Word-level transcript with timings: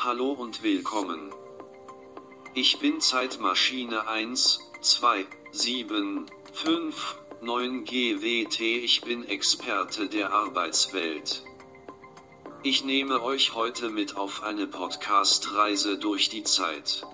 Hallo 0.00 0.30
und 0.30 0.62
willkommen. 0.62 1.34
Ich 2.54 2.78
bin 2.78 3.00
Zeitmaschine 3.00 4.06
1, 4.06 4.60
2, 4.80 5.26
7, 5.50 6.26
5, 6.52 7.16
9 7.40 7.84
GWT. 7.84 8.60
Ich 8.60 9.00
bin 9.00 9.24
Experte 9.24 10.08
der 10.08 10.32
Arbeitswelt. 10.32 11.42
Ich 12.62 12.84
nehme 12.84 13.24
euch 13.24 13.56
heute 13.56 13.90
mit 13.90 14.16
auf 14.16 14.44
eine 14.44 14.68
Podcast-Reise 14.68 15.98
durch 15.98 16.28
die 16.28 16.44
Zeit. 16.44 17.04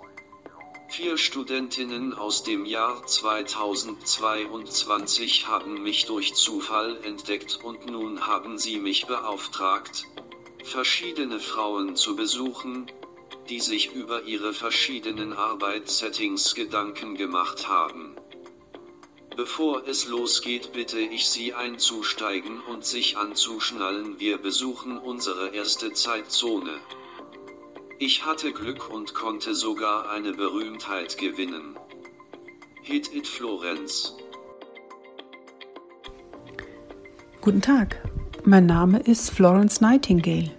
Vier 0.91 1.17
Studentinnen 1.17 2.13
aus 2.13 2.43
dem 2.43 2.67
Jahr 2.67 3.07
2022 3.07 5.49
haben 5.49 5.83
mich 5.83 6.05
durch 6.05 6.35
Zufall 6.35 7.03
entdeckt 7.03 7.61
und 7.65 7.87
nun 7.87 8.27
haben 8.27 8.59
sie 8.59 8.79
mich 8.79 9.07
beauftragt, 9.07 10.05
verschiedene 10.65 11.41
Frauen 11.41 11.97
zu 11.97 12.17
besuchen, 12.17 12.91
die 13.49 13.61
sich 13.61 13.93
über 13.93 14.23
ihre 14.23 14.53
verschiedenen 14.53 15.33
Arbeitssettings 15.33 16.55
Gedanken 16.55 17.15
gemacht 17.17 17.69
haben. 17.69 18.17
Bevor 19.37 19.87
es 19.89 20.07
losgeht, 20.07 20.73
bitte 20.73 21.01
ich 21.01 21.27
Sie 21.27 21.55
einzusteigen 21.55 22.61
und 22.61 22.85
sich 22.85 23.17
anzuschnallen. 23.17 24.21
Wir 24.21 24.39
besuchen 24.39 24.97
unsere 24.97 25.49
erste 25.49 25.93
Zeitzone. 25.93 26.79
Ich 27.99 28.25
hatte 28.25 28.53
Glück 28.53 28.91
und 28.91 29.15
konnte 29.15 29.55
sogar 29.55 30.09
eine 30.09 30.33
Berühmtheit 30.33 31.19
gewinnen. 31.19 31.77
Hit 32.83 33.13
it 33.13 33.27
Florenz. 33.27 34.15
Guten 37.41 37.61
Tag, 37.61 38.03
mein 38.45 38.67
Name 38.67 39.01
ist 39.01 39.31
Florence 39.31 39.81
Nightingale. 39.81 40.51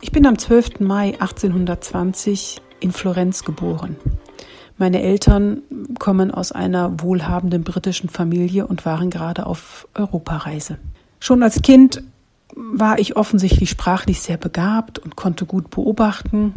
Ich 0.00 0.12
bin 0.12 0.26
am 0.26 0.38
12. 0.38 0.78
Mai 0.78 1.14
1820 1.14 2.60
in 2.78 2.92
Florenz 2.92 3.44
geboren. 3.44 3.96
Meine 4.76 5.02
Eltern 5.02 5.62
kommen 5.98 6.30
aus 6.30 6.52
einer 6.52 7.00
wohlhabenden 7.02 7.64
britischen 7.64 8.08
Familie 8.08 8.68
und 8.68 8.86
waren 8.86 9.10
gerade 9.10 9.44
auf 9.44 9.88
Europareise. 9.94 10.78
Schon 11.18 11.42
als 11.42 11.62
Kind 11.62 12.04
war 12.54 13.00
ich 13.00 13.16
offensichtlich 13.16 13.70
sprachlich 13.70 14.20
sehr 14.20 14.36
begabt 14.36 15.00
und 15.00 15.16
konnte 15.16 15.46
gut 15.46 15.70
beobachten. 15.70 16.54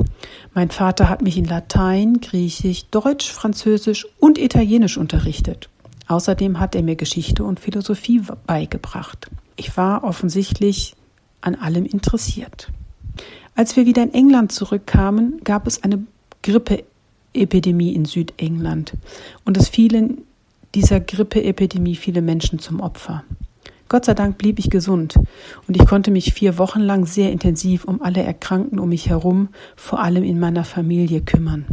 Mein 0.54 0.70
Vater 0.70 1.10
hat 1.10 1.24
mich 1.24 1.36
in 1.36 1.46
Latein, 1.46 2.22
Griechisch, 2.22 2.86
Deutsch, 2.92 3.32
Französisch 3.32 4.08
und 4.20 4.38
Italienisch 4.38 4.98
unterrichtet. 4.98 5.70
Außerdem 6.08 6.60
hat 6.60 6.76
er 6.76 6.84
mir 6.84 6.96
Geschichte 6.96 7.44
und 7.44 7.60
Philosophie 7.60 8.22
beigebracht. 8.46 9.32
Ich 9.56 9.76
war 9.78 10.04
offensichtlich 10.04 10.96
an 11.42 11.56
allem 11.56 11.86
interessiert. 11.86 12.72
Als 13.56 13.76
wir 13.76 13.86
wieder 13.86 14.04
in 14.04 14.14
England 14.14 14.52
zurückkamen, 14.52 15.42
gab 15.44 15.68
es 15.68 15.84
eine 15.84 16.04
Grippe 16.42 16.84
Epidemie 17.34 17.94
in 17.94 18.06
Südengland. 18.06 18.94
Und 19.46 19.58
es 19.58 19.70
fielen 19.70 20.24
dieser 20.76 21.00
Grippeepidemie 21.00 21.96
viele 21.96 22.22
Menschen 22.22 22.60
zum 22.60 22.80
Opfer. 22.80 23.24
Gott 23.90 24.06
sei 24.06 24.14
Dank 24.14 24.38
blieb 24.38 24.58
ich 24.58 24.70
gesund 24.70 25.20
und 25.68 25.76
ich 25.76 25.86
konnte 25.86 26.12
mich 26.12 26.34
vier 26.34 26.58
Wochen 26.58 26.80
lang 26.80 27.06
sehr 27.06 27.30
intensiv 27.32 27.84
um 27.84 28.02
alle 28.02 28.24
Erkrankten 28.24 28.80
um 28.80 28.88
mich 28.88 29.10
herum, 29.10 29.50
vor 29.76 30.00
allem 30.00 30.24
in 30.24 30.40
meiner 30.40 30.64
Familie, 30.64 31.22
kümmern. 31.22 31.66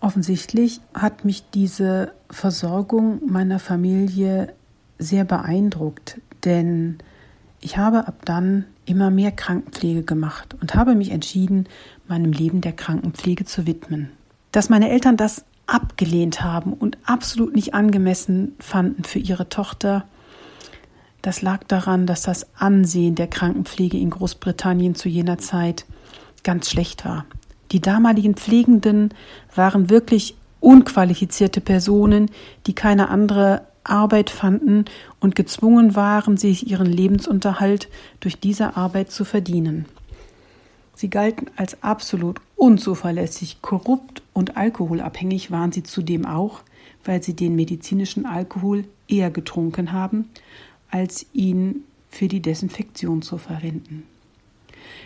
Offensichtlich 0.00 0.80
hat 0.94 1.24
mich 1.24 1.42
diese 1.52 2.12
Versorgung 2.30 3.20
meiner 3.26 3.58
Familie 3.58 4.52
sehr 4.98 5.24
beeindruckt, 5.24 6.20
denn 6.44 6.98
ich 7.60 7.76
habe 7.76 8.06
ab 8.08 8.22
dann 8.24 8.64
immer 8.86 9.10
mehr 9.10 9.32
Krankenpflege 9.32 10.02
gemacht 10.02 10.56
und 10.60 10.74
habe 10.74 10.94
mich 10.94 11.10
entschieden, 11.10 11.68
meinem 12.08 12.32
Leben 12.32 12.60
der 12.60 12.72
Krankenpflege 12.72 13.44
zu 13.44 13.66
widmen. 13.66 14.10
Dass 14.52 14.68
meine 14.68 14.90
Eltern 14.90 15.16
das 15.16 15.44
abgelehnt 15.66 16.42
haben 16.42 16.72
und 16.72 16.98
absolut 17.04 17.54
nicht 17.54 17.74
angemessen 17.74 18.56
fanden 18.58 19.04
für 19.04 19.18
ihre 19.18 19.48
Tochter, 19.48 20.04
das 21.22 21.42
lag 21.42 21.64
daran, 21.64 22.06
dass 22.06 22.22
das 22.22 22.46
Ansehen 22.56 23.14
der 23.14 23.26
Krankenpflege 23.26 23.98
in 23.98 24.10
Großbritannien 24.10 24.94
zu 24.94 25.08
jener 25.08 25.38
Zeit 25.38 25.84
ganz 26.42 26.70
schlecht 26.70 27.04
war. 27.04 27.26
Die 27.72 27.80
damaligen 27.80 28.34
Pflegenden 28.34 29.10
waren 29.54 29.90
wirklich 29.90 30.34
unqualifizierte 30.60 31.60
Personen, 31.60 32.30
die 32.66 32.74
keine 32.74 33.10
andere 33.10 33.62
Arbeit 33.84 34.30
fanden 34.30 34.84
und 35.20 35.36
gezwungen 35.36 35.96
waren, 35.96 36.36
sich 36.36 36.70
ihren 36.70 36.86
Lebensunterhalt 36.86 37.88
durch 38.20 38.38
diese 38.38 38.76
Arbeit 38.76 39.10
zu 39.10 39.24
verdienen. 39.24 39.86
Sie 40.94 41.08
galten 41.08 41.46
als 41.56 41.82
absolut 41.82 42.40
unzuverlässig, 42.56 43.62
korrupt 43.62 44.22
und 44.34 44.56
alkoholabhängig 44.56 45.50
waren 45.50 45.72
sie 45.72 45.82
zudem 45.82 46.26
auch, 46.26 46.60
weil 47.04 47.22
sie 47.22 47.34
den 47.34 47.56
medizinischen 47.56 48.26
Alkohol 48.26 48.84
eher 49.08 49.30
getrunken 49.30 49.92
haben, 49.92 50.28
als 50.90 51.26
ihn 51.32 51.84
für 52.10 52.28
die 52.28 52.40
Desinfektion 52.40 53.22
zu 53.22 53.38
verwenden. 53.38 54.02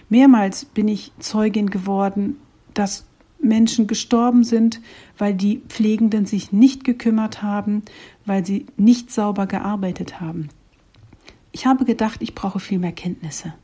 Mehrmals 0.08 0.64
bin 0.64 0.88
ich 0.88 1.12
Zeugin 1.18 1.70
geworden, 1.70 2.38
dass 2.74 3.04
Menschen 3.44 3.87
gestorben 3.87 4.44
sind, 4.44 4.81
weil 5.19 5.34
die 5.34 5.62
Pflegenden 5.69 6.27
sich 6.27 6.53
nicht 6.53 6.84
gekümmert 6.84 7.43
haben, 7.43 7.82
weil 8.27 8.44
sie 8.44 8.66
nicht 8.77 9.10
sauber 9.10 9.47
gearbeitet 9.47 10.21
haben. 10.21 10.49
Ich 11.53 11.66
habe 11.66 11.84
gedacht, 11.84 12.21
ich 12.22 12.34
brauche 12.34 12.59
viel 12.59 12.78
mehr 12.78 12.93
Kenntnisse. 12.93 13.55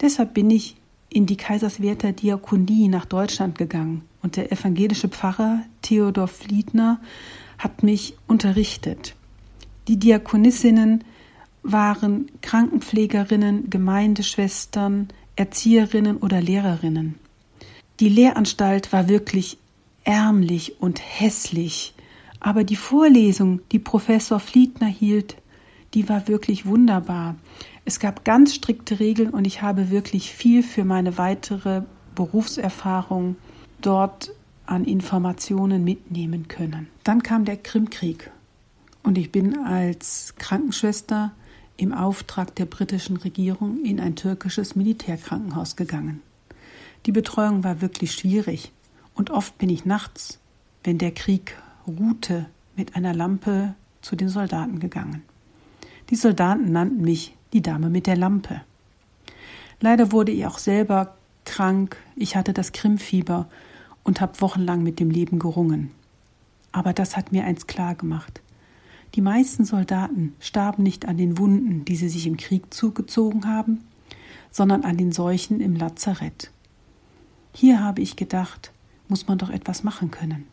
Deshalb 0.00 0.34
bin 0.34 0.50
ich 0.50 0.76
in 1.08 1.26
die 1.26 1.36
Kaiserswerther 1.36 2.12
Diakonie 2.12 2.88
nach 2.88 3.04
Deutschland 3.04 3.58
gegangen 3.58 4.02
und 4.22 4.36
der 4.36 4.52
evangelische 4.52 5.08
Pfarrer 5.08 5.62
Theodor 5.82 6.28
Fliedner 6.28 7.00
hat 7.58 7.82
mich 7.82 8.16
unterrichtet. 8.26 9.14
Die 9.88 9.98
Diakonissinnen 9.98 11.04
waren 11.62 12.30
Krankenpflegerinnen, 12.42 13.70
Gemeindeschwestern, 13.70 15.08
Erzieherinnen 15.36 16.16
oder 16.16 16.40
Lehrerinnen. 16.40 17.16
Die 17.98 18.10
Lehranstalt 18.10 18.92
war 18.92 19.08
wirklich 19.08 19.56
ärmlich 20.04 20.80
und 20.80 21.00
hässlich, 21.00 21.94
aber 22.40 22.62
die 22.62 22.76
Vorlesung, 22.76 23.60
die 23.72 23.78
Professor 23.78 24.38
Fliedner 24.38 24.86
hielt, 24.86 25.36
die 25.94 26.08
war 26.08 26.28
wirklich 26.28 26.66
wunderbar. 26.66 27.36
Es 27.86 27.98
gab 27.98 28.24
ganz 28.24 28.54
strikte 28.54 29.00
Regeln 29.00 29.30
und 29.30 29.46
ich 29.46 29.62
habe 29.62 29.90
wirklich 29.90 30.30
viel 30.30 30.62
für 30.62 30.84
meine 30.84 31.16
weitere 31.16 31.82
Berufserfahrung 32.14 33.36
dort 33.80 34.30
an 34.66 34.84
Informationen 34.84 35.82
mitnehmen 35.82 36.48
können. 36.48 36.88
Dann 37.02 37.22
kam 37.22 37.46
der 37.46 37.56
Krimkrieg 37.56 38.30
und 39.04 39.16
ich 39.16 39.32
bin 39.32 39.56
als 39.58 40.34
Krankenschwester 40.36 41.32
im 41.78 41.94
Auftrag 41.94 42.54
der 42.56 42.66
britischen 42.66 43.16
Regierung 43.16 43.82
in 43.84 44.00
ein 44.00 44.16
türkisches 44.16 44.76
Militärkrankenhaus 44.76 45.76
gegangen. 45.76 46.20
Die 47.06 47.12
Betreuung 47.12 47.62
war 47.62 47.80
wirklich 47.80 48.12
schwierig 48.12 48.72
und 49.14 49.30
oft 49.30 49.56
bin 49.58 49.70
ich 49.70 49.84
nachts, 49.84 50.40
wenn 50.82 50.98
der 50.98 51.12
Krieg 51.12 51.56
ruhte, 51.86 52.46
mit 52.74 52.96
einer 52.96 53.14
Lampe 53.14 53.74
zu 54.02 54.16
den 54.16 54.28
Soldaten 54.28 54.80
gegangen. 54.80 55.22
Die 56.10 56.16
Soldaten 56.16 56.72
nannten 56.72 57.02
mich 57.02 57.36
die 57.52 57.62
Dame 57.62 57.90
mit 57.90 58.08
der 58.08 58.16
Lampe. 58.16 58.60
Leider 59.80 60.10
wurde 60.10 60.32
ich 60.32 60.46
auch 60.46 60.58
selber 60.58 61.16
krank, 61.44 61.96
ich 62.16 62.34
hatte 62.34 62.52
das 62.52 62.72
Krimfieber 62.72 63.48
und 64.02 64.20
habe 64.20 64.40
wochenlang 64.40 64.82
mit 64.82 64.98
dem 64.98 65.10
Leben 65.10 65.38
gerungen. 65.38 65.92
Aber 66.72 66.92
das 66.92 67.16
hat 67.16 67.30
mir 67.30 67.44
eins 67.44 67.68
klar 67.68 67.94
gemacht. 67.94 68.42
Die 69.14 69.20
meisten 69.20 69.64
Soldaten 69.64 70.34
starben 70.40 70.82
nicht 70.82 71.06
an 71.06 71.16
den 71.16 71.38
Wunden, 71.38 71.84
die 71.84 71.94
sie 71.94 72.08
sich 72.08 72.26
im 72.26 72.36
Krieg 72.36 72.74
zugezogen 72.74 73.46
haben, 73.46 73.84
sondern 74.50 74.82
an 74.82 74.96
den 74.96 75.12
Seuchen 75.12 75.60
im 75.60 75.76
Lazarett. 75.76 76.50
Hier 77.58 77.82
habe 77.82 78.02
ich 78.02 78.16
gedacht, 78.16 78.70
muss 79.08 79.28
man 79.28 79.38
doch 79.38 79.48
etwas 79.48 79.82
machen 79.82 80.10
können. 80.10 80.44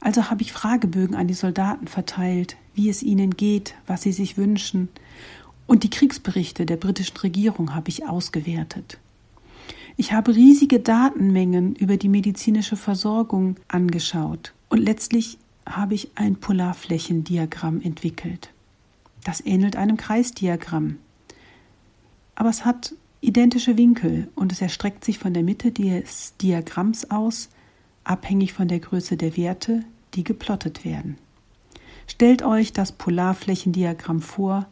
Also 0.00 0.28
habe 0.28 0.42
ich 0.42 0.52
Fragebögen 0.52 1.16
an 1.16 1.28
die 1.28 1.32
Soldaten 1.32 1.88
verteilt, 1.88 2.58
wie 2.74 2.90
es 2.90 3.02
ihnen 3.02 3.38
geht, 3.38 3.74
was 3.86 4.02
sie 4.02 4.12
sich 4.12 4.36
wünschen, 4.36 4.90
und 5.66 5.82
die 5.82 5.88
Kriegsberichte 5.88 6.66
der 6.66 6.76
britischen 6.76 7.16
Regierung 7.16 7.74
habe 7.74 7.88
ich 7.88 8.06
ausgewertet. 8.06 8.98
Ich 9.96 10.12
habe 10.12 10.36
riesige 10.36 10.78
Datenmengen 10.78 11.74
über 11.74 11.96
die 11.96 12.10
medizinische 12.10 12.76
Versorgung 12.76 13.56
angeschaut 13.68 14.52
und 14.68 14.80
letztlich 14.80 15.38
habe 15.64 15.94
ich 15.94 16.10
ein 16.16 16.36
Polarflächendiagramm 16.36 17.80
entwickelt. 17.80 18.50
Das 19.24 19.40
ähnelt 19.40 19.74
einem 19.74 19.96
Kreisdiagramm. 19.96 20.98
Aber 22.34 22.50
es 22.50 22.66
hat 22.66 22.94
identische 23.24 23.76
Winkel 23.76 24.28
und 24.34 24.52
es 24.52 24.60
erstreckt 24.60 25.04
sich 25.04 25.18
von 25.18 25.34
der 25.34 25.42
Mitte 25.42 25.72
des 25.72 26.36
Diagramms 26.36 27.10
aus, 27.10 27.48
abhängig 28.04 28.52
von 28.52 28.68
der 28.68 28.80
Größe 28.80 29.16
der 29.16 29.36
Werte, 29.36 29.84
die 30.14 30.24
geplottet 30.24 30.84
werden. 30.84 31.16
Stellt 32.06 32.42
euch 32.42 32.72
das 32.72 32.92
Polarflächendiagramm 32.92 34.20
vor, 34.20 34.66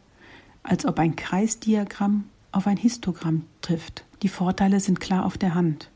als 0.61 0.85
ob 0.85 0.99
ein 0.99 1.15
Kreisdiagramm 1.15 2.25
auf 2.51 2.67
ein 2.67 2.77
Histogramm 2.77 3.43
trifft. 3.61 4.05
Die 4.21 4.29
Vorteile 4.29 4.79
sind 4.79 4.99
klar 4.99 5.25
auf 5.25 5.37
der 5.37 5.55
Hand. 5.55 5.89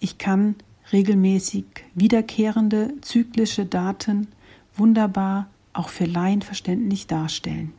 Ich 0.00 0.18
kann 0.18 0.56
regelmäßig 0.92 1.64
wiederkehrende 1.94 2.94
zyklische 3.00 3.64
Daten 3.64 4.28
wunderbar 4.74 5.48
auch 5.72 5.88
für 5.88 6.04
Laien 6.04 6.42
verständlich 6.42 7.06
darstellen. 7.06 7.72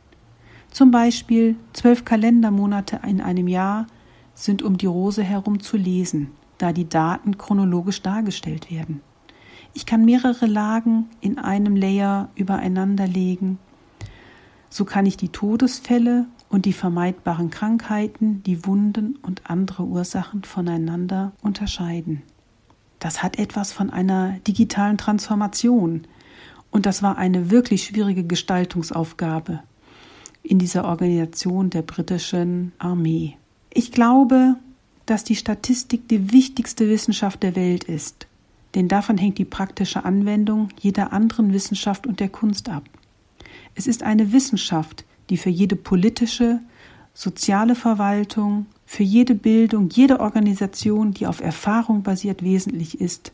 Zum 0.74 0.90
Beispiel 0.90 1.54
zwölf 1.72 2.04
Kalendermonate 2.04 2.98
in 3.06 3.20
einem 3.20 3.46
Jahr 3.46 3.86
sind 4.34 4.60
um 4.60 4.76
die 4.76 4.86
Rose 4.86 5.22
herum 5.22 5.60
zu 5.60 5.76
lesen, 5.76 6.32
da 6.58 6.72
die 6.72 6.88
Daten 6.88 7.38
chronologisch 7.38 8.02
dargestellt 8.02 8.72
werden. 8.72 9.00
Ich 9.72 9.86
kann 9.86 10.04
mehrere 10.04 10.46
Lagen 10.46 11.08
in 11.20 11.38
einem 11.38 11.76
Layer 11.76 12.28
übereinander 12.34 13.06
legen. 13.06 13.60
So 14.68 14.84
kann 14.84 15.06
ich 15.06 15.16
die 15.16 15.28
Todesfälle 15.28 16.26
und 16.48 16.64
die 16.64 16.72
vermeidbaren 16.72 17.50
Krankheiten, 17.50 18.42
die 18.42 18.66
Wunden 18.66 19.14
und 19.22 19.48
andere 19.48 19.84
Ursachen 19.84 20.42
voneinander 20.42 21.30
unterscheiden. 21.40 22.22
Das 22.98 23.22
hat 23.22 23.38
etwas 23.38 23.70
von 23.72 23.90
einer 23.90 24.40
digitalen 24.40 24.98
Transformation, 24.98 26.08
und 26.72 26.84
das 26.84 27.00
war 27.04 27.16
eine 27.16 27.52
wirklich 27.52 27.84
schwierige 27.84 28.24
Gestaltungsaufgabe 28.24 29.62
in 30.44 30.60
dieser 30.60 30.84
Organisation 30.84 31.70
der 31.70 31.82
britischen 31.82 32.72
Armee. 32.78 33.36
Ich 33.72 33.90
glaube, 33.90 34.54
dass 35.06 35.24
die 35.24 35.34
Statistik 35.34 36.08
die 36.08 36.32
wichtigste 36.32 36.88
Wissenschaft 36.88 37.42
der 37.42 37.56
Welt 37.56 37.82
ist, 37.84 38.28
denn 38.76 38.86
davon 38.86 39.18
hängt 39.18 39.38
die 39.38 39.44
praktische 39.44 40.04
Anwendung 40.04 40.68
jeder 40.78 41.12
anderen 41.12 41.52
Wissenschaft 41.52 42.06
und 42.06 42.20
der 42.20 42.28
Kunst 42.28 42.68
ab. 42.68 42.84
Es 43.74 43.88
ist 43.88 44.04
eine 44.04 44.32
Wissenschaft, 44.32 45.04
die 45.30 45.36
für 45.36 45.50
jede 45.50 45.74
politische, 45.74 46.60
soziale 47.14 47.74
Verwaltung, 47.74 48.66
für 48.86 49.02
jede 49.02 49.34
Bildung, 49.34 49.88
jede 49.88 50.20
Organisation, 50.20 51.12
die 51.12 51.26
auf 51.26 51.40
Erfahrung 51.40 52.04
basiert, 52.04 52.44
wesentlich 52.44 53.00
ist 53.00 53.32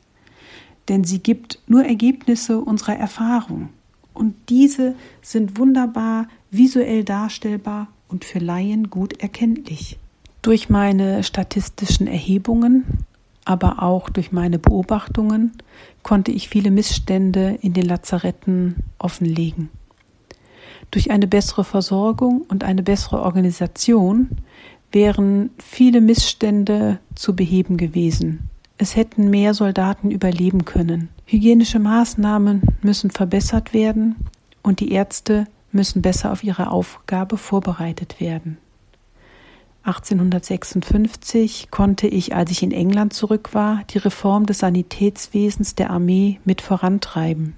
denn 0.91 1.05
sie 1.05 1.21
gibt 1.21 1.61
nur 1.69 1.85
Ergebnisse 1.85 2.59
unserer 2.59 2.97
Erfahrung. 2.97 3.69
Und 4.13 4.35
diese 4.49 4.97
sind 5.23 5.57
wunderbar 5.57 6.27
visuell 6.51 7.05
darstellbar 7.05 7.89
und 8.09 8.25
für 8.25 8.39
Laien 8.39 8.91
gut 8.91 9.21
erkenntlich. 9.21 9.99
Durch 10.43 10.69
meine 10.69 11.23
statistischen 11.23 12.07
Erhebungen, 12.07 13.05
aber 13.45 13.83
auch 13.83 14.11
durch 14.11 14.33
meine 14.33 14.59
Beobachtungen 14.59 15.53
konnte 16.03 16.33
ich 16.33 16.49
viele 16.49 16.71
Missstände 16.71 17.59
in 17.63 17.73
den 17.73 17.87
Lazaretten 17.87 18.77
offenlegen. 18.99 19.71
Durch 20.91 21.11
eine 21.11 21.27
bessere 21.27 21.65
Versorgung 21.65 22.43
und 22.49 22.65
eine 22.65 22.83
bessere 22.83 23.23
Organisation 23.23 24.31
wären 24.93 25.51
viele 25.59 26.01
Missstände 26.01 26.99
zu 27.15 27.37
beheben 27.37 27.77
gewesen. 27.77 28.51
Es 28.77 28.97
hätten 28.97 29.31
mehr 29.31 29.55
Soldaten 29.55 30.11
überleben 30.11 30.65
können. 30.65 31.11
Hygienische 31.27 31.79
Maßnahmen 31.79 32.63
müssen 32.83 33.11
verbessert 33.11 33.73
werden 33.73 34.17
und 34.63 34.81
die 34.81 34.91
Ärzte 34.93 35.47
müssen 35.73 36.03
besser 36.03 36.33
auf 36.33 36.43
ihre 36.45 36.71
Aufgabe 36.71 37.37
vorbereitet 37.37 38.21
werden. 38.21 38.59
1856 39.83 41.71
konnte 41.71 42.07
ich, 42.07 42.35
als 42.35 42.51
ich 42.51 42.63
in 42.63 42.73
England 42.73 43.15
zurück 43.15 43.55
war, 43.55 43.83
die 43.91 43.99
Reform 43.99 44.47
des 44.47 44.59
Sanitätswesens 44.59 45.75
der 45.75 45.91
Armee 45.91 46.39
mit 46.45 46.61
vorantreiben. 46.61 47.55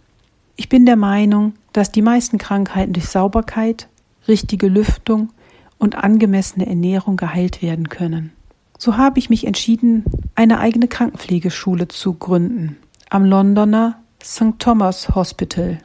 Ich 0.56 0.68
bin 0.68 0.86
der 0.86 0.96
Meinung, 0.96 1.54
dass 1.72 1.90
die 1.90 2.02
meisten 2.02 2.38
Krankheiten 2.38 2.92
durch 2.92 3.08
Sauberkeit, 3.08 3.88
richtige 4.28 4.68
Lüftung 4.68 5.30
und 5.78 5.96
angemessene 5.96 6.66
Ernährung 6.66 7.16
geheilt 7.16 7.60
werden 7.60 7.88
können. 7.88 8.32
So 8.78 8.96
habe 8.96 9.18
ich 9.18 9.30
mich 9.30 9.46
entschieden, 9.46 10.04
eine 10.34 10.60
eigene 10.60 10.86
Krankenpflegeschule 10.86 11.88
zu 11.88 12.14
gründen 12.14 12.76
am 13.10 13.24
Londoner 13.24 13.98
St. 14.22 14.58
Thomas 14.58 15.14
Hospital. 15.14 15.78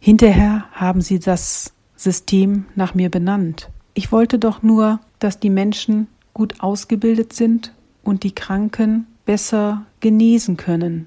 Hinterher 0.00 0.66
haben 0.72 1.00
sie 1.00 1.18
das 1.18 1.72
System 1.96 2.66
nach 2.74 2.94
mir 2.94 3.10
benannt. 3.10 3.70
Ich 3.94 4.12
wollte 4.12 4.38
doch 4.38 4.62
nur, 4.62 5.00
dass 5.18 5.40
die 5.40 5.50
Menschen 5.50 6.08
gut 6.34 6.60
ausgebildet 6.60 7.32
sind 7.32 7.72
und 8.02 8.22
die 8.22 8.34
Kranken 8.34 9.06
besser 9.24 9.86
genesen 10.00 10.56
können. 10.56 11.06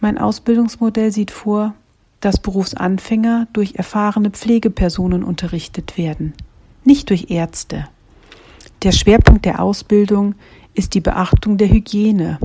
Mein 0.00 0.18
Ausbildungsmodell 0.18 1.12
sieht 1.12 1.30
vor, 1.30 1.74
dass 2.20 2.40
Berufsanfänger 2.40 3.46
durch 3.52 3.76
erfahrene 3.76 4.30
Pflegepersonen 4.30 5.22
unterrichtet 5.22 5.96
werden, 5.96 6.34
nicht 6.84 7.10
durch 7.10 7.30
Ärzte. 7.30 7.88
Der 8.82 8.92
Schwerpunkt 8.92 9.44
der 9.44 9.62
Ausbildung 9.62 10.34
ist 10.74 10.94
die 10.94 11.00
Beachtung 11.00 11.58
der 11.58 11.68
Hygiene. 11.68 12.38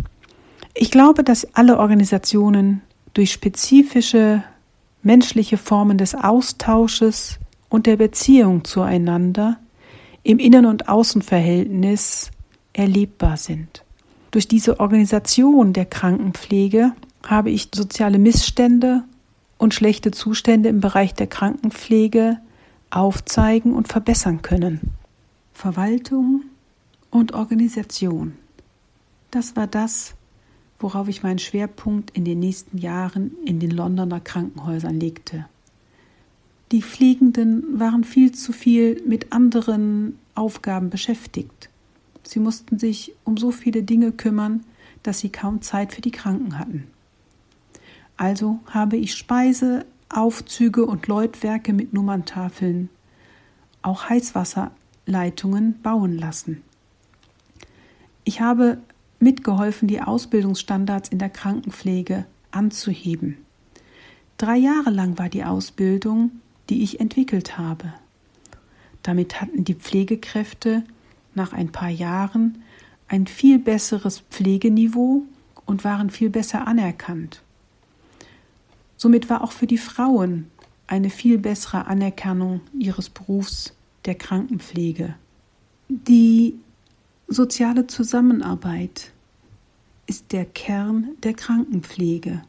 Ich 0.74 0.89
glaube, 0.89 1.24
dass 1.24 1.53
alle 1.56 1.77
Organisationen 1.77 2.81
durch 3.13 3.31
spezifische 3.31 4.44
menschliche 5.03 5.57
Formen 5.57 5.97
des 5.97 6.15
Austausches 6.15 7.39
und 7.69 7.85
der 7.85 7.97
Beziehung 7.97 8.63
zueinander 8.63 9.57
im 10.23 10.39
Innen- 10.39 10.65
und 10.65 10.88
Außenverhältnis 10.89 12.31
erlebbar 12.71 13.38
sind. 13.38 13.83
Durch 14.31 14.47
diese 14.47 14.79
Organisation 14.79 15.73
der 15.73 15.85
Krankenpflege 15.85 16.94
habe 17.25 17.51
ich 17.51 17.69
soziale 17.73 18.17
Missstände 18.17 19.03
und 19.57 19.73
schlechte 19.73 20.11
Zustände 20.11 20.69
im 20.69 20.79
Bereich 20.79 21.13
der 21.13 21.27
Krankenpflege 21.27 22.39
aufzeigen 22.89 23.73
und 23.73 23.88
verbessern 23.88 24.41
können. 24.41 24.94
Verwaltung 25.53 26.44
und 27.11 27.33
Organisation. 27.33 28.33
Das 29.31 29.55
war 29.55 29.67
das, 29.67 30.15
worauf 30.83 31.07
ich 31.07 31.24
meinen 31.24 31.39
Schwerpunkt 31.39 32.12
in 32.12 32.25
den 32.25 32.39
nächsten 32.39 32.77
Jahren 32.77 33.31
in 33.45 33.59
den 33.59 33.71
Londoner 33.71 34.19
Krankenhäusern 34.19 35.00
legte. 35.00 35.45
Die 36.71 36.81
Pflegenden 36.81 37.80
waren 37.80 38.03
viel 38.03 38.33
zu 38.33 38.51
viel 38.51 39.01
mit 39.07 39.31
anderen 39.31 40.19
Aufgaben 40.35 40.89
beschäftigt. 40.89 41.69
Sie 42.24 42.39
mussten 42.39 42.80
sich 42.80 43.13
um 43.24 43.38
so 43.38 43.51
viele 43.51 43.83
Dinge 43.83 44.12
kümmern, 44.12 44.63
dass 45.03 45.19
sie 45.19 45.30
kaum 45.30 45.62
Zeit 45.62 45.94
für 45.94 46.01
die 46.01 46.12
Kranken 46.12 46.59
hatten. 46.59 46.88
Also 48.18 48.59
habe 48.68 48.97
ich 48.97 49.15
Speise, 49.15 49.86
Aufzüge 50.09 50.86
und 50.86 51.07
Läutwerke 51.07 51.74
mit 51.74 51.94
Nummerntafeln, 51.94 52.89
auch 53.81 54.09
Heißwasser 54.09 54.71
Leitungen 55.06 55.81
bauen 55.81 56.18
lassen. 56.18 56.62
Ich 58.24 58.39
habe 58.41 58.77
mitgeholfen, 59.23 59.88
die 59.88 60.01
Ausbildungsstandards 60.01 61.09
in 61.09 61.17
der 61.17 61.29
Krankenpflege 61.29 62.25
anzuheben. 62.51 63.38
Drei 64.38 64.57
Jahre 64.57 64.89
lang 64.89 65.17
war 65.17 65.29
die 65.29 65.43
Ausbildung, 65.43 66.31
die 66.69 66.83
ich 66.83 67.00
entwickelt 67.00 67.57
habe. 67.57 67.93
Damit 69.01 69.41
hatten 69.41 69.63
die 69.63 69.75
Pflegekräfte 69.75 70.83
nach 71.33 71.53
ein 71.53 71.71
paar 71.71 71.89
Jahren 71.89 72.63
ein 73.07 73.27
viel 73.27 73.59
besseres 73.59 74.19
Pflegeniveau 74.19 75.24
und 75.65 75.83
waren 75.83 76.09
viel 76.09 76.29
besser 76.29 76.67
anerkannt. 76.67 77.41
Somit 78.98 79.29
war 79.29 79.43
auch 79.43 79.51
für 79.51 79.67
die 79.67 79.77
Frauen 79.77 80.48
eine 80.88 81.09
viel 81.09 81.38
bessere 81.38 81.88
Anerkennung 81.88 82.62
ihres 82.77 83.09
Berufs 83.09 83.74
der 84.05 84.15
Krankenpflege. 84.15 85.15
Die 85.89 86.55
soziale 87.27 87.88
Zusammenarbeit 87.88 89.12
ist 90.07 90.31
der 90.31 90.45
Kern 90.45 91.10
der 91.24 91.33
Krankenpflege. 91.33 92.41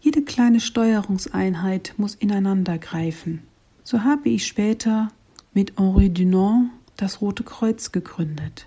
Jede 0.00 0.22
kleine 0.22 0.60
Steuerungseinheit 0.60 1.94
muss 1.96 2.14
ineinander 2.14 2.78
greifen. 2.78 3.42
So 3.84 4.02
habe 4.02 4.28
ich 4.28 4.46
später 4.46 5.08
mit 5.54 5.78
Henri 5.78 6.10
Dunant 6.10 6.70
das 6.96 7.20
Rote 7.20 7.42
Kreuz 7.42 7.92
gegründet. 7.92 8.66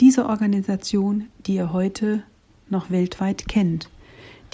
Diese 0.00 0.26
Organisation, 0.26 1.28
die 1.46 1.54
ihr 1.54 1.72
heute 1.72 2.22
noch 2.68 2.90
weltweit 2.90 3.48
kennt, 3.48 3.88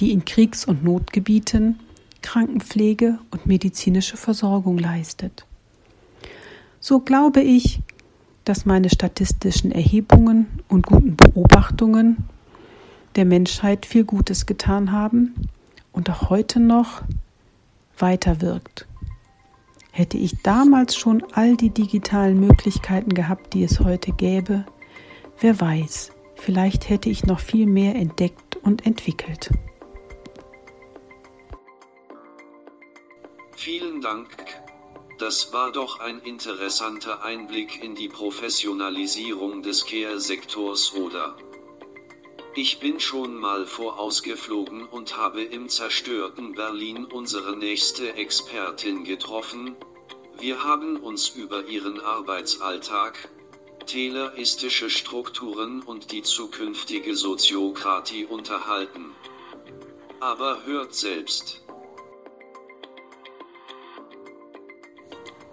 die 0.00 0.12
in 0.12 0.24
Kriegs- 0.24 0.64
und 0.64 0.84
Notgebieten 0.84 1.80
Krankenpflege 2.22 3.18
und 3.30 3.46
medizinische 3.46 4.16
Versorgung 4.16 4.78
leistet. 4.78 5.46
So 6.80 7.00
glaube 7.00 7.40
ich, 7.40 7.80
dass 8.44 8.66
meine 8.66 8.90
statistischen 8.90 9.72
Erhebungen 9.72 10.46
und 10.68 10.86
guten 10.86 11.16
Beobachtungen 11.16 12.28
der 13.18 13.24
Menschheit 13.24 13.84
viel 13.84 14.04
Gutes 14.04 14.46
getan 14.46 14.92
haben 14.92 15.34
und 15.90 16.08
auch 16.08 16.30
heute 16.30 16.60
noch 16.60 17.02
weiterwirkt. 17.98 18.86
Hätte 19.90 20.16
ich 20.16 20.40
damals 20.42 20.94
schon 20.94 21.24
all 21.32 21.56
die 21.56 21.70
digitalen 21.70 22.38
Möglichkeiten 22.38 23.12
gehabt, 23.12 23.54
die 23.54 23.64
es 23.64 23.80
heute 23.80 24.12
gäbe, 24.12 24.64
wer 25.40 25.60
weiß, 25.60 26.12
vielleicht 26.36 26.88
hätte 26.88 27.10
ich 27.10 27.26
noch 27.26 27.40
viel 27.40 27.66
mehr 27.66 27.96
entdeckt 27.96 28.54
und 28.62 28.86
entwickelt. 28.86 29.50
Vielen 33.56 34.00
Dank. 34.00 34.28
Das 35.18 35.52
war 35.52 35.72
doch 35.72 35.98
ein 35.98 36.20
interessanter 36.20 37.24
Einblick 37.24 37.82
in 37.82 37.96
die 37.96 38.08
Professionalisierung 38.08 39.64
des 39.64 39.86
Care-Sektors, 39.86 40.94
oder? 40.94 41.34
Ich 42.54 42.80
bin 42.80 42.98
schon 42.98 43.36
mal 43.36 43.66
vorausgeflogen 43.66 44.86
und 44.86 45.16
habe 45.16 45.42
im 45.42 45.68
zerstörten 45.68 46.54
Berlin 46.54 47.04
unsere 47.04 47.56
nächste 47.56 48.14
Expertin 48.14 49.04
getroffen. 49.04 49.76
Wir 50.38 50.64
haben 50.64 50.96
uns 50.96 51.28
über 51.28 51.66
ihren 51.66 52.00
Arbeitsalltag, 52.00 53.28
tayloristische 53.86 54.90
Strukturen 54.90 55.82
und 55.82 56.10
die 56.10 56.22
zukünftige 56.22 57.14
Soziokratie 57.14 58.24
unterhalten. 58.24 59.14
Aber 60.20 60.64
hört 60.64 60.94
selbst. 60.94 61.62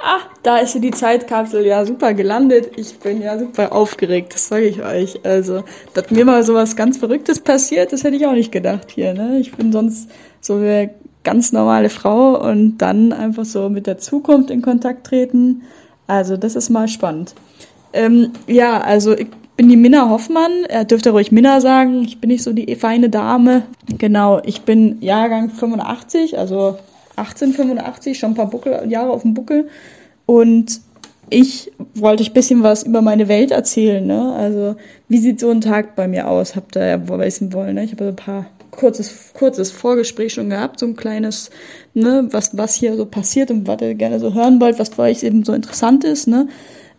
Ah, 0.07 0.19
da 0.43 0.57
ist 0.57 0.75
ja 0.75 0.81
die 0.81 0.91
Zeitkapsel 0.91 1.65
ja 1.65 1.83
super 1.83 2.13
gelandet. 2.13 2.73
Ich 2.77 2.99
bin 2.99 3.23
ja 3.23 3.39
super 3.39 3.73
aufgeregt, 3.73 4.35
das 4.35 4.49
sage 4.49 4.67
ich 4.67 4.83
euch. 4.83 5.25
Also, 5.25 5.63
dass 5.95 6.11
mir 6.11 6.25
mal 6.25 6.43
sowas 6.43 6.75
ganz 6.75 6.97
Verrücktes 6.97 7.39
passiert, 7.39 7.91
das 7.91 8.03
hätte 8.03 8.15
ich 8.15 8.27
auch 8.27 8.33
nicht 8.33 8.51
gedacht 8.51 8.91
hier. 8.91 9.15
Ne? 9.15 9.39
Ich 9.39 9.53
bin 9.53 9.71
sonst 9.71 10.11
so 10.41 10.57
eine 10.57 10.91
ganz 11.23 11.53
normale 11.53 11.89
Frau 11.89 12.39
und 12.39 12.77
dann 12.77 13.13
einfach 13.13 13.45
so 13.45 13.67
mit 13.67 13.87
der 13.87 13.97
Zukunft 13.97 14.51
in 14.51 14.61
Kontakt 14.61 15.07
treten. 15.07 15.63
Also, 16.05 16.37
das 16.37 16.55
ist 16.55 16.69
mal 16.69 16.87
spannend. 16.87 17.33
Ähm, 17.91 18.31
ja, 18.45 18.81
also 18.81 19.17
ich 19.17 19.29
bin 19.57 19.69
die 19.69 19.75
Minna 19.75 20.07
Hoffmann. 20.07 20.65
Er 20.69 20.85
dürfte 20.85 21.09
ruhig 21.09 21.31
Minna 21.31 21.61
sagen. 21.61 22.03
Ich 22.03 22.21
bin 22.21 22.29
nicht 22.29 22.43
so 22.43 22.53
die 22.53 22.75
feine 22.75 23.09
Dame. 23.09 23.63
Genau, 23.97 24.39
ich 24.45 24.61
bin 24.61 25.01
Jahrgang 25.01 25.49
85, 25.49 26.37
also 26.37 26.77
1885, 27.15 28.17
schon 28.17 28.31
ein 28.31 28.35
paar 28.35 28.49
Buckel, 28.49 28.89
Jahre 28.89 29.11
auf 29.11 29.21
dem 29.21 29.33
Buckel. 29.33 29.69
Und 30.25 30.81
ich 31.29 31.71
wollte 31.95 32.23
euch 32.23 32.29
ein 32.29 32.33
bisschen 32.33 32.63
was 32.63 32.83
über 32.83 33.01
meine 33.01 33.27
Welt 33.27 33.51
erzählen. 33.51 34.05
Ne? 34.05 34.33
Also, 34.33 34.75
wie 35.07 35.17
sieht 35.17 35.39
so 35.39 35.49
ein 35.49 35.61
Tag 35.61 35.95
bei 35.95 36.07
mir 36.07 36.27
aus? 36.29 36.55
Habt 36.55 36.75
ihr 36.75 36.85
ja 36.85 37.07
wissen 37.07 37.53
wollen. 37.53 37.75
Ne? 37.75 37.83
Ich 37.83 37.91
habe 37.91 38.03
so 38.03 38.09
ein 38.09 38.15
paar 38.15 38.45
kurzes, 38.71 39.31
kurzes 39.33 39.71
Vorgespräch 39.71 40.33
schon 40.33 40.49
gehabt, 40.49 40.79
so 40.79 40.85
ein 40.85 40.95
kleines, 40.95 41.49
ne, 41.93 42.27
was, 42.31 42.57
was 42.57 42.75
hier 42.75 42.95
so 42.95 43.05
passiert 43.05 43.49
und 43.49 43.67
was 43.67 43.81
ihr 43.81 43.95
gerne 43.95 44.19
so 44.19 44.33
hören 44.33 44.59
wollt, 44.59 44.79
was 44.79 44.89
für 44.89 45.03
euch 45.03 45.23
eben 45.23 45.43
so 45.43 45.53
interessant 45.53 46.03
ist. 46.03 46.27
Ne? 46.27 46.47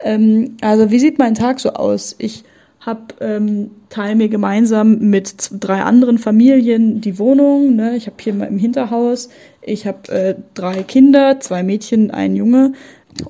Ähm, 0.01 0.57
also, 0.61 0.91
wie 0.91 0.99
sieht 0.99 1.19
mein 1.19 1.35
Tag 1.35 1.61
so 1.61 1.71
aus? 1.71 2.17
Ich 2.19 2.45
habe 2.87 3.15
ähm, 3.21 3.73
teile 3.89 4.15
mir 4.15 4.29
gemeinsam 4.29 5.11
mit 5.11 5.51
drei 5.59 5.83
anderen 5.83 6.19
Familien 6.19 7.01
die 7.01 7.19
Wohnung. 7.19 7.75
Ne? 7.75 7.97
Ich 7.97 8.07
habe 8.07 8.17
hier 8.21 8.33
mal 8.33 8.47
im 8.47 8.59
Hinterhaus, 8.59 9.29
ich 9.61 9.87
habe 9.87 10.09
äh, 10.13 10.35
drei 10.55 10.85
Kinder, 10.85 11.41
zwei 11.41 11.65
Mädchen, 11.65 12.13
ein 12.13 12.37
Junge 12.37 12.73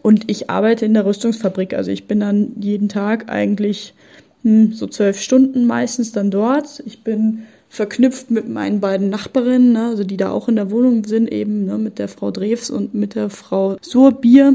und 0.02 0.30
ich 0.30 0.50
arbeite 0.50 0.84
in 0.84 0.92
der 0.92 1.06
Rüstungsfabrik. 1.06 1.72
Also 1.72 1.90
ich 1.90 2.06
bin 2.06 2.20
dann 2.20 2.52
jeden 2.60 2.90
Tag 2.90 3.30
eigentlich 3.30 3.94
hm, 4.42 4.72
so 4.72 4.86
zwölf 4.86 5.20
Stunden 5.20 5.66
meistens 5.66 6.12
dann 6.12 6.30
dort. 6.30 6.82
Ich 6.84 7.02
bin 7.02 7.44
verknüpft 7.70 8.30
mit 8.30 8.48
meinen 8.48 8.80
beiden 8.80 9.08
Nachbarinnen, 9.08 9.72
ne, 9.72 9.86
also 9.86 10.04
die 10.04 10.16
da 10.16 10.30
auch 10.30 10.48
in 10.48 10.56
der 10.56 10.70
Wohnung 10.70 11.04
sind, 11.04 11.32
eben 11.32 11.64
ne, 11.64 11.78
mit 11.78 11.98
der 11.98 12.08
Frau 12.08 12.30
Drews 12.30 12.70
und 12.70 12.94
mit 12.94 13.14
der 13.14 13.30
Frau 13.30 13.76
Surbier. 13.80 14.54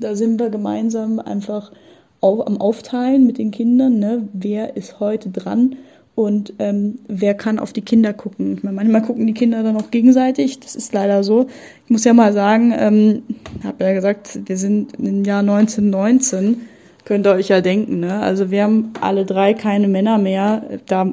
Da 0.00 0.16
sind 0.16 0.40
wir 0.40 0.48
gemeinsam 0.48 1.18
einfach 1.18 1.70
auch 2.20 2.46
am 2.46 2.60
Aufteilen 2.60 3.26
mit 3.26 3.38
den 3.38 3.50
Kindern, 3.50 3.98
ne, 3.98 4.28
wer 4.32 4.76
ist 4.76 5.00
heute 5.00 5.30
dran 5.30 5.76
und 6.14 6.52
ähm, 6.58 6.98
wer 7.06 7.34
kann 7.34 7.60
auf 7.60 7.72
die 7.72 7.82
Kinder 7.82 8.12
gucken. 8.12 8.54
Ich 8.54 8.64
meine, 8.64 8.74
manchmal 8.74 9.02
gucken 9.02 9.26
die 9.26 9.34
Kinder 9.34 9.62
dann 9.62 9.76
auch 9.76 9.92
gegenseitig, 9.92 10.58
das 10.58 10.74
ist 10.74 10.92
leider 10.92 11.22
so. 11.22 11.46
Ich 11.84 11.90
muss 11.90 12.02
ja 12.02 12.12
mal 12.12 12.32
sagen, 12.32 12.74
ähm, 12.76 13.22
habe 13.62 13.84
ja 13.84 13.92
gesagt, 13.92 14.40
wir 14.46 14.56
sind 14.56 14.94
im 14.98 15.24
Jahr 15.24 15.40
1919, 15.40 16.62
könnt 17.04 17.26
ihr 17.26 17.34
euch 17.34 17.48
ja 17.48 17.60
denken, 17.60 18.00
ne? 18.00 18.18
Also 18.18 18.50
wir 18.50 18.64
haben 18.64 18.92
alle 19.00 19.24
drei 19.24 19.54
keine 19.54 19.86
Männer 19.86 20.18
mehr. 20.18 20.64
Da, 20.86 21.12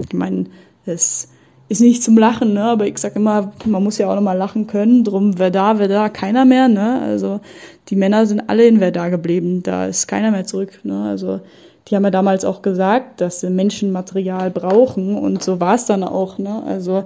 ich 0.00 0.12
meine, 0.12 0.46
es 0.86 1.28
ist 1.68 1.80
nicht 1.80 2.02
zum 2.02 2.16
Lachen, 2.16 2.54
ne? 2.54 2.64
Aber 2.64 2.86
ich 2.86 2.98
sag 2.98 3.16
immer, 3.16 3.52
man 3.64 3.82
muss 3.82 3.98
ja 3.98 4.08
auch 4.08 4.14
nochmal 4.14 4.36
lachen 4.36 4.66
können. 4.66 5.04
Drum, 5.04 5.38
wer 5.38 5.50
da, 5.50 5.78
wer 5.78 5.88
da, 5.88 6.08
keiner 6.08 6.44
mehr, 6.44 6.68
ne? 6.68 7.00
Also 7.02 7.40
die 7.88 7.96
Männer 7.96 8.26
sind 8.26 8.48
alle 8.48 8.66
in 8.66 8.80
wer 8.80 8.92
da 8.92 9.08
geblieben. 9.08 9.62
Da 9.62 9.86
ist 9.86 10.06
keiner 10.06 10.30
mehr 10.30 10.44
zurück, 10.44 10.80
ne? 10.84 11.08
Also 11.08 11.40
die 11.88 11.96
haben 11.96 12.04
ja 12.04 12.10
damals 12.10 12.44
auch 12.44 12.62
gesagt, 12.62 13.20
dass 13.20 13.40
sie 13.40 13.50
Menschenmaterial 13.50 14.50
brauchen 14.50 15.16
und 15.16 15.42
so 15.42 15.60
war 15.60 15.74
es 15.74 15.86
dann 15.86 16.04
auch, 16.04 16.38
ne? 16.38 16.62
Also 16.66 17.04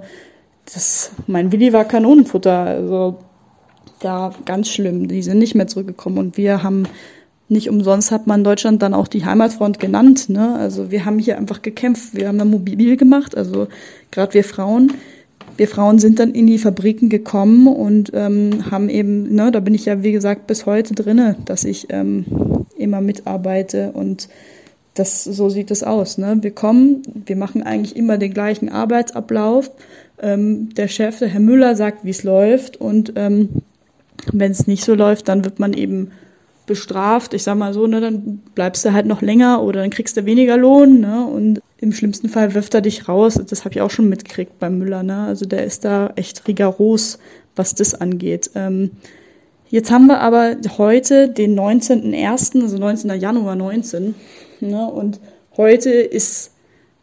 das, 0.73 1.11
mein 1.27 1.51
Willi 1.51 1.73
war 1.73 1.85
Kanonenfutter, 1.85 2.59
also 2.61 3.17
da 3.99 4.31
ganz 4.45 4.69
schlimm. 4.69 5.07
Die 5.07 5.23
sind 5.23 5.39
nicht 5.39 5.55
mehr 5.55 5.67
zurückgekommen 5.67 6.17
und 6.17 6.37
wir 6.37 6.63
haben 6.63 6.87
nicht 7.51 7.69
umsonst 7.69 8.11
hat 8.11 8.27
man 8.27 8.43
Deutschland 8.43 8.81
dann 8.81 8.93
auch 8.93 9.07
die 9.07 9.25
Heimatfront 9.25 9.79
genannt. 9.79 10.29
Ne? 10.29 10.55
Also 10.55 10.89
wir 10.89 11.05
haben 11.05 11.19
hier 11.19 11.37
einfach 11.37 11.61
gekämpft, 11.61 12.15
wir 12.15 12.27
haben 12.27 12.37
da 12.37 12.45
mobil 12.45 12.97
gemacht, 12.97 13.35
also 13.35 13.67
gerade 14.09 14.33
wir 14.33 14.43
Frauen. 14.43 14.93
Wir 15.57 15.67
Frauen 15.67 15.99
sind 15.99 16.19
dann 16.19 16.31
in 16.31 16.47
die 16.47 16.57
Fabriken 16.57 17.09
gekommen 17.09 17.67
und 17.67 18.11
ähm, 18.13 18.71
haben 18.71 18.89
eben, 18.89 19.35
ne, 19.35 19.51
da 19.51 19.59
bin 19.59 19.75
ich 19.75 19.85
ja 19.85 20.01
wie 20.01 20.13
gesagt 20.13 20.47
bis 20.47 20.65
heute 20.65 20.95
drinne, 20.95 21.35
dass 21.45 21.65
ich 21.65 21.87
ähm, 21.89 22.25
immer 22.77 23.01
mitarbeite 23.01 23.91
und 23.91 24.29
das 24.93 25.23
so 25.23 25.49
sieht 25.49 25.71
es 25.71 25.83
aus. 25.83 26.17
Ne? 26.17 26.37
Wir 26.41 26.51
kommen, 26.51 27.03
wir 27.25 27.35
machen 27.35 27.63
eigentlich 27.63 27.95
immer 27.95 28.17
den 28.17 28.33
gleichen 28.33 28.69
Arbeitsablauf. 28.69 29.69
Ähm, 30.21 30.69
der 30.73 30.87
Chef, 30.87 31.19
der 31.19 31.27
Herr 31.27 31.39
Müller, 31.39 31.75
sagt, 31.75 32.05
wie 32.05 32.09
es 32.09 32.23
läuft 32.23 32.77
und 32.77 33.13
ähm, 33.15 33.49
wenn 34.31 34.51
es 34.51 34.67
nicht 34.67 34.83
so 34.83 34.95
läuft, 34.95 35.27
dann 35.27 35.43
wird 35.43 35.59
man 35.59 35.73
eben 35.73 36.11
bestraft. 36.71 37.33
Ich 37.33 37.43
sag 37.43 37.57
mal 37.57 37.73
so, 37.73 37.85
ne, 37.85 37.99
dann 37.99 38.41
bleibst 38.55 38.85
du 38.85 38.93
halt 38.93 39.05
noch 39.05 39.21
länger 39.21 39.61
oder 39.61 39.81
dann 39.81 39.89
kriegst 39.89 40.15
du 40.15 40.25
weniger 40.25 40.55
Lohn, 40.55 41.01
ne? 41.01 41.25
Und 41.25 41.59
im 41.79 41.91
schlimmsten 41.91 42.29
Fall 42.29 42.53
wirft 42.53 42.73
er 42.73 42.79
dich 42.79 43.09
raus. 43.09 43.37
Das 43.45 43.65
habe 43.65 43.75
ich 43.75 43.81
auch 43.81 43.91
schon 43.91 44.07
mitgekriegt 44.07 44.57
beim 44.57 44.77
Müller, 44.77 45.03
ne? 45.03 45.25
Also 45.25 45.45
der 45.45 45.65
ist 45.65 45.83
da 45.83 46.13
echt 46.15 46.47
rigoros, 46.47 47.19
was 47.57 47.75
das 47.75 47.93
angeht. 47.93 48.51
Ähm, 48.55 48.91
jetzt 49.67 49.91
haben 49.91 50.07
wir 50.07 50.21
aber 50.21 50.55
heute 50.77 51.27
den 51.27 51.59
19.01., 51.59 52.61
also 52.61 52.77
19. 52.77 53.19
Januar 53.19 53.57
19, 53.57 54.15
ne? 54.61 54.87
Und 54.87 55.19
heute 55.57 55.89
ist 55.89 56.51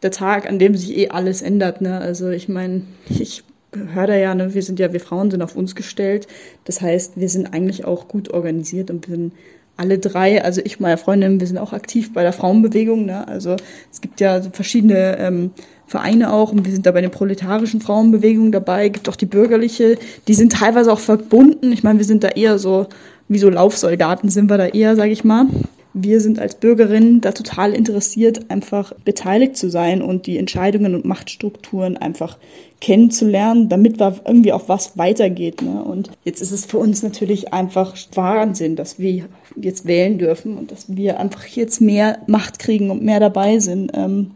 der 0.01 0.09
Tag, 0.09 0.49
an 0.49 0.57
dem 0.57 0.75
sich 0.75 0.97
eh 0.97 1.09
alles 1.09 1.43
ändert, 1.43 1.79
ne? 1.81 1.99
Also 1.99 2.29
ich 2.29 2.49
meine, 2.49 2.81
ich 3.07 3.43
höre 3.73 4.07
da 4.07 4.15
ja, 4.15 4.33
ne, 4.35 4.53
wir 4.53 4.63
sind 4.63 4.79
ja, 4.79 4.93
wir 4.93 4.99
Frauen 4.99 5.31
sind 5.31 5.41
auf 5.41 5.55
uns 5.55 5.75
gestellt. 5.75 6.27
Das 6.65 6.81
heißt, 6.81 7.13
wir 7.19 7.29
sind 7.29 7.53
eigentlich 7.53 7.85
auch 7.85 8.07
gut 8.07 8.33
organisiert 8.33 8.89
und 8.89 9.07
wir 9.07 9.15
sind 9.15 9.33
alle 9.79 9.97
drei, 9.97 10.43
also 10.43 10.61
ich 10.63 10.75
und 10.75 10.81
meine 10.81 10.97
Freundin, 10.97 11.39
wir 11.39 11.47
sind 11.47 11.57
auch 11.57 11.73
aktiv 11.73 12.13
bei 12.13 12.21
der 12.21 12.33
Frauenbewegung. 12.33 13.05
Ne? 13.05 13.27
Also 13.27 13.55
es 13.91 14.01
gibt 14.01 14.19
ja 14.19 14.41
verschiedene 14.41 15.17
ähm, 15.17 15.51
Vereine 15.87 16.31
auch 16.33 16.51
und 16.51 16.65
wir 16.65 16.71
sind 16.71 16.85
da 16.85 16.91
bei 16.91 17.01
den 17.01 17.11
proletarischen 17.11 17.81
Frauenbewegungen 17.81 18.51
dabei, 18.51 18.89
gibt 18.89 19.09
auch 19.09 19.15
die 19.15 19.25
bürgerliche, 19.25 19.97
die 20.27 20.33
sind 20.33 20.51
teilweise 20.51 20.91
auch 20.91 20.99
verbunden. 20.99 21.71
Ich 21.71 21.83
meine, 21.83 21.97
wir 21.97 22.05
sind 22.05 22.23
da 22.23 22.27
eher 22.27 22.59
so, 22.59 22.87
wie 23.27 23.39
so 23.39 23.49
Laufsoldaten 23.49 24.29
sind 24.29 24.49
wir 24.49 24.57
da 24.57 24.67
eher, 24.67 24.95
sage 24.95 25.11
ich 25.11 25.23
mal 25.23 25.47
wir 25.93 26.21
sind 26.21 26.39
als 26.39 26.55
Bürgerinnen 26.55 27.21
da 27.21 27.31
total 27.31 27.73
interessiert, 27.73 28.51
einfach 28.51 28.93
beteiligt 29.05 29.57
zu 29.57 29.69
sein 29.69 30.01
und 30.01 30.27
die 30.27 30.37
Entscheidungen 30.37 30.93
und 30.93 31.05
Machtstrukturen 31.05 31.97
einfach 31.97 32.37
kennenzulernen, 32.79 33.69
damit 33.69 33.99
da 33.99 34.15
irgendwie 34.25 34.53
auch 34.53 34.69
was 34.69 34.97
weitergeht. 34.97 35.61
Ne? 35.61 35.83
Und 35.83 36.11
jetzt 36.23 36.41
ist 36.41 36.51
es 36.51 36.65
für 36.65 36.77
uns 36.77 37.03
natürlich 37.03 37.53
einfach 37.53 37.95
Wahnsinn, 38.13 38.75
dass 38.75 38.99
wir 38.99 39.25
jetzt 39.55 39.85
wählen 39.85 40.17
dürfen 40.17 40.57
und 40.57 40.71
dass 40.71 40.95
wir 40.95 41.19
einfach 41.19 41.45
jetzt 41.45 41.81
mehr 41.81 42.19
Macht 42.27 42.59
kriegen 42.59 42.91
und 42.91 43.03
mehr 43.03 43.19
dabei 43.19 43.59
sind. 43.59 43.91
Ähm, 43.95 44.31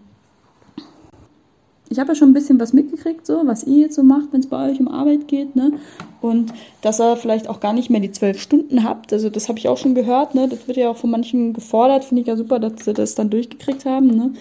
ich 1.94 2.00
habe 2.00 2.10
ja 2.10 2.16
schon 2.16 2.30
ein 2.30 2.34
bisschen 2.34 2.60
was 2.60 2.74
mitgekriegt, 2.74 3.26
so 3.26 3.46
was 3.46 3.64
ihr 3.64 3.78
jetzt 3.78 3.96
so 3.96 4.04
macht, 4.04 4.34
wenn 4.34 4.40
es 4.40 4.48
bei 4.48 4.70
euch 4.70 4.80
um 4.80 4.88
Arbeit 4.88 5.28
geht, 5.28 5.56
ne? 5.56 5.74
Und 6.22 6.52
dass 6.82 7.00
ihr 7.00 7.16
vielleicht 7.16 7.48
auch 7.48 7.60
gar 7.60 7.72
nicht 7.72 7.90
mehr 7.90 8.02
die 8.02 8.12
zwölf 8.12 8.42
Stunden 8.42 8.84
habt. 8.84 9.14
Also 9.14 9.30
das 9.30 9.48
habe 9.48 9.60
ich 9.60 9.70
auch 9.70 9.78
schon 9.78 9.94
gehört, 9.94 10.34
ne? 10.34 10.48
Das 10.50 10.68
wird 10.68 10.78
ja 10.78 10.90
auch 10.90 10.98
von 10.98 11.12
manchen 11.12 11.54
gefordert, 11.54 12.04
finde 12.04 12.22
ich 12.22 12.28
ja 12.28 12.36
super, 12.36 12.60
dass 12.60 12.84
sie 12.84 12.94
das 12.94 13.14
dann 13.14 13.30
durchgekriegt 13.30 13.86
haben, 13.86 14.08
ne? 14.08 14.34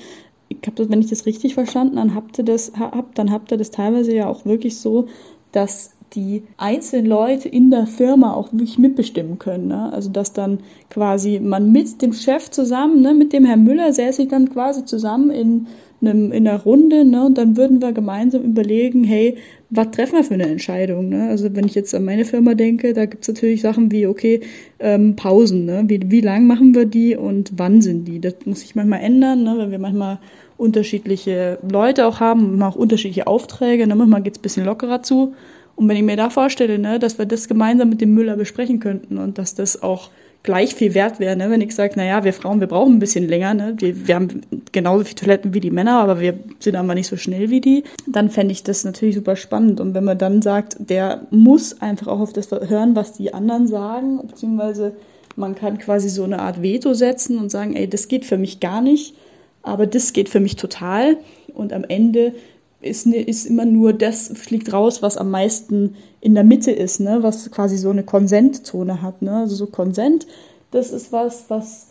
Ich 0.49 0.59
habe 0.67 0.77
das, 0.77 0.89
wenn 0.89 1.01
ich 1.01 1.11
das 1.11 1.27
richtig 1.27 1.55
verstanden, 1.55 1.97
dann 1.97 2.15
habt 2.15 2.39
ihr 2.39 2.45
das, 2.45 2.73
habt, 2.79 3.19
dann 3.19 3.31
habt 3.31 3.53
ihr 3.53 3.59
das 3.59 3.71
teilweise 3.71 4.15
ja 4.15 4.29
auch 4.29 4.45
wirklich 4.45 4.79
so, 4.79 5.09
dass 5.53 5.93
die 6.15 6.43
einzelnen 6.57 7.07
Leute 7.07 7.49
in 7.49 7.71
der 7.71 7.87
Firma 7.87 8.35
auch 8.35 8.53
wirklich 8.53 8.79
mitbestimmen 8.79 9.39
können. 9.39 9.69
Ne? 9.69 9.93
Also 9.93 10.11
dass 10.11 10.33
dann 10.33 10.61
quasi 10.91 11.41
man 11.41 11.73
mit 11.73 12.03
dem 12.03 12.13
Chef 12.13 12.51
zusammen, 12.51 13.01
ne, 13.01 13.15
mit 13.15 13.33
dem 13.33 13.45
Herrn 13.45 13.65
Müller, 13.65 13.93
säße 13.93 14.23
ich 14.23 14.29
dann 14.29 14.51
quasi 14.51 14.85
zusammen 14.85 15.31
in 15.31 15.67
einem, 16.03 16.33
in 16.33 16.47
einer 16.47 16.61
Runde, 16.61 17.05
ne, 17.05 17.25
und 17.25 17.39
dann 17.39 17.57
würden 17.57 17.81
wir 17.81 17.93
gemeinsam 17.93 18.43
überlegen, 18.43 19.05
hey, 19.05 19.37
was 19.71 19.91
treffen 19.91 20.17
wir 20.17 20.25
für 20.25 20.35
eine 20.35 20.49
Entscheidung? 20.49 21.09
Ne? 21.09 21.29
Also 21.29 21.55
wenn 21.57 21.65
ich 21.65 21.75
jetzt 21.75 21.95
an 21.95 22.05
meine 22.05 22.27
Firma 22.27 22.55
denke, 22.55 22.93
da 22.93 23.07
gibt's 23.07 23.29
natürlich 23.29 23.63
Sachen 23.63 23.91
wie, 23.91 24.07
okay, 24.07 24.41
ähm, 24.79 25.17
Pausen, 25.17 25.65
ne? 25.65 25.85
wie, 25.87 26.01
wie 26.11 26.21
lang 26.21 26.47
machen 26.47 26.75
wir 26.75 26.85
die 26.85 27.17
und 27.17 27.53
wann 27.57 27.81
sind 27.81 28.07
die? 28.07 28.21
Das 28.21 28.35
muss 28.45 28.61
sich 28.61 28.75
manchmal 28.75 29.01
ändern, 29.01 29.45
ne? 29.45 29.55
weil 29.57 29.71
wir 29.71 29.79
manchmal 29.79 30.19
unterschiedliche 30.59 31.59
Leute 31.69 32.07
auch 32.07 32.21
haben, 32.21 32.63
auch 32.63 32.77
unterschiedliche 32.77 33.27
Aufträge, 33.27 33.87
ne? 33.87 33.95
manchmal 33.95 34.23
geht's 34.23 34.39
bisschen 34.39 34.67
lockerer 34.67 35.03
zu. 35.03 35.35
Und 35.75 35.89
wenn 35.89 35.97
ich 35.97 36.03
mir 36.03 36.17
da 36.17 36.29
vorstelle, 36.29 36.79
ne, 36.79 36.99
dass 36.99 37.19
wir 37.19 37.25
das 37.25 37.49
gemeinsam 37.49 37.89
mit 37.89 38.01
dem 38.01 38.13
Müller 38.13 38.37
besprechen 38.37 38.79
könnten 38.79 39.17
und 39.17 39.39
dass 39.39 39.55
das 39.55 39.83
auch 39.83 40.11
gleich 40.43 40.75
viel 40.75 40.95
wert 40.95 41.21
wäre, 41.21 41.37
ne? 41.37 41.51
wenn 41.51 41.61
ich 41.61 41.75
sage, 41.75 41.95
naja, 41.97 42.25
wir 42.25 42.33
Frauen, 42.33 42.61
wir 42.61 42.67
brauchen 42.67 42.97
ein 42.97 42.99
bisschen 42.99 43.29
länger, 43.29 43.55
ne? 43.55 43.75
wir, 43.79 44.07
wir 44.07 44.15
haben 44.15 44.43
genauso 44.73 45.05
viele 45.05 45.17
Toiletten 45.17 45.55
wie 45.55 45.61
die 45.61 45.71
Männer, 45.71 46.01
aber 46.01 46.21
wir 46.21 46.35
sind 46.59 46.75
aber 46.75 46.95
nicht 46.95 47.07
so 47.07 47.17
schnell 47.17 47.51
wie 47.51 47.61
die, 47.61 47.85
dann 48.07 48.29
fände 48.29 48.53
ich 48.53 48.65
das 48.65 48.85
natürlich 48.85 49.15
super 49.15 49.37
spannend. 49.37 49.81
Und 49.81 49.95
wenn 49.95 50.05
man 50.05 50.19
dann 50.19 50.43
sagt, 50.43 50.77
der 50.79 51.27
muss 51.31 51.81
einfach 51.81 52.09
auch 52.09 52.21
auf 52.21 52.33
das 52.33 52.51
hören, 52.51 52.97
was 52.97 53.13
die 53.13 53.33
anderen 53.33 53.69
sagen, 53.69 54.21
beziehungsweise 54.27 54.93
man 55.37 55.55
kann 55.55 55.79
quasi 55.79 56.09
so 56.09 56.25
eine 56.25 56.41
Art 56.41 56.61
Veto 56.61 56.93
setzen 56.93 57.39
und 57.39 57.51
sagen, 57.51 57.75
ey, 57.77 57.89
das 57.89 58.09
geht 58.09 58.25
für 58.25 58.37
mich 58.37 58.61
gar 58.61 58.81
nicht, 58.83 59.15
aber 59.63 59.87
das 59.87 60.13
geht 60.13 60.29
für 60.29 60.41
mich 60.41 60.57
total. 60.57 61.19
Und 61.55 61.73
am 61.73 61.85
Ende 61.85 62.35
ist, 62.83 63.07
ne, 63.07 63.17
ist 63.17 63.47
immer 63.47 63.65
nur 63.65 63.93
das, 63.93 64.29
fliegt 64.35 64.73
raus, 64.73 65.03
was 65.03 65.17
am 65.17 65.31
meisten 65.31 65.97
in 66.21 66.35
der 66.35 66.45
Mitte 66.45 66.71
ist, 66.71 67.01
ne? 67.01 67.19
was 67.23 67.51
quasi 67.51 67.77
so 67.77 67.91
eine 67.91 68.03
Konsentzone 68.03 69.03
hat. 69.03 69.23
Ne? 69.23 69.33
Also 69.33 69.55
so 69.55 69.67
Konsent, 69.67 70.27
das 70.71 70.93
ist 70.93 71.13
was, 71.13 71.45
was 71.49 71.89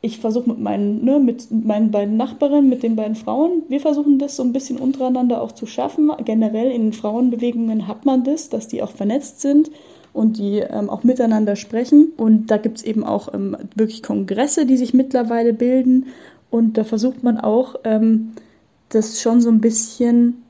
ich 0.00 0.20
versuche 0.20 0.50
mit 0.50 0.60
meinen, 0.60 1.04
ne, 1.04 1.18
mit 1.18 1.48
meinen 1.50 1.90
beiden 1.90 2.16
Nachbarinnen, 2.16 2.68
mit 2.68 2.82
den 2.82 2.94
beiden 2.94 3.16
Frauen, 3.16 3.62
wir 3.68 3.80
versuchen 3.80 4.18
das 4.18 4.36
so 4.36 4.44
ein 4.44 4.52
bisschen 4.52 4.78
untereinander 4.78 5.42
auch 5.42 5.52
zu 5.52 5.66
schaffen. 5.66 6.12
Generell 6.24 6.70
in 6.70 6.92
Frauenbewegungen 6.92 7.88
hat 7.88 8.04
man 8.04 8.22
das, 8.22 8.48
dass 8.48 8.68
die 8.68 8.82
auch 8.82 8.92
vernetzt 8.92 9.40
sind 9.40 9.70
und 10.12 10.38
die 10.38 10.58
ähm, 10.58 10.88
auch 10.88 11.02
miteinander 11.02 11.56
sprechen. 11.56 12.12
Und 12.16 12.46
da 12.50 12.58
gibt 12.58 12.78
es 12.78 12.84
eben 12.84 13.02
auch 13.02 13.34
ähm, 13.34 13.56
wirklich 13.74 14.02
Kongresse, 14.02 14.66
die 14.66 14.76
sich 14.76 14.94
mittlerweile 14.94 15.52
bilden. 15.52 16.06
Und 16.50 16.78
da 16.78 16.84
versucht 16.84 17.24
man 17.24 17.38
auch, 17.38 17.76
ähm, 17.84 18.32
dass 18.90 19.20
schon 19.20 19.40
so 19.40 19.50
ein 19.50 19.60
bisschen 19.60 20.42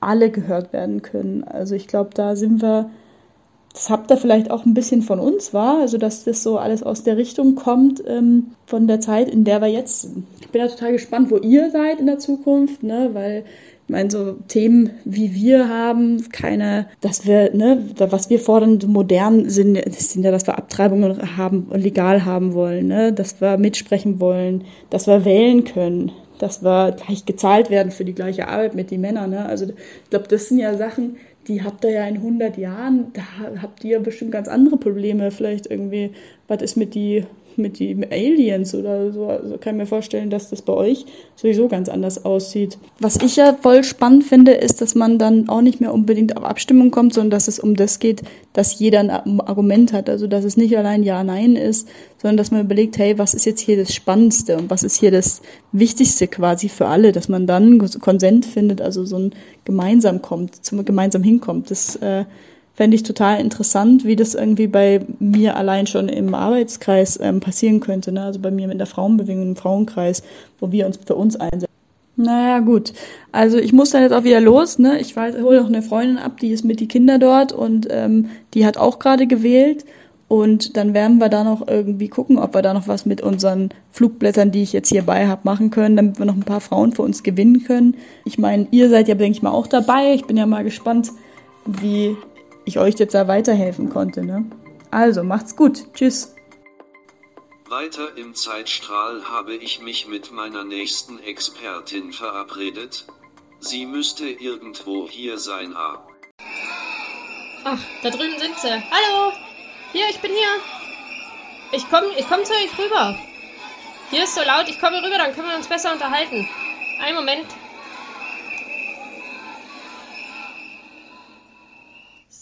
alle 0.00 0.30
gehört 0.30 0.72
werden 0.72 1.02
können. 1.02 1.44
Also 1.44 1.74
ich 1.74 1.86
glaube, 1.86 2.10
da 2.14 2.36
sind 2.36 2.60
wir, 2.60 2.90
das 3.72 3.88
habt 3.88 4.10
ihr 4.10 4.16
vielleicht 4.16 4.50
auch 4.50 4.66
ein 4.66 4.74
bisschen 4.74 5.02
von 5.02 5.20
uns 5.20 5.54
war, 5.54 5.78
also 5.78 5.96
dass 5.98 6.24
das 6.24 6.42
so 6.42 6.58
alles 6.58 6.82
aus 6.82 7.04
der 7.04 7.16
Richtung 7.16 7.54
kommt 7.54 8.02
ähm, 8.06 8.48
von 8.66 8.86
der 8.86 9.00
Zeit, 9.00 9.30
in 9.30 9.44
der 9.44 9.60
wir 9.60 9.68
jetzt 9.68 10.02
sind. 10.02 10.24
Ich 10.40 10.48
bin 10.48 10.60
da 10.60 10.68
total 10.68 10.92
gespannt, 10.92 11.30
wo 11.30 11.38
ihr 11.38 11.70
seid 11.70 12.00
in 12.00 12.06
der 12.06 12.18
Zukunft, 12.18 12.82
ne, 12.82 13.10
weil 13.12 13.44
ich 13.84 13.90
meine, 13.90 14.10
so 14.10 14.36
Themen 14.48 14.90
wie 15.04 15.34
wir 15.34 15.68
haben, 15.68 16.28
keine, 16.30 16.86
dass 17.00 17.26
wir, 17.26 17.54
ne, 17.54 17.84
was 17.98 18.30
wir 18.30 18.38
fordern, 18.38 18.78
modern 18.86 19.48
sind, 19.50 19.76
sind 19.94 20.24
ja, 20.24 20.30
dass 20.30 20.46
wir 20.46 20.56
Abtreibungen 20.56 21.36
haben, 21.36 21.68
legal 21.72 22.24
haben 22.24 22.54
wollen, 22.54 22.88
ne, 22.88 23.12
dass 23.12 23.40
wir 23.40 23.58
mitsprechen 23.58 24.20
wollen, 24.20 24.64
dass 24.90 25.06
wir 25.06 25.24
wählen 25.24 25.64
können, 25.64 26.12
dass 26.42 26.64
wir 26.64 26.90
gleich 26.90 27.24
gezahlt 27.24 27.70
werden 27.70 27.92
für 27.92 28.04
die 28.04 28.14
gleiche 28.14 28.48
Arbeit 28.48 28.74
mit 28.74 28.90
den 28.90 29.00
Männern. 29.00 29.30
Ne? 29.30 29.46
Also 29.46 29.66
ich 29.66 30.10
glaube, 30.10 30.26
das 30.26 30.48
sind 30.48 30.58
ja 30.58 30.76
Sachen, 30.76 31.16
die 31.46 31.62
habt 31.62 31.84
ihr 31.84 31.92
ja 31.92 32.06
in 32.08 32.16
100 32.16 32.58
Jahren, 32.58 33.12
da 33.12 33.22
habt 33.62 33.84
ihr 33.84 34.00
bestimmt 34.00 34.32
ganz 34.32 34.48
andere 34.48 34.76
Probleme. 34.76 35.30
Vielleicht 35.30 35.68
irgendwie, 35.68 36.10
was 36.48 36.60
ist 36.60 36.76
mit 36.76 36.96
die 36.96 37.24
mit 37.58 37.78
den 37.78 38.04
Aliens 38.10 38.74
oder 38.74 39.12
so. 39.12 39.26
Also 39.26 39.58
kann 39.58 39.74
ich 39.74 39.82
mir 39.82 39.86
vorstellen, 39.86 40.30
dass 40.30 40.50
das 40.50 40.62
bei 40.62 40.72
euch 40.72 41.06
sowieso 41.36 41.68
ganz 41.68 41.88
anders 41.88 42.24
aussieht. 42.24 42.78
Was 42.98 43.16
ich 43.16 43.36
ja 43.36 43.56
voll 43.60 43.84
spannend 43.84 44.24
finde, 44.24 44.52
ist, 44.52 44.80
dass 44.80 44.94
man 44.94 45.18
dann 45.18 45.48
auch 45.48 45.60
nicht 45.60 45.80
mehr 45.80 45.92
unbedingt 45.92 46.36
auf 46.36 46.44
Abstimmung 46.44 46.90
kommt, 46.90 47.14
sondern 47.14 47.30
dass 47.30 47.48
es 47.48 47.58
um 47.58 47.74
das 47.76 47.98
geht, 47.98 48.22
dass 48.52 48.78
jeder 48.78 49.00
ein 49.00 49.10
Argument 49.40 49.92
hat. 49.92 50.08
Also 50.08 50.26
dass 50.26 50.44
es 50.44 50.56
nicht 50.56 50.76
allein 50.76 51.02
Ja, 51.02 51.24
Nein 51.24 51.56
ist, 51.56 51.88
sondern 52.18 52.36
dass 52.36 52.50
man 52.50 52.62
überlegt, 52.62 52.98
hey, 52.98 53.18
was 53.18 53.34
ist 53.34 53.46
jetzt 53.46 53.60
hier 53.60 53.76
das 53.76 53.94
Spannendste 53.94 54.56
und 54.56 54.70
was 54.70 54.82
ist 54.82 54.96
hier 54.96 55.10
das 55.10 55.42
Wichtigste 55.72 56.28
quasi 56.28 56.68
für 56.68 56.86
alle, 56.86 57.12
dass 57.12 57.28
man 57.28 57.46
dann 57.46 57.78
Konsent 58.00 58.46
findet, 58.46 58.80
also 58.80 59.04
so 59.04 59.16
ein 59.16 59.34
gemeinsam 59.64 60.22
kommt, 60.22 60.64
zum 60.64 60.84
gemeinsam 60.84 61.22
hinkommt. 61.22 61.70
Das 61.70 61.96
äh, 61.96 62.24
fände 62.82 62.96
ich 62.96 63.04
total 63.04 63.38
interessant, 63.38 64.04
wie 64.04 64.16
das 64.16 64.34
irgendwie 64.34 64.66
bei 64.66 65.06
mir 65.20 65.56
allein 65.56 65.86
schon 65.86 66.08
im 66.08 66.34
Arbeitskreis 66.34 67.16
ähm, 67.22 67.38
passieren 67.38 67.78
könnte. 67.78 68.10
Ne? 68.10 68.24
Also 68.24 68.40
bei 68.40 68.50
mir 68.50 68.66
mit 68.66 68.80
der 68.80 68.88
Frauenbewegung 68.88 69.50
im 69.50 69.54
Frauenkreis, 69.54 70.24
wo 70.58 70.72
wir 70.72 70.84
uns 70.84 70.98
für 71.06 71.14
uns 71.14 71.36
einsetzen. 71.36 71.72
Naja, 72.16 72.58
gut. 72.58 72.92
Also 73.30 73.58
ich 73.58 73.72
muss 73.72 73.90
dann 73.90 74.02
jetzt 74.02 74.10
auch 74.10 74.24
wieder 74.24 74.40
los. 74.40 74.80
Ne? 74.80 74.98
Ich 74.98 75.14
hole 75.14 75.60
noch 75.60 75.68
eine 75.68 75.82
Freundin 75.82 76.18
ab, 76.18 76.40
die 76.40 76.50
ist 76.50 76.64
mit 76.64 76.80
die 76.80 76.88
Kinder 76.88 77.20
dort 77.20 77.52
und 77.52 77.86
ähm, 77.88 78.30
die 78.52 78.66
hat 78.66 78.78
auch 78.78 78.98
gerade 78.98 79.28
gewählt. 79.28 79.84
Und 80.26 80.76
dann 80.76 80.92
werden 80.92 81.18
wir 81.18 81.28
da 81.28 81.44
noch 81.44 81.68
irgendwie 81.68 82.08
gucken, 82.08 82.36
ob 82.36 82.52
wir 82.52 82.62
da 82.62 82.74
noch 82.74 82.88
was 82.88 83.06
mit 83.06 83.20
unseren 83.20 83.68
Flugblättern, 83.92 84.50
die 84.50 84.62
ich 84.62 84.72
jetzt 84.72 84.88
hierbei 84.88 85.28
habe, 85.28 85.42
machen 85.44 85.70
können, 85.70 85.94
damit 85.94 86.18
wir 86.18 86.26
noch 86.26 86.34
ein 86.34 86.42
paar 86.42 86.60
Frauen 86.60 86.90
für 86.90 87.02
uns 87.02 87.22
gewinnen 87.22 87.62
können. 87.62 87.94
Ich 88.24 88.38
meine, 88.38 88.66
ihr 88.72 88.90
seid 88.90 89.06
ja, 89.06 89.14
denke 89.14 89.36
ich 89.36 89.42
mal, 89.42 89.52
auch 89.52 89.68
dabei. 89.68 90.14
Ich 90.14 90.24
bin 90.24 90.36
ja 90.36 90.46
mal 90.46 90.64
gespannt, 90.64 91.12
wie 91.64 92.16
ich 92.64 92.78
euch 92.78 92.98
jetzt 92.98 93.14
da 93.14 93.28
weiterhelfen 93.28 93.90
konnte. 93.90 94.24
Ne? 94.24 94.44
Also, 94.90 95.22
macht's 95.22 95.56
gut. 95.56 95.92
Tschüss. 95.94 96.34
Weiter 97.68 98.16
im 98.16 98.34
Zeitstrahl 98.34 99.24
habe 99.24 99.54
ich 99.54 99.80
mich 99.80 100.06
mit 100.06 100.30
meiner 100.30 100.62
nächsten 100.62 101.18
Expertin 101.18 102.12
verabredet. 102.12 103.06
Sie 103.60 103.86
müsste 103.86 104.28
irgendwo 104.28 105.08
hier 105.08 105.38
sein. 105.38 105.74
Ah. 105.74 106.06
Ach, 107.64 107.78
da 108.02 108.10
drüben 108.10 108.38
sind 108.38 108.58
sie. 108.58 108.68
Hallo! 108.68 109.32
Hier, 109.92 110.04
ich 110.10 110.20
bin 110.20 110.32
hier. 110.32 110.60
Ich 111.72 111.88
komme 111.88 112.08
ich 112.18 112.28
komm 112.28 112.44
zu 112.44 112.52
euch 112.52 112.78
rüber. 112.78 113.16
Hier 114.10 114.24
ist 114.24 114.34
so 114.34 114.42
laut, 114.42 114.68
ich 114.68 114.78
komme 114.78 115.02
rüber, 115.02 115.16
dann 115.16 115.34
können 115.34 115.48
wir 115.48 115.56
uns 115.56 115.68
besser 115.68 115.92
unterhalten. 115.92 116.46
Einen 117.00 117.16
Moment. 117.16 117.46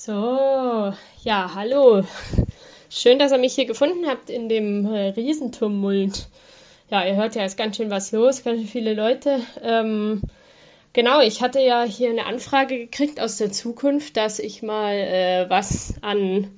So, 0.03 0.95
ja, 1.25 1.51
hallo. 1.55 2.05
Schön, 2.89 3.19
dass 3.19 3.33
ihr 3.33 3.39
mich 3.39 3.55
hier 3.55 3.67
gefunden 3.67 4.07
habt 4.07 4.31
in 4.31 4.49
dem 4.49 4.87
äh, 4.87 5.09
Riesentumult. 5.09 6.27
Ja, 6.91 7.07
ihr 7.07 7.17
hört 7.17 7.35
ja, 7.35 7.45
ist 7.45 7.59
ganz 7.59 7.77
schön 7.77 7.91
was 7.91 8.11
los, 8.11 8.43
ganz 8.43 8.61
schön 8.61 8.67
viele 8.67 8.95
Leute. 8.95 9.41
Ähm, 9.63 10.23
genau, 10.95 11.21
ich 11.21 11.43
hatte 11.43 11.61
ja 11.61 11.83
hier 11.83 12.09
eine 12.09 12.25
Anfrage 12.25 12.79
gekriegt 12.79 13.21
aus 13.21 13.37
der 13.37 13.53
Zukunft, 13.53 14.17
dass 14.17 14.39
ich 14.39 14.63
mal 14.63 14.95
äh, 14.95 15.51
was 15.51 15.93
an 16.01 16.49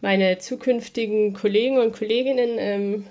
meine 0.00 0.38
zukünftigen 0.38 1.34
Kollegen 1.34 1.78
und 1.78 1.92
Kolleginnen 1.92 2.56
ähm, 2.58 3.06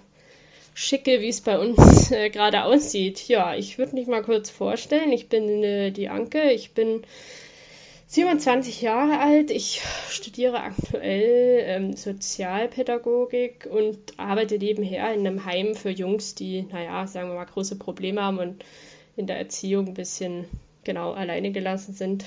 schicke, 0.73 1.21
wie 1.21 1.29
es 1.29 1.39
bei 1.39 1.57
uns 1.57 2.11
äh, 2.11 2.29
gerade 2.29 2.65
aussieht. 2.65 3.25
Ja, 3.29 3.55
ich 3.55 3.77
würde 3.77 3.95
mich 3.95 4.07
mal 4.07 4.21
kurz 4.21 4.49
vorstellen. 4.49 5.13
Ich 5.13 5.29
bin 5.29 5.63
äh, 5.63 5.91
die 5.91 6.09
Anke, 6.09 6.51
ich 6.51 6.71
bin 6.71 7.03
27 8.11 8.81
Jahre 8.81 9.19
alt. 9.19 9.51
Ich 9.51 9.81
studiere 10.09 10.59
aktuell 10.59 11.63
ähm, 11.65 11.95
Sozialpädagogik 11.95 13.69
und 13.71 13.97
arbeite 14.17 14.57
nebenher 14.57 15.13
in 15.13 15.25
einem 15.25 15.45
Heim 15.45 15.75
für 15.75 15.91
Jungs, 15.91 16.35
die, 16.35 16.63
naja, 16.63 17.07
sagen 17.07 17.29
wir 17.29 17.35
mal, 17.35 17.45
große 17.45 17.77
Probleme 17.77 18.21
haben 18.21 18.39
und 18.39 18.65
in 19.15 19.27
der 19.27 19.37
Erziehung 19.37 19.87
ein 19.87 19.93
bisschen 19.93 20.43
genau 20.83 21.13
alleine 21.13 21.53
gelassen 21.53 21.93
sind. 21.93 22.25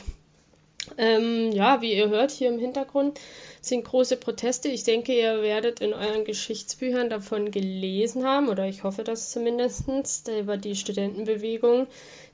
Ähm, 0.96 1.52
ja, 1.52 1.82
wie 1.82 1.94
ihr 1.94 2.08
hört 2.08 2.30
hier 2.30 2.48
im 2.48 2.58
Hintergrund 2.58 3.20
sind 3.60 3.84
große 3.84 4.16
Proteste. 4.16 4.68
Ich 4.68 4.84
denke, 4.84 5.12
ihr 5.18 5.42
werdet 5.42 5.80
in 5.80 5.94
euren 5.94 6.24
Geschichtsbüchern 6.24 7.08
davon 7.08 7.50
gelesen 7.50 8.24
haben, 8.24 8.48
oder 8.48 8.66
ich 8.66 8.84
hoffe 8.84 9.04
das 9.04 9.30
zumindest, 9.30 10.28
über 10.28 10.56
die 10.56 10.76
Studentenbewegung, 10.76 11.86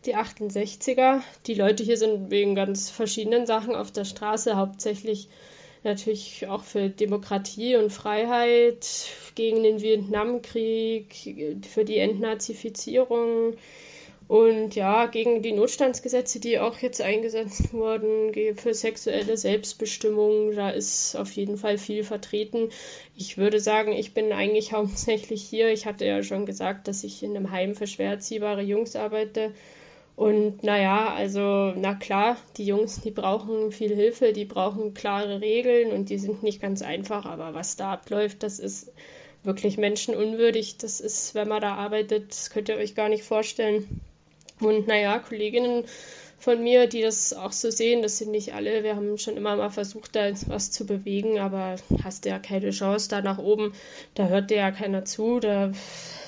die 0.07 0.17
68er. 0.17 1.21
Die 1.47 1.55
Leute 1.55 1.83
hier 1.83 1.97
sind 1.97 2.31
wegen 2.31 2.55
ganz 2.55 2.91
verschiedenen 2.91 3.47
Sachen 3.47 3.75
auf 3.75 3.91
der 3.91 4.05
Straße, 4.05 4.57
hauptsächlich 4.57 5.29
natürlich 5.83 6.47
auch 6.49 6.65
für 6.65 6.91
Demokratie 6.91 7.77
und 7.77 7.91
Freiheit, 7.91 8.87
gegen 9.35 9.63
den 9.63 9.81
Vietnamkrieg, 9.81 11.65
für 11.67 11.85
die 11.85 11.99
Entnazifizierung 11.99 13.55
und 14.31 14.77
ja, 14.77 15.07
gegen 15.07 15.43
die 15.43 15.51
Notstandsgesetze, 15.51 16.39
die 16.39 16.61
auch 16.61 16.79
jetzt 16.79 17.03
eingesetzt 17.03 17.73
wurden, 17.73 18.33
für 18.55 18.75
sexuelle 18.75 19.37
Selbstbestimmung, 19.37 20.55
da 20.55 20.71
ist 20.71 21.17
auf 21.17 21.33
jeden 21.33 21.57
Fall 21.57 21.79
viel 21.79 22.05
vertreten. 22.05 22.69
Ich 23.17 23.39
würde 23.39 23.59
sagen, 23.59 23.91
ich 23.91 24.15
bin 24.15 24.33
eigentlich 24.33 24.73
hauptsächlich 24.73 25.43
hier. 25.43 25.71
Ich 25.73 25.85
hatte 25.85 26.05
ja 26.05 26.23
schon 26.23 26.47
gesagt, 26.47 26.87
dass 26.87 27.03
ich 27.03 27.25
in 27.25 27.37
einem 27.37 27.51
Heim 27.51 27.75
für 27.75 27.89
schwer 27.89 28.11
erziehbare 28.11 28.63
Jungs 28.63 28.95
arbeite. 28.95 29.53
Und 30.21 30.63
naja, 30.63 31.15
also 31.15 31.73
na 31.75 31.95
klar, 31.95 32.37
die 32.59 32.67
Jungs, 32.67 33.01
die 33.01 33.11
brauchen 33.11 33.73
viel 33.73 33.97
Hilfe, 33.97 34.35
die 34.35 34.45
brauchen 34.45 34.93
klare 34.93 35.41
Regeln 35.41 35.93
und 35.93 36.11
die 36.11 36.19
sind 36.19 36.43
nicht 36.43 36.61
ganz 36.61 36.83
einfach, 36.83 37.25
aber 37.25 37.55
was 37.55 37.77
da 37.77 37.93
abläuft, 37.93 38.43
das 38.43 38.59
ist 38.59 38.93
wirklich 39.45 39.79
menschenunwürdig. 39.79 40.77
Das 40.77 41.01
ist, 41.01 41.35
wenn 41.35 41.49
man 41.49 41.63
da 41.63 41.75
arbeitet, 41.77 42.33
das 42.33 42.51
könnt 42.51 42.69
ihr 42.69 42.77
euch 42.77 42.95
gar 42.95 43.09
nicht 43.09 43.25
vorstellen. 43.25 44.03
Und 44.61 44.87
naja, 44.87 45.21
Kolleginnen 45.21 45.85
von 46.39 46.63
mir, 46.63 46.87
die 46.87 47.01
das 47.01 47.33
auch 47.33 47.53
so 47.53 47.71
sehen, 47.71 48.03
das 48.03 48.19
sind 48.19 48.31
nicht 48.31 48.53
alle. 48.53 48.83
Wir 48.85 48.97
haben 48.97 49.17
schon 49.17 49.39
immer 49.39 49.57
mal 49.57 49.71
versucht, 49.71 50.17
da 50.17 50.31
was 50.49 50.71
zu 50.71 50.85
bewegen, 50.85 51.39
aber 51.39 51.77
hast 52.05 52.27
ja 52.27 52.39
keine 52.39 52.73
Chance 52.73 53.09
da 53.09 53.23
nach 53.23 53.39
oben. 53.39 53.73
Da 54.17 54.29
hört 54.29 54.51
dir 54.51 54.59
ja 54.59 54.71
keiner 54.71 55.07
zu. 55.07 55.41
Da 55.41 55.73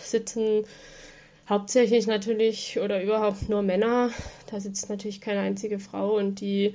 sitzen 0.02 0.64
hauptsächlich 1.48 2.07
natürlich 2.07 2.78
oder 2.81 3.02
überhaupt 3.02 3.48
nur 3.48 3.62
Männer. 3.62 4.11
Da 4.50 4.61
sitzt 4.61 4.88
natürlich 4.88 5.20
keine 5.20 5.40
einzige 5.40 5.78
Frau 5.78 6.16
und 6.16 6.40
die, 6.40 6.74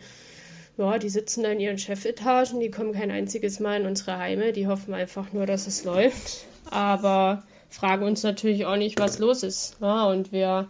ja, 0.78 0.98
die 0.98 1.10
sitzen 1.10 1.44
da 1.44 1.50
in 1.50 1.60
ihren 1.60 1.78
Chefetagen, 1.78 2.60
die 2.60 2.72
kommen 2.72 2.94
kein 2.94 3.12
einziges 3.12 3.60
Mal 3.60 3.82
in 3.82 3.88
unsere 3.88 4.18
Heime, 4.18 4.54
die 4.54 4.68
hoffen 4.68 4.94
einfach 4.94 5.34
nur, 5.34 5.46
dass 5.46 5.68
es 5.68 5.84
läuft. 5.84 6.46
aber 6.72 7.44
fragen 7.70 8.06
uns 8.06 8.24
natürlich 8.24 8.66
auch 8.66 8.78
nicht, 8.78 9.00
was 9.00 9.20
los 9.20 9.44
ist. 9.44 9.78
Ja, 9.82 10.06
und 10.06 10.32
wir, 10.32 10.68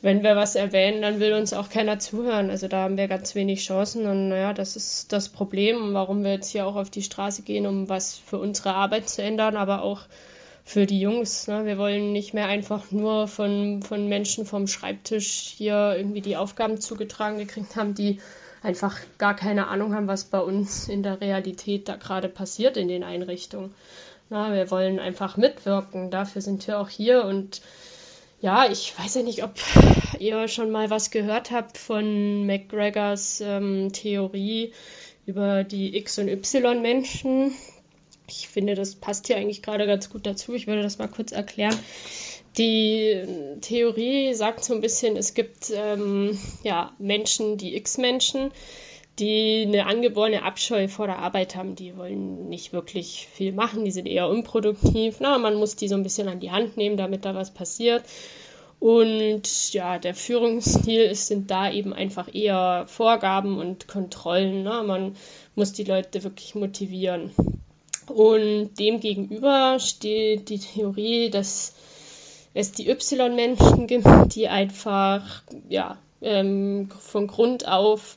wenn 0.00 0.22
wir 0.22 0.36
was 0.36 0.54
erwähnen, 0.54 1.02
dann 1.02 1.20
will 1.20 1.32
uns 1.34 1.52
auch 1.52 1.68
keiner 1.68 1.98
zuhören. 1.98 2.50
Also 2.50 2.68
da 2.68 2.82
haben 2.82 2.96
wir 2.96 3.08
ganz 3.08 3.34
wenig 3.34 3.64
Chancen 3.64 4.06
und 4.06 4.28
naja, 4.28 4.52
das 4.52 4.76
ist 4.76 5.12
das 5.12 5.28
Problem, 5.28 5.94
warum 5.94 6.24
wir 6.24 6.32
jetzt 6.32 6.50
hier 6.50 6.66
auch 6.66 6.76
auf 6.76 6.90
die 6.90 7.02
Straße 7.02 7.42
gehen, 7.42 7.66
um 7.66 7.88
was 7.88 8.16
für 8.16 8.38
unsere 8.38 8.74
Arbeit 8.74 9.08
zu 9.08 9.22
ändern, 9.22 9.56
aber 9.56 9.82
auch 9.82 10.02
für 10.64 10.86
die 10.86 11.00
Jungs. 11.00 11.48
Ne? 11.48 11.64
Wir 11.66 11.78
wollen 11.78 12.12
nicht 12.12 12.34
mehr 12.34 12.46
einfach 12.46 12.90
nur 12.90 13.28
von, 13.28 13.82
von 13.82 14.08
Menschen 14.08 14.46
vom 14.46 14.66
Schreibtisch 14.66 15.54
hier 15.56 15.94
irgendwie 15.96 16.20
die 16.20 16.36
Aufgaben 16.36 16.80
zugetragen 16.80 17.38
gekriegt 17.38 17.76
haben, 17.76 17.94
die 17.94 18.20
einfach 18.62 18.98
gar 19.18 19.34
keine 19.34 19.68
Ahnung 19.68 19.94
haben, 19.94 20.06
was 20.06 20.24
bei 20.24 20.40
uns 20.40 20.88
in 20.88 21.02
der 21.02 21.20
Realität 21.20 21.88
da 21.88 21.96
gerade 21.96 22.28
passiert 22.28 22.76
in 22.76 22.88
den 22.88 23.02
Einrichtungen. 23.02 23.74
Na, 24.30 24.54
wir 24.54 24.70
wollen 24.70 24.98
einfach 24.98 25.36
mitwirken, 25.36 26.10
dafür 26.10 26.40
sind 26.40 26.66
wir 26.66 26.78
auch 26.78 26.88
hier 26.88 27.24
und 27.24 27.60
ja, 28.40 28.66
ich 28.70 28.98
weiß 28.98 29.16
ja 29.16 29.22
nicht, 29.22 29.44
ob 29.44 29.54
ihr 30.18 30.48
schon 30.48 30.70
mal 30.70 30.90
was 30.90 31.10
gehört 31.10 31.50
habt 31.50 31.78
von 31.78 32.46
McGregors 32.46 33.40
ähm, 33.40 33.92
Theorie 33.92 34.72
über 35.26 35.64
die 35.64 35.96
X- 35.96 36.18
und 36.18 36.28
Y-Menschen. 36.28 37.52
Ich 38.28 38.48
finde, 38.48 38.74
das 38.74 38.94
passt 38.94 39.26
hier 39.26 39.36
eigentlich 39.36 39.62
gerade 39.62 39.86
ganz 39.86 40.10
gut 40.10 40.26
dazu. 40.26 40.54
Ich 40.54 40.66
würde 40.66 40.82
das 40.82 40.98
mal 40.98 41.08
kurz 41.08 41.32
erklären. 41.32 41.78
Die 42.58 43.22
Theorie 43.62 44.34
sagt 44.34 44.62
so 44.62 44.74
ein 44.74 44.80
bisschen, 44.80 45.16
es 45.16 45.34
gibt 45.34 45.70
ähm, 45.74 46.38
ja, 46.62 46.92
Menschen, 46.98 47.56
die 47.56 47.76
X-Menschen, 47.76 48.52
die 49.18 49.64
eine 49.66 49.86
angeborene 49.86 50.42
Abscheu 50.42 50.88
vor 50.88 51.06
der 51.06 51.18
Arbeit 51.18 51.56
haben. 51.56 51.76
Die 51.76 51.96
wollen 51.96 52.48
nicht 52.48 52.72
wirklich 52.72 53.28
viel 53.32 53.52
machen, 53.52 53.84
die 53.84 53.90
sind 53.90 54.06
eher 54.06 54.28
unproduktiv. 54.28 55.16
Na, 55.20 55.38
man 55.38 55.54
muss 55.54 55.76
die 55.76 55.88
so 55.88 55.94
ein 55.94 56.02
bisschen 56.02 56.28
an 56.28 56.40
die 56.40 56.50
Hand 56.50 56.76
nehmen, 56.76 56.96
damit 56.96 57.24
da 57.24 57.34
was 57.34 57.52
passiert. 57.52 58.04
Und 58.82 59.72
ja, 59.72 60.00
der 60.00 60.14
Führungsstil 60.14 61.02
ist, 61.02 61.28
sind 61.28 61.50
da 61.52 61.70
eben 61.70 61.92
einfach 61.92 62.34
eher 62.34 62.84
Vorgaben 62.88 63.58
und 63.58 63.86
Kontrollen. 63.86 64.64
Ne? 64.64 64.82
Man 64.84 65.14
muss 65.54 65.72
die 65.72 65.84
Leute 65.84 66.24
wirklich 66.24 66.56
motivieren. 66.56 67.30
Und 68.08 68.74
dem 68.78 69.00
gegenüber 69.00 69.78
steht 69.78 70.48
die 70.48 70.58
Theorie, 70.58 71.30
dass 71.30 71.74
es 72.54 72.72
die 72.72 72.88
Y-Menschen 72.88 73.86
gibt, 73.86 74.06
die 74.34 74.48
einfach 74.48 75.42
ja, 75.68 75.98
ähm, 76.20 76.88
von 77.00 77.26
Grund 77.26 77.66
auf 77.66 78.16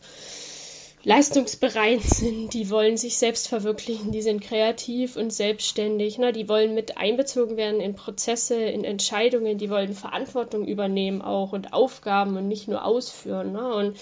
leistungsbereit 1.06 2.02
sind, 2.02 2.54
die 2.56 2.72
wollen 2.72 2.98
sich 2.98 3.18
selbst 3.18 3.48
verwirklichen, 3.48 4.12
die 4.12 4.24
sind 4.24 4.42
kreativ 4.42 5.16
und 5.16 5.32
selbstständig, 5.32 6.18
ne? 6.18 6.34
die 6.34 6.50
wollen 6.50 6.74
mit 6.74 6.98
einbezogen 6.98 7.58
werden 7.58 7.80
in 7.80 7.94
Prozesse, 7.94 8.56
in 8.56 8.84
Entscheidungen, 8.84 9.60
die 9.60 9.70
wollen 9.70 9.94
Verantwortung 9.94 10.66
übernehmen 10.66 11.22
auch 11.22 11.54
und 11.54 11.74
Aufgaben 11.74 12.36
und 12.38 12.48
nicht 12.48 12.68
nur 12.68 12.84
ausführen. 12.84 13.52
Ne? 13.52 13.72
Und 13.76 13.98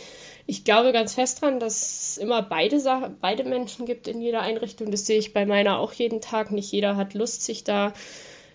ich 0.45 0.63
glaube 0.63 0.91
ganz 0.91 1.15
fest 1.15 1.41
daran, 1.41 1.59
dass 1.59 2.09
es 2.11 2.17
immer 2.17 2.41
beide, 2.41 2.79
Sachen, 2.79 3.17
beide 3.21 3.43
Menschen 3.43 3.85
gibt 3.85 4.07
in 4.07 4.21
jeder 4.21 4.41
Einrichtung. 4.41 4.91
Das 4.91 5.05
sehe 5.05 5.19
ich 5.19 5.33
bei 5.33 5.45
meiner 5.45 5.79
auch 5.79 5.93
jeden 5.93 6.21
Tag. 6.21 6.51
Nicht 6.51 6.71
jeder 6.71 6.95
hat 6.95 7.13
Lust, 7.13 7.43
sich 7.43 7.63
da 7.63 7.93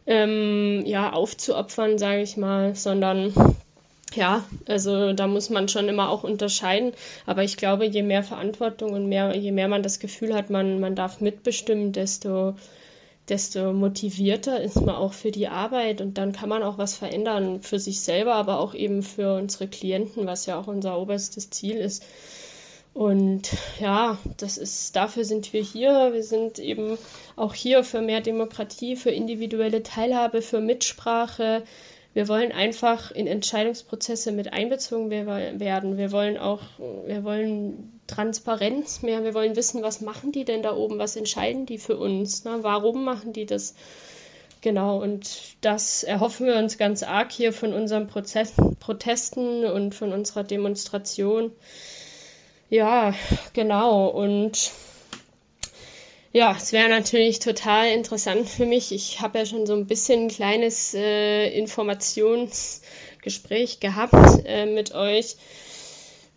ähm, 0.06 0.82
ja, 0.86 1.12
aufzuopfern, 1.12 1.98
sage 1.98 2.22
ich 2.22 2.36
mal, 2.36 2.74
sondern 2.74 3.32
ja, 4.14 4.44
also 4.66 5.12
da 5.12 5.26
muss 5.26 5.50
man 5.50 5.68
schon 5.68 5.88
immer 5.88 6.10
auch 6.10 6.24
unterscheiden. 6.24 6.92
Aber 7.26 7.42
ich 7.42 7.56
glaube, 7.56 7.86
je 7.86 8.02
mehr 8.02 8.22
Verantwortung 8.22 8.92
und 8.92 9.08
mehr, 9.08 9.36
je 9.36 9.52
mehr 9.52 9.68
man 9.68 9.82
das 9.82 9.98
Gefühl 9.98 10.34
hat, 10.34 10.50
man, 10.50 10.80
man 10.80 10.94
darf 10.94 11.20
mitbestimmen, 11.20 11.92
desto, 11.92 12.54
desto 13.28 13.72
motivierter 13.72 14.60
ist 14.60 14.80
man 14.80 14.94
auch 14.94 15.12
für 15.12 15.30
die 15.30 15.48
Arbeit 15.48 16.00
und 16.00 16.18
dann 16.18 16.32
kann 16.32 16.48
man 16.48 16.62
auch 16.62 16.78
was 16.78 16.96
verändern 16.96 17.62
für 17.62 17.78
sich 17.78 18.00
selber, 18.00 18.34
aber 18.34 18.58
auch 18.60 18.74
eben 18.74 19.02
für 19.02 19.34
unsere 19.36 19.68
Klienten, 19.68 20.26
was 20.26 20.46
ja 20.46 20.58
auch 20.58 20.66
unser 20.66 20.98
oberstes 20.98 21.50
Ziel 21.50 21.76
ist. 21.76 22.04
Und 22.94 23.50
ja, 23.78 24.18
das 24.38 24.58
ist, 24.58 24.96
dafür 24.96 25.24
sind 25.24 25.52
wir 25.52 25.62
hier. 25.62 26.12
Wir 26.12 26.24
sind 26.24 26.58
eben 26.58 26.98
auch 27.36 27.54
hier 27.54 27.84
für 27.84 28.00
mehr 28.00 28.20
Demokratie, 28.20 28.96
für 28.96 29.10
individuelle 29.10 29.82
Teilhabe, 29.82 30.42
für 30.42 30.60
Mitsprache. 30.60 31.62
Wir 32.14 32.26
wollen 32.26 32.50
einfach 32.50 33.12
in 33.12 33.28
Entscheidungsprozesse 33.28 34.32
mit 34.32 34.52
einbezogen 34.52 35.10
werden. 35.10 35.96
Wir 35.96 36.10
wollen 36.10 36.38
auch, 36.38 36.62
wir 37.06 37.22
wollen 37.22 37.97
Transparenz 38.08 39.02
mehr. 39.02 39.22
Wir 39.22 39.34
wollen 39.34 39.54
wissen, 39.54 39.82
was 39.82 40.00
machen 40.00 40.32
die 40.32 40.44
denn 40.44 40.64
da 40.64 40.74
oben? 40.74 40.98
Was 40.98 41.14
entscheiden 41.14 41.66
die 41.66 41.78
für 41.78 41.96
uns? 41.96 42.44
Ne? 42.44 42.58
Warum 42.62 43.04
machen 43.04 43.32
die 43.32 43.46
das? 43.46 43.76
Genau, 44.60 45.00
und 45.00 45.54
das 45.60 46.02
erhoffen 46.02 46.46
wir 46.46 46.56
uns 46.56 46.78
ganz 46.78 47.04
arg 47.04 47.30
hier 47.30 47.52
von 47.52 47.72
unseren 47.72 48.08
Prozess 48.08 48.54
Protesten 48.80 49.64
und 49.64 49.94
von 49.94 50.12
unserer 50.12 50.42
Demonstration. 50.42 51.52
Ja, 52.68 53.14
genau. 53.52 54.08
Und 54.08 54.72
ja, 56.32 56.56
es 56.56 56.72
wäre 56.72 56.88
natürlich 56.88 57.38
total 57.38 57.86
interessant 57.88 58.48
für 58.48 58.66
mich. 58.66 58.90
Ich 58.92 59.20
habe 59.20 59.38
ja 59.38 59.46
schon 59.46 59.64
so 59.64 59.74
ein 59.74 59.86
bisschen 59.86 60.24
ein 60.24 60.28
kleines 60.28 60.92
äh, 60.92 61.48
Informationsgespräch 61.56 63.78
gehabt 63.80 64.42
äh, 64.44 64.66
mit 64.66 64.92
euch, 64.94 65.36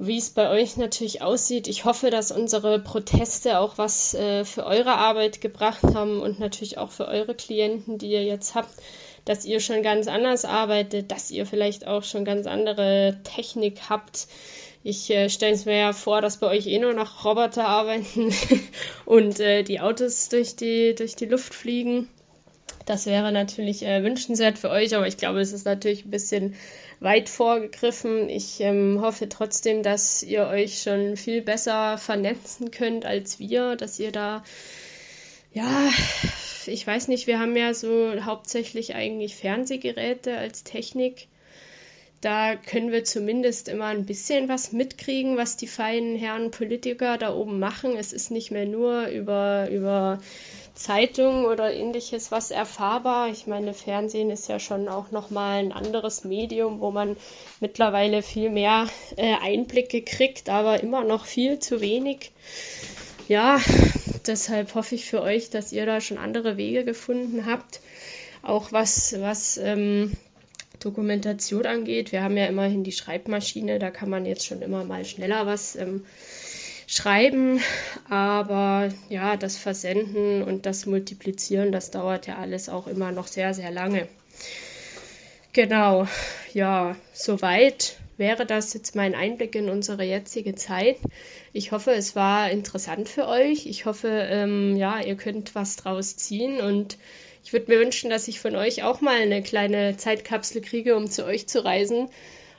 wie 0.02 0.18
es 0.18 0.32
bei 0.32 0.50
euch 0.50 0.78
natürlich 0.78 1.22
aussieht. 1.22 1.68
Ich 1.68 1.86
hoffe, 1.86 2.10
dass 2.10 2.32
unsere 2.32 2.80
Proteste 2.80 3.60
auch 3.60 3.78
was 3.78 4.14
äh, 4.14 4.46
für 4.46 4.66
eure 4.66 4.94
Arbeit 4.94 5.42
gebracht 5.42 5.84
haben 5.84 6.20
und 6.20 6.40
natürlich 6.40 6.78
auch 6.78 6.92
für 6.92 7.08
eure 7.08 7.36
Klienten, 7.36 7.98
die 7.98 8.12
ihr 8.12 8.24
jetzt 8.24 8.56
habt, 8.56 8.74
dass 9.26 9.46
ihr 9.46 9.60
schon 9.60 9.84
ganz 9.84 10.08
anders 10.08 10.46
arbeitet, 10.46 11.12
dass 11.12 11.30
ihr 11.30 11.46
vielleicht 11.46 11.88
auch 11.88 12.04
schon 12.04 12.26
ganz 12.26 12.48
andere 12.48 13.20
Technik 13.24 13.90
habt 13.90 14.28
ich 14.84 15.10
äh, 15.12 15.30
stelle 15.30 15.54
es 15.54 15.66
mir 15.66 15.78
ja 15.78 15.94
vor, 15.94 16.22
dass 16.22 16.38
bei 16.38 16.48
euch 16.48 16.66
eh 16.66 16.80
nur 16.80 16.94
noch 16.94 17.24
Roboter 17.24 17.68
arbeiten 17.68 18.34
und 19.06 19.40
äh, 19.40 19.64
die 19.64 19.80
Autos 19.80 20.30
durch 20.30 20.56
die, 20.56 20.96
durch 20.96 21.16
die 21.16 21.26
Luft 21.26 21.54
fliegen. 21.54 22.10
Das 22.86 23.06
wäre 23.06 23.32
natürlich 23.32 23.84
äh, 23.84 24.04
wünschenswert 24.04 24.58
für 24.58 24.70
euch, 24.70 24.96
aber 24.96 25.08
ich 25.08 25.18
glaube, 25.18 25.40
es 25.40 25.54
ist 25.54 25.66
natürlich 25.66 26.06
ein 26.06 26.12
bisschen 26.12 26.56
weit 27.00 27.30
vorgegriffen. 27.30 28.30
Ich 28.30 28.60
ähm, 28.62 29.00
hoffe 29.02 29.30
trotzdem, 29.30 29.84
dass 29.84 30.24
ihr 30.24 30.48
euch 30.48 30.82
schon 30.82 31.18
viel 31.18 31.42
besser 31.42 31.98
vernetzen 31.98 32.72
könnt 32.72 33.06
als 33.06 33.40
wir, 33.40 33.76
dass 33.76 34.00
ihr 34.00 34.12
da, 34.12 34.44
ja, 35.54 35.90
ich 36.66 36.86
weiß 36.86 37.08
nicht, 37.08 37.28
wir 37.28 37.40
haben 37.40 37.56
ja 37.56 37.74
so 37.74 38.14
hauptsächlich 38.24 38.96
eigentlich 38.96 39.36
Fernsehgeräte 39.36 40.38
als 40.38 40.64
Technik. 40.64 41.28
Da 42.22 42.56
können 42.56 42.92
wir 42.92 43.04
zumindest 43.04 43.68
immer 43.68 43.88
ein 43.88 44.06
bisschen 44.06 44.48
was 44.48 44.72
mitkriegen, 44.72 45.38
was 45.38 45.58
die 45.58 45.66
feinen 45.66 46.16
Herren 46.16 46.52
Politiker 46.52 47.18
da 47.18 47.34
oben 47.34 47.58
machen. 47.58 47.96
Es 47.98 48.14
ist 48.14 48.30
nicht 48.30 48.52
mehr 48.52 48.68
nur 48.68 49.08
über, 49.08 49.70
über 49.72 50.20
Zeitungen 50.74 51.46
oder 51.46 51.74
ähnliches 51.74 52.32
was 52.32 52.52
erfahrbar. 52.52 53.30
Ich 53.30 53.48
meine, 53.48 53.74
Fernsehen 53.74 54.30
ist 54.30 54.48
ja 54.48 54.60
schon 54.60 54.88
auch 54.88 55.12
nochmal 55.12 55.60
ein 55.60 55.72
anderes 55.72 56.24
Medium, 56.24 56.80
wo 56.80 56.92
man 56.92 57.18
mittlerweile 57.60 58.22
viel 58.22 58.50
mehr 58.50 58.88
äh, 59.18 59.36
Einblicke 59.42 60.02
kriegt, 60.02 60.50
aber 60.50 60.82
immer 60.82 61.04
noch 61.04 61.26
viel 61.26 61.60
zu 61.60 61.82
wenig. 61.82 62.32
Ja, 63.28 63.60
deshalb 64.28 64.76
hoffe 64.76 64.96
ich 64.96 65.06
für 65.06 65.22
euch, 65.22 65.50
dass 65.50 65.72
ihr 65.72 65.86
da 65.86 66.02
schon 66.02 66.18
andere 66.18 66.58
Wege 66.58 66.84
gefunden 66.84 67.46
habt. 67.46 67.80
Auch 68.42 68.72
was, 68.72 69.16
was 69.20 69.58
ähm, 69.58 70.14
Dokumentation 70.80 71.66
angeht. 71.66 72.12
Wir 72.12 72.24
haben 72.24 72.38
ja 72.38 72.48
immerhin 72.48 72.84
die 72.84 72.92
Schreibmaschine, 72.92 73.80
da 73.80 73.92
kann 73.92 74.10
man 74.10 74.26
jetzt 74.26 74.46
schon 74.46 74.62
immer 74.62 74.84
mal 74.84 75.06
schneller 75.06 75.46
was 75.46 75.76
ähm, 75.76 76.06
schreiben, 76.92 77.62
aber 78.10 78.90
ja, 79.08 79.38
das 79.38 79.56
Versenden 79.56 80.44
und 80.44 80.66
das 80.66 80.86
Multiplizieren, 80.86 81.72
das 81.72 81.90
dauert 81.90 82.28
ja 82.28 82.36
alles 82.36 82.68
auch 82.68 82.86
immer 82.86 83.14
noch 83.14 83.28
sehr, 83.28 83.54
sehr 83.54 83.72
lange. 83.72 84.10
Genau, 85.54 86.06
ja, 86.54 86.98
soweit 87.14 87.96
wäre 88.18 88.46
das 88.46 88.74
jetzt 88.74 88.94
mein 88.96 89.16
Einblick 89.16 89.56
in 89.56 89.70
unsere 89.70 90.04
jetzige 90.04 90.54
Zeit. 90.56 90.98
Ich 91.54 91.72
hoffe, 91.72 91.92
es 91.92 92.18
war 92.18 92.52
interessant 92.52 93.08
für 93.08 93.26
euch. 93.26 93.68
Ich 93.68 93.86
hoffe, 93.86 94.10
ähm, 94.10 94.76
ja, 94.76 95.00
ihr 95.00 95.16
könnt 95.16 95.56
was 95.56 95.78
draus 95.78 96.18
ziehen 96.18 96.60
und 96.60 96.98
ich 97.46 97.54
würde 97.54 97.72
mir 97.72 97.80
wünschen, 97.80 98.10
dass 98.10 98.28
ich 98.28 98.42
von 98.42 98.56
euch 98.58 98.84
auch 98.84 99.00
mal 99.00 99.22
eine 99.22 99.42
kleine 99.42 99.96
Zeitkapsel 99.96 100.62
kriege, 100.62 100.98
um 100.98 101.10
zu 101.10 101.26
euch 101.26 101.48
zu 101.48 101.64
reisen 101.64 102.10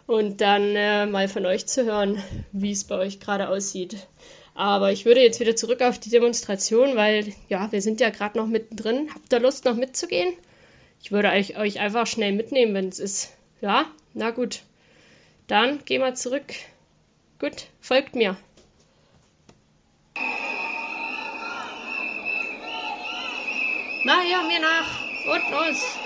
und 0.06 0.40
dann 0.40 0.76
äh, 0.76 1.06
mal 1.06 1.28
von 1.28 1.46
euch 1.46 1.66
zu 1.66 1.84
hören, 1.84 2.22
wie 2.52 2.72
es 2.72 2.84
bei 2.84 2.96
euch 2.96 3.20
gerade 3.20 3.48
aussieht. 3.48 4.06
Aber 4.54 4.92
ich 4.92 5.04
würde 5.06 5.22
jetzt 5.22 5.40
wieder 5.40 5.56
zurück 5.56 5.80
auf 5.80 5.98
die 5.98 6.10
Demonstration, 6.10 6.96
weil 6.96 7.32
ja, 7.48 7.72
wir 7.72 7.80
sind 7.80 8.00
ja 8.00 8.10
gerade 8.10 8.38
noch 8.38 8.46
mittendrin. 8.46 9.08
Habt 9.14 9.32
ihr 9.32 9.40
Lust, 9.40 9.64
noch 9.64 9.76
mitzugehen? 9.76 10.34
Ich 11.02 11.10
würde 11.10 11.30
euch, 11.30 11.56
euch 11.56 11.80
einfach 11.80 12.06
schnell 12.06 12.32
mitnehmen, 12.32 12.74
wenn 12.74 12.88
es 12.88 12.98
ist. 12.98 13.32
Ja, 13.60 13.86
na 14.14 14.30
gut. 14.30 14.60
Dann 15.46 15.84
gehen 15.84 16.02
wir 16.02 16.14
zurück. 16.14 16.52
Gut, 17.38 17.66
folgt 17.80 18.14
mir. 18.14 18.36
Na 24.04 24.24
ja, 24.24 24.42
mir 24.42 24.60
nach. 24.60 25.02
Und 25.24 25.50
los! 25.50 25.96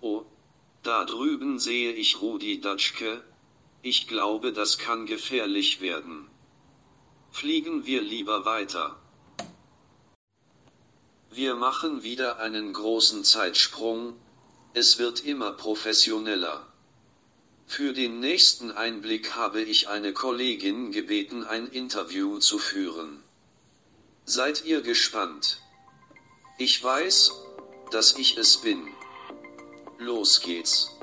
Oh, 0.00 0.22
da 0.90 1.04
drüben 1.04 1.60
sehe 1.60 1.92
ich 1.92 2.20
Rudi 2.20 2.60
Datschke. 2.60 3.22
Ich 3.80 4.08
glaube, 4.08 4.52
das 4.52 4.76
kann 4.76 5.06
gefährlich 5.06 5.80
werden. 5.80 6.28
Fliegen 7.30 7.86
wir 7.86 8.02
lieber 8.02 8.44
weiter. 8.44 9.00
Wir 11.30 11.54
machen 11.54 12.02
wieder 12.02 12.40
einen 12.40 12.72
großen 12.72 13.22
Zeitsprung. 13.22 14.16
Es 14.74 14.98
wird 14.98 15.24
immer 15.24 15.52
professioneller. 15.52 16.66
Für 17.68 17.92
den 17.92 18.18
nächsten 18.18 18.72
Einblick 18.72 19.36
habe 19.36 19.62
ich 19.62 19.86
eine 19.86 20.12
Kollegin 20.12 20.90
gebeten, 20.90 21.44
ein 21.44 21.68
Interview 21.68 22.40
zu 22.40 22.58
führen. 22.58 23.22
Seid 24.24 24.64
ihr 24.64 24.82
gespannt? 24.82 25.62
Ich 26.58 26.82
weiß, 26.82 27.30
dass 27.92 28.18
ich 28.18 28.36
es 28.38 28.56
bin. 28.56 28.88
Los 30.00 30.40
geht's. 30.40 30.98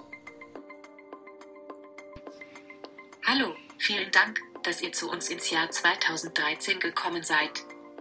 Hallo, 3.27 3.53
vielen 3.77 4.09
Dank, 4.09 4.39
dass 4.63 4.81
ihr 4.81 4.91
zu 4.91 5.11
uns 5.11 5.29
ins 5.29 5.51
Jahr 5.51 5.69
2013 5.69 6.79
gekommen 6.79 7.21
seid. 7.21 7.51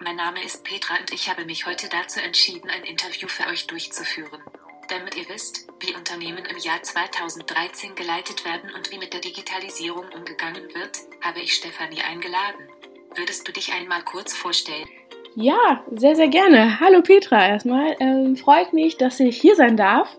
Mein 0.02 0.16
Name 0.16 0.42
ist 0.42 0.64
Petra 0.64 0.94
und 0.98 1.12
ich 1.12 1.28
habe 1.28 1.44
mich 1.44 1.66
heute 1.66 1.90
dazu 1.90 2.20
entschieden, 2.20 2.70
ein 2.70 2.82
Interview 2.84 3.28
für 3.28 3.46
euch 3.48 3.66
durchzuführen. 3.66 4.40
Damit 4.88 5.18
ihr 5.18 5.28
wisst, 5.28 5.66
wie 5.80 5.94
Unternehmen 5.94 6.46
im 6.46 6.56
Jahr 6.56 6.82
2013 6.82 7.94
geleitet 7.94 8.46
werden 8.46 8.70
und 8.74 8.90
wie 8.90 8.98
mit 8.98 9.12
der 9.12 9.20
Digitalisierung 9.20 10.06
umgegangen 10.14 10.74
wird, 10.74 11.00
habe 11.20 11.40
ich 11.40 11.52
Stefanie 11.52 12.00
eingeladen. 12.00 12.70
Würdest 13.14 13.46
du 13.46 13.52
dich 13.52 13.70
einmal 13.74 14.02
kurz 14.02 14.32
vorstellen? 14.32 14.88
Ja, 15.34 15.84
sehr, 15.94 16.16
sehr 16.16 16.28
gerne. 16.28 16.80
Hallo 16.80 17.02
Petra 17.02 17.46
erstmal. 17.46 17.96
Ähm, 18.00 18.38
freut 18.38 18.72
mich, 18.72 18.96
dass 18.96 19.20
ich 19.20 19.38
hier 19.38 19.56
sein 19.56 19.76
darf. 19.76 20.16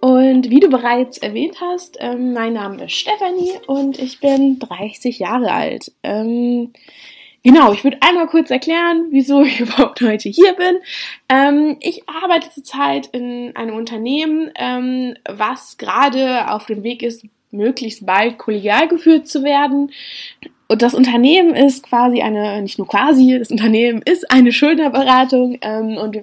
Und 0.00 0.48
wie 0.48 0.60
du 0.60 0.68
bereits 0.68 1.18
erwähnt 1.18 1.60
hast, 1.60 1.98
ähm, 2.00 2.32
mein 2.32 2.54
Name 2.54 2.84
ist 2.84 2.92
Stefanie 2.92 3.52
und 3.66 3.98
ich 3.98 4.20
bin 4.20 4.58
30 4.58 5.18
Jahre 5.18 5.52
alt. 5.52 5.92
Ähm, 6.02 6.72
Genau, 7.42 7.72
ich 7.72 7.84
würde 7.84 7.96
einmal 8.02 8.26
kurz 8.26 8.50
erklären, 8.50 9.06
wieso 9.10 9.42
ich 9.42 9.60
überhaupt 9.60 10.02
heute 10.02 10.28
hier 10.28 10.52
bin. 10.52 10.78
Ähm, 11.28 11.76
ich 11.80 12.06
arbeite 12.06 12.50
zurzeit 12.50 13.06
in 13.12 13.56
einem 13.56 13.76
Unternehmen, 13.76 14.50
ähm, 14.56 15.14
was 15.26 15.78
gerade 15.78 16.50
auf 16.50 16.66
dem 16.66 16.82
Weg 16.82 17.02
ist, 17.02 17.24
möglichst 17.50 18.04
bald 18.04 18.38
kollegial 18.38 18.88
geführt 18.88 19.26
zu 19.26 19.42
werden. 19.42 19.90
Und 20.68 20.82
das 20.82 20.94
Unternehmen 20.94 21.54
ist 21.54 21.82
quasi 21.82 22.20
eine, 22.20 22.62
nicht 22.62 22.78
nur 22.78 22.86
quasi, 22.86 23.36
das 23.38 23.50
Unternehmen 23.50 24.02
ist 24.04 24.30
eine 24.30 24.52
Schuldnerberatung 24.52 25.58
ähm, 25.62 25.96
und 25.96 26.18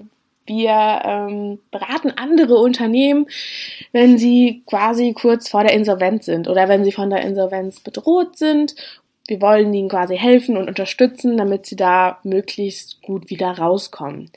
wir 0.48 1.02
ähm, 1.04 1.60
beraten 1.72 2.12
andere 2.16 2.56
Unternehmen, 2.56 3.28
wenn 3.92 4.18
sie 4.18 4.64
quasi 4.66 5.14
kurz 5.14 5.50
vor 5.50 5.64
der 5.64 5.74
Insolvenz 5.74 6.26
sind 6.26 6.48
oder 6.48 6.68
wenn 6.68 6.84
sie 6.84 6.92
von 6.92 7.10
der 7.10 7.22
Insolvenz 7.22 7.80
bedroht 7.80 8.38
sind 8.38 8.76
wir 9.28 9.42
wollen 9.42 9.74
ihnen 9.74 9.90
quasi 9.90 10.18
helfen 10.18 10.58
und 10.58 10.68
unterstützen, 10.68 11.38
damit 11.38 11.66
sie 11.66 11.76
da 11.76 12.20
möglichst 12.24 13.02
gut 13.02 13.30
wieder 13.30 13.52
rauskommen. 13.52 14.32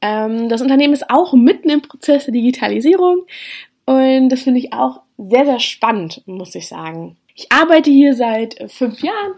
Ähm, 0.00 0.48
das 0.48 0.62
Unternehmen 0.62 0.94
ist 0.94 1.10
auch 1.10 1.34
mitten 1.34 1.68
im 1.68 1.82
Prozess 1.82 2.24
der 2.24 2.32
Digitalisierung 2.32 3.26
und 3.84 4.28
das 4.30 4.42
finde 4.42 4.60
ich 4.60 4.72
auch 4.72 5.02
sehr, 5.18 5.44
sehr 5.44 5.60
spannend, 5.60 6.22
muss 6.26 6.54
ich 6.54 6.66
sagen. 6.66 7.16
Ich 7.34 7.52
arbeite 7.52 7.90
hier 7.90 8.14
seit 8.14 8.56
fünf 8.70 9.02
Jahren 9.02 9.34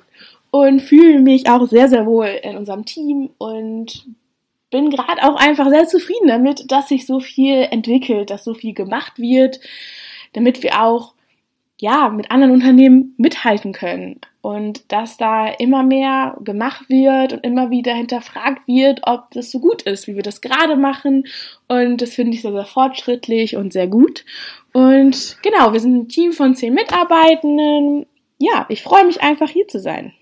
und 0.50 0.80
fühle 0.80 1.18
mich 1.18 1.48
auch 1.48 1.66
sehr, 1.66 1.88
sehr 1.88 2.06
wohl 2.06 2.26
in 2.42 2.56
unserem 2.56 2.84
Team 2.84 3.30
und 3.38 4.06
bin 4.74 4.90
gerade 4.90 5.22
auch 5.22 5.36
einfach 5.36 5.68
sehr 5.68 5.86
zufrieden 5.86 6.26
damit, 6.26 6.72
dass 6.72 6.88
sich 6.88 7.06
so 7.06 7.20
viel 7.20 7.68
entwickelt, 7.70 8.30
dass 8.30 8.42
so 8.42 8.54
viel 8.54 8.74
gemacht 8.74 9.20
wird, 9.20 9.60
damit 10.32 10.64
wir 10.64 10.82
auch 10.82 11.14
ja 11.78 12.08
mit 12.08 12.32
anderen 12.32 12.52
Unternehmen 12.52 13.14
mithalten 13.16 13.72
können 13.72 14.20
und 14.40 14.90
dass 14.90 15.16
da 15.16 15.46
immer 15.46 15.84
mehr 15.84 16.36
gemacht 16.40 16.88
wird 16.88 17.34
und 17.34 17.44
immer 17.44 17.70
wieder 17.70 17.94
hinterfragt 17.94 18.66
wird, 18.66 19.02
ob 19.04 19.30
das 19.30 19.52
so 19.52 19.60
gut 19.60 19.82
ist, 19.82 20.08
wie 20.08 20.16
wir 20.16 20.24
das 20.24 20.40
gerade 20.40 20.74
machen. 20.74 21.28
Und 21.68 21.98
das 22.02 22.14
finde 22.14 22.34
ich 22.34 22.42
sehr, 22.42 22.50
sehr 22.50 22.66
fortschrittlich 22.66 23.54
und 23.54 23.72
sehr 23.72 23.86
gut. 23.86 24.24
Und 24.72 25.38
genau, 25.42 25.72
wir 25.72 25.78
sind 25.78 25.94
ein 25.94 26.08
Team 26.08 26.32
von 26.32 26.56
zehn 26.56 26.74
Mitarbeitenden. 26.74 28.06
Ja, 28.38 28.66
ich 28.68 28.82
freue 28.82 29.04
mich 29.04 29.22
einfach 29.22 29.48
hier 29.48 29.68
zu 29.68 29.78
sein. 29.78 30.14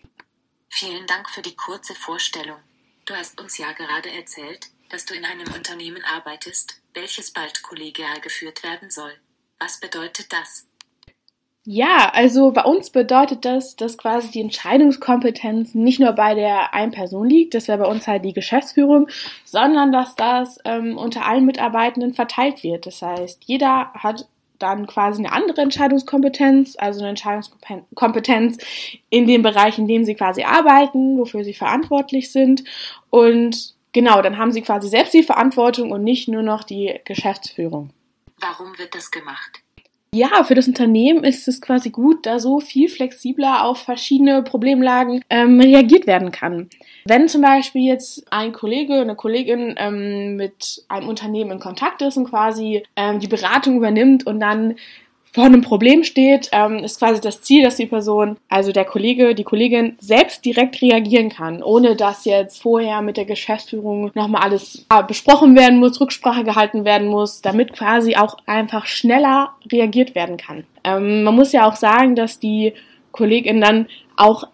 Vielen 0.69 1.07
Dank 1.07 1.31
für 1.31 1.41
die 1.41 1.57
kurze 1.57 1.95
Vorstellung. 1.95 2.59
Du 3.05 3.15
hast 3.15 3.41
uns 3.41 3.59
ja 3.59 3.73
gerade 3.73 4.11
erzählt, 4.11 4.69
dass 4.89 5.05
du 5.05 5.15
in 5.15 5.25
einem 5.25 5.53
Unternehmen 5.55 6.03
arbeitest, 6.05 6.81
welches 6.95 7.33
bald 7.33 7.63
kollegial 7.63 8.21
geführt 8.21 8.63
werden 8.63 8.91
soll. 8.91 9.13
Was 9.59 9.81
bedeutet 9.81 10.33
das? 10.33 10.69
Ja, 11.65 12.11
also 12.13 12.51
bei 12.51 12.63
uns 12.63 12.91
bedeutet 12.91 13.45
das, 13.45 13.77
dass 13.77 13.97
quasi 13.97 14.31
die 14.33 14.41
Entscheidungskompetenz 14.41 15.75
nicht 15.75 16.01
nur 16.01 16.13
bei 16.13 16.35
der 16.35 16.75
einen 16.75 16.91
Person 16.91 17.29
liegt, 17.29 17.55
das 17.55 17.69
wäre 17.69 17.79
bei 17.79 17.87
uns 17.87 18.09
halt 18.09 18.25
die 18.25 18.33
Geschäftsführung, 18.33 19.09
sondern 19.45 19.93
dass 19.93 20.17
das 20.17 20.59
ähm, 20.65 20.99
unter 20.99 21.25
allen 21.25 21.45
Mitarbeitenden 21.45 22.15
verteilt 22.15 22.65
wird. 22.65 22.87
Das 22.87 23.01
heißt, 23.01 23.45
jeder 23.45 23.93
hat 23.95 24.27
dann 24.63 24.87
quasi 24.87 25.21
eine 25.25 25.33
andere 25.33 25.61
Entscheidungskompetenz, 25.61 26.77
also 26.79 27.01
eine 27.01 27.11
Entscheidungskompetenz 27.11 28.59
in 29.11 29.27
dem 29.27 29.43
Bereich, 29.43 29.79
in 29.79 29.89
dem 29.89 30.05
sie 30.05 30.15
quasi 30.15 30.45
arbeiten, 30.45 31.19
wofür 31.19 31.45
sie 31.45 31.55
verantwortlich 31.55 32.31
sind. 32.33 32.65
Und 33.11 33.75
genau, 33.93 34.23
dann 34.23 34.39
haben 34.39 34.53
sie 34.53 34.63
quasi 34.63 34.89
selbst 34.89 35.15
die 35.15 35.23
Verantwortung 35.23 35.91
und 35.91 36.05
nicht 36.05 36.29
nur 36.29 36.43
noch 36.43 36.65
die 36.65 37.01
Geschäftsführung. 37.05 37.91
Warum 38.39 38.77
wird 38.79 38.95
das 38.95 39.11
gemacht? 39.11 39.62
Ja, 40.15 40.45
für 40.45 40.55
das 40.55 40.69
Unternehmen 40.69 41.25
ist 41.25 41.49
es 41.49 41.63
quasi 41.63 41.89
gut, 41.89 42.27
da 42.27 42.39
so 42.39 42.61
viel 42.61 42.91
flexibler 42.91 43.65
auf 43.65 43.79
verschiedene 43.79 44.43
Problemlagen 44.43 45.25
ähm, 45.31 45.59
reagiert 45.59 46.07
werden 46.07 46.31
kann. 46.31 46.69
Wenn 47.07 47.29
zum 47.29 47.41
Beispiel 47.41 47.87
jetzt 47.87 48.31
ein 48.31 48.53
Kollege, 48.53 49.01
eine 49.01 49.17
Kollegin 49.17 49.75
ähm, 49.79 50.37
mit 50.37 50.85
einem 50.89 51.09
Unternehmen 51.09 51.53
in 51.53 51.61
Kontakt 51.61 52.03
ist 52.03 52.19
und 52.19 52.29
quasi 52.29 52.83
ähm, 52.95 53.21
die 53.21 53.27
Beratung 53.27 53.79
übernimmt 53.79 54.27
und 54.27 54.39
dann 54.39 54.75
vor 55.33 55.45
einem 55.45 55.63
Problem 55.63 56.05
steht, 56.05 56.51
ähm, 56.53 56.85
ist 56.85 56.99
quasi 56.99 57.21
das 57.21 57.41
Ziel, 57.41 57.63
dass 57.63 57.77
die 57.77 57.87
Person, 57.87 58.37
also 58.51 58.71
der 58.71 58.85
Kollege, 58.85 59.35
die 59.35 59.45
Kollegin 59.45 59.97
selbst 59.99 60.45
direkt 60.45 60.83
reagieren 60.83 61.31
kann, 61.31 61.63
ohne 61.63 61.97
dass 61.97 62.27
jetzt 62.27 62.61
vorher 62.61 63.01
mit 63.01 63.17
der 63.17 63.25
Geschäftsführung 63.25 64.11
nochmal 64.15 64.43
alles 64.43 64.87
äh, 64.91 65.03
besprochen 65.03 65.57
werden 65.57 65.79
muss, 65.79 65.99
Rücksprache 66.01 66.45
gehalten 66.45 66.85
werden 66.85 67.09
muss, 67.09 67.41
damit 67.41 67.73
quasi 67.73 68.15
auch 68.15 68.37
einfach 68.45 68.85
schneller 68.85 69.55
reagiert 69.71 70.15
werden 70.15 70.37
kann. 70.37 70.65
Ähm, 70.85 71.23
man 71.23 71.35
muss 71.35 71.53
ja 71.53 71.67
auch 71.67 71.77
sagen, 71.77 72.15
dass 72.15 72.39
die 72.39 72.75
Kollegin 73.11 73.61
dann 73.63 73.87
auch 74.17 74.45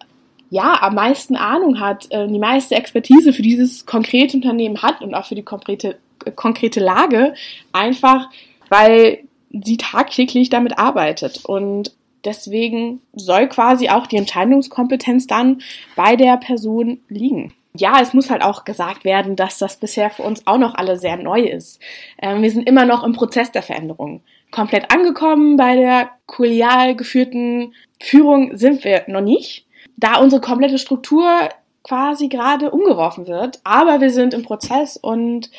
ja, 0.49 0.81
am 0.81 0.95
meisten 0.95 1.35
Ahnung 1.35 1.81
hat, 1.81 2.07
äh, 2.11 2.25
die 2.27 2.39
meiste 2.39 2.75
Expertise 2.75 3.33
für 3.33 3.41
dieses 3.41 3.85
konkrete 3.85 4.37
Unternehmen 4.37 4.81
hat 4.81 5.01
und 5.01 5.13
auch 5.13 5.25
für 5.25 5.35
die 5.35 5.43
konkrete, 5.43 5.97
äh, 6.23 6.31
konkrete 6.31 6.79
Lage, 6.79 7.33
einfach 7.73 8.29
weil 8.69 9.23
sie 9.51 9.77
tagtäglich 9.77 10.49
damit 10.49 10.77
arbeitet. 10.77 11.45
Und 11.45 11.91
deswegen 12.25 13.01
soll 13.13 13.47
quasi 13.47 13.89
auch 13.89 14.07
die 14.07 14.17
Entscheidungskompetenz 14.17 15.27
dann 15.27 15.61
bei 15.95 16.15
der 16.15 16.37
Person 16.37 16.99
liegen. 17.07 17.53
Ja, 17.75 18.01
es 18.01 18.13
muss 18.13 18.29
halt 18.29 18.41
auch 18.41 18.65
gesagt 18.65 19.05
werden, 19.05 19.35
dass 19.35 19.59
das 19.59 19.77
bisher 19.77 20.09
für 20.09 20.23
uns 20.23 20.45
auch 20.47 20.57
noch 20.57 20.75
alle 20.75 20.97
sehr 20.97 21.17
neu 21.17 21.41
ist. 21.41 21.79
Ähm, 22.21 22.41
wir 22.41 22.49
sind 22.49 22.67
immer 22.67 22.85
noch 22.85 23.03
im 23.03 23.13
Prozess 23.13 23.51
der 23.51 23.61
Veränderung. 23.61 24.21
Komplett 24.51 24.91
angekommen 24.91 25.55
bei 25.55 25.75
der 25.75 26.09
kollegial 26.25 26.95
geführten 26.95 27.73
Führung 28.01 28.57
sind 28.57 28.83
wir 28.83 29.03
noch 29.07 29.21
nicht, 29.21 29.67
da 29.97 30.17
unsere 30.17 30.41
komplette 30.41 30.79
Struktur 30.79 31.49
quasi 31.83 32.27
gerade 32.27 32.71
umgeworfen 32.71 33.27
wird. 33.27 33.59
Aber 33.63 34.01
wir 34.01 34.11
sind 34.11 34.33
im 34.33 34.43
Prozess 34.43 34.97
und 34.97 35.49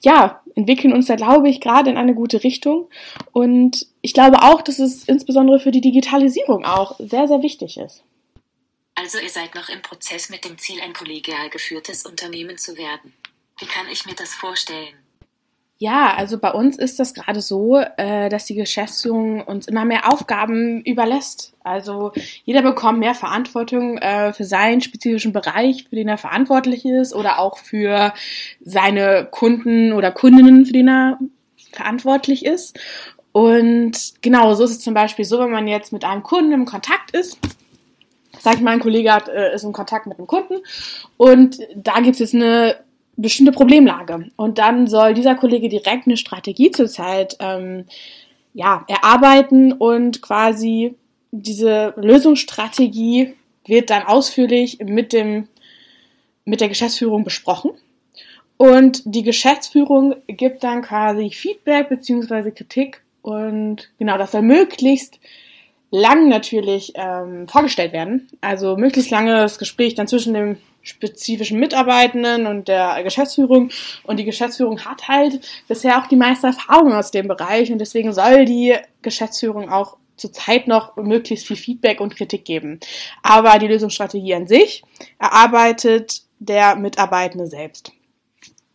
ja, 0.00 0.42
entwickeln 0.54 0.92
uns 0.92 1.06
da, 1.06 1.16
glaube 1.16 1.48
ich, 1.48 1.60
gerade 1.60 1.90
in 1.90 1.96
eine 1.96 2.14
gute 2.14 2.42
Richtung. 2.44 2.88
Und 3.32 3.86
ich 4.00 4.12
glaube 4.12 4.42
auch, 4.42 4.62
dass 4.62 4.78
es 4.78 5.04
insbesondere 5.04 5.60
für 5.60 5.70
die 5.70 5.80
Digitalisierung 5.80 6.64
auch 6.64 6.96
sehr, 6.98 7.28
sehr 7.28 7.42
wichtig 7.42 7.78
ist. 7.78 8.02
Also 8.94 9.18
ihr 9.18 9.30
seid 9.30 9.54
noch 9.54 9.68
im 9.68 9.80
Prozess 9.82 10.28
mit 10.28 10.44
dem 10.44 10.58
Ziel, 10.58 10.80
ein 10.80 10.92
kollegial 10.92 11.50
geführtes 11.50 12.04
Unternehmen 12.04 12.58
zu 12.58 12.76
werden. 12.76 13.12
Wie 13.58 13.66
kann 13.66 13.88
ich 13.88 14.06
mir 14.06 14.14
das 14.14 14.34
vorstellen? 14.34 14.94
Ja, 15.80 16.12
also 16.16 16.38
bei 16.38 16.50
uns 16.50 16.76
ist 16.76 16.98
das 16.98 17.14
gerade 17.14 17.40
so, 17.40 17.78
äh, 17.78 18.28
dass 18.28 18.46
die 18.46 18.56
Geschäftsführung 18.56 19.42
uns 19.42 19.68
immer 19.68 19.84
mehr 19.84 20.12
Aufgaben 20.12 20.82
überlässt. 20.82 21.54
Also 21.62 22.10
jeder 22.44 22.62
bekommt 22.62 22.98
mehr 22.98 23.14
Verantwortung 23.14 23.96
äh, 23.98 24.32
für 24.32 24.44
seinen 24.44 24.80
spezifischen 24.80 25.32
Bereich, 25.32 25.84
für 25.88 25.94
den 25.94 26.08
er 26.08 26.18
verantwortlich 26.18 26.84
ist, 26.84 27.14
oder 27.14 27.38
auch 27.38 27.58
für 27.58 28.12
seine 28.60 29.28
Kunden 29.30 29.92
oder 29.92 30.10
Kundinnen, 30.10 30.66
für 30.66 30.72
den 30.72 30.88
er 30.88 31.18
verantwortlich 31.72 32.44
ist. 32.44 32.76
Und 33.30 34.14
genau, 34.20 34.54
so 34.54 34.64
ist 34.64 34.72
es 34.72 34.80
zum 34.80 34.94
Beispiel 34.94 35.24
so, 35.24 35.38
wenn 35.38 35.52
man 35.52 35.68
jetzt 35.68 35.92
mit 35.92 36.04
einem 36.04 36.24
Kunden 36.24 36.50
im 36.50 36.64
Kontakt 36.64 37.12
ist, 37.12 37.38
sag 38.40 38.56
ich 38.56 38.62
mal, 38.62 38.72
ein 38.72 38.80
Kollege 38.80 39.12
hat, 39.12 39.28
äh, 39.28 39.54
ist 39.54 39.62
in 39.62 39.72
Kontakt 39.72 40.06
mit 40.08 40.18
einem 40.18 40.26
Kunden 40.26 40.56
und 41.16 41.60
da 41.76 42.00
gibt 42.00 42.14
es 42.14 42.18
jetzt 42.18 42.34
eine 42.34 42.87
bestimmte 43.18 43.52
Problemlage. 43.52 44.30
Und 44.36 44.58
dann 44.58 44.86
soll 44.86 45.12
dieser 45.12 45.34
Kollege 45.34 45.68
direkt 45.68 46.06
eine 46.06 46.16
Strategie 46.16 46.70
zurzeit 46.70 47.36
ähm, 47.40 47.84
ja, 48.54 48.84
erarbeiten 48.88 49.72
und 49.72 50.22
quasi 50.22 50.94
diese 51.30 51.92
Lösungsstrategie 51.96 53.34
wird 53.66 53.90
dann 53.90 54.04
ausführlich 54.04 54.78
mit 54.82 55.12
dem 55.12 55.48
mit 56.44 56.62
der 56.62 56.68
Geschäftsführung 56.68 57.24
besprochen. 57.24 57.72
Und 58.56 59.02
die 59.04 59.22
Geschäftsführung 59.22 60.14
gibt 60.26 60.64
dann 60.64 60.80
quasi 60.80 61.30
Feedback 61.30 61.90
beziehungsweise 61.90 62.52
Kritik 62.52 63.02
und 63.20 63.90
genau, 63.98 64.16
das 64.16 64.32
soll 64.32 64.42
möglichst 64.42 65.20
lang 65.90 66.28
natürlich 66.28 66.92
ähm, 66.94 67.48
vorgestellt 67.48 67.92
werden. 67.92 68.28
Also 68.40 68.76
möglichst 68.76 69.10
langes 69.10 69.58
Gespräch 69.58 69.94
dann 69.94 70.08
zwischen 70.08 70.34
dem 70.34 70.56
spezifischen 70.82 71.58
Mitarbeitenden 71.58 72.46
und 72.46 72.68
der 72.68 73.02
Geschäftsführung. 73.02 73.70
Und 74.04 74.18
die 74.18 74.24
Geschäftsführung 74.24 74.84
hat 74.84 75.08
halt 75.08 75.40
bisher 75.68 75.98
auch 75.98 76.06
die 76.06 76.16
meiste 76.16 76.48
Erfahrung 76.48 76.92
aus 76.92 77.10
dem 77.10 77.28
Bereich 77.28 77.70
und 77.70 77.78
deswegen 77.78 78.12
soll 78.12 78.44
die 78.44 78.74
Geschäftsführung 79.02 79.70
auch 79.70 79.96
zurzeit 80.16 80.66
noch 80.66 80.96
möglichst 80.96 81.46
viel 81.46 81.56
Feedback 81.56 82.00
und 82.00 82.16
Kritik 82.16 82.44
geben. 82.44 82.80
Aber 83.22 83.58
die 83.58 83.68
Lösungsstrategie 83.68 84.34
an 84.34 84.48
sich 84.48 84.82
erarbeitet 85.18 86.22
der 86.38 86.76
Mitarbeitende 86.76 87.46
selbst. 87.46 87.92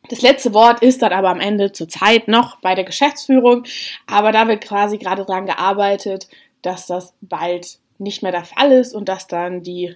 Das 0.10 0.22
letzte 0.22 0.54
Wort 0.54 0.82
ist 0.82 1.02
dann 1.02 1.14
aber 1.14 1.30
am 1.30 1.40
Ende 1.40 1.72
zurzeit 1.72 2.28
noch 2.28 2.60
bei 2.60 2.76
der 2.76 2.84
Geschäftsführung, 2.84 3.64
aber 4.06 4.32
da 4.32 4.48
wird 4.48 4.64
quasi 4.64 4.98
gerade 4.98 5.24
dran 5.24 5.46
gearbeitet, 5.46 6.28
dass 6.62 6.88
das 6.88 7.14
bald 7.22 7.80
nicht 8.00 8.22
mehr 8.22 8.32
der 8.32 8.44
Fall 8.44 8.72
ist 8.72 8.94
und 8.94 9.08
dass 9.08 9.28
dann 9.28 9.64
die 9.64 9.96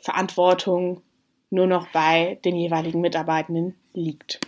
Verantwortung 0.00 1.02
nur 1.50 1.66
noch 1.66 1.88
bei 1.88 2.38
den 2.44 2.56
jeweiligen 2.56 3.00
Mitarbeitenden 3.00 3.78
liegt. 3.92 4.40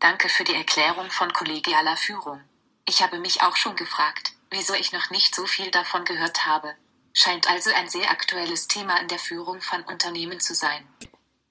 Danke 0.00 0.28
für 0.28 0.44
die 0.44 0.54
Erklärung 0.54 1.10
von 1.10 1.32
kollegialer 1.32 1.96
Führung. 1.96 2.40
Ich 2.88 3.02
habe 3.02 3.18
mich 3.18 3.42
auch 3.42 3.56
schon 3.56 3.76
gefragt, 3.76 4.32
wieso 4.50 4.74
ich 4.74 4.92
noch 4.92 5.10
nicht 5.10 5.34
so 5.34 5.44
viel 5.46 5.70
davon 5.70 6.04
gehört 6.04 6.46
habe. 6.46 6.74
Scheint 7.12 7.50
also 7.50 7.70
ein 7.76 7.88
sehr 7.88 8.10
aktuelles 8.10 8.68
Thema 8.68 9.00
in 9.00 9.08
der 9.08 9.18
Führung 9.18 9.60
von 9.60 9.82
Unternehmen 9.82 10.40
zu 10.40 10.54
sein. 10.54 10.84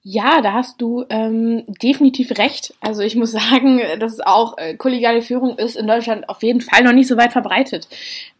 Ja, 0.02 0.40
da 0.40 0.54
hast 0.54 0.80
du 0.80 1.04
ähm, 1.10 1.64
definitiv 1.66 2.30
recht. 2.38 2.72
Also 2.80 3.02
ich 3.02 3.14
muss 3.16 3.32
sagen, 3.50 3.82
dass 4.00 4.20
auch 4.20 4.56
äh, 4.56 4.74
kollegiale 4.76 5.20
Führung 5.20 5.58
ist 5.58 5.76
in 5.76 5.86
Deutschland 5.86 6.28
auf 6.28 6.42
jeden 6.42 6.62
Fall 6.62 6.82
noch 6.82 6.92
nicht 6.92 7.08
so 7.08 7.16
weit 7.18 7.32
verbreitet. 7.32 7.88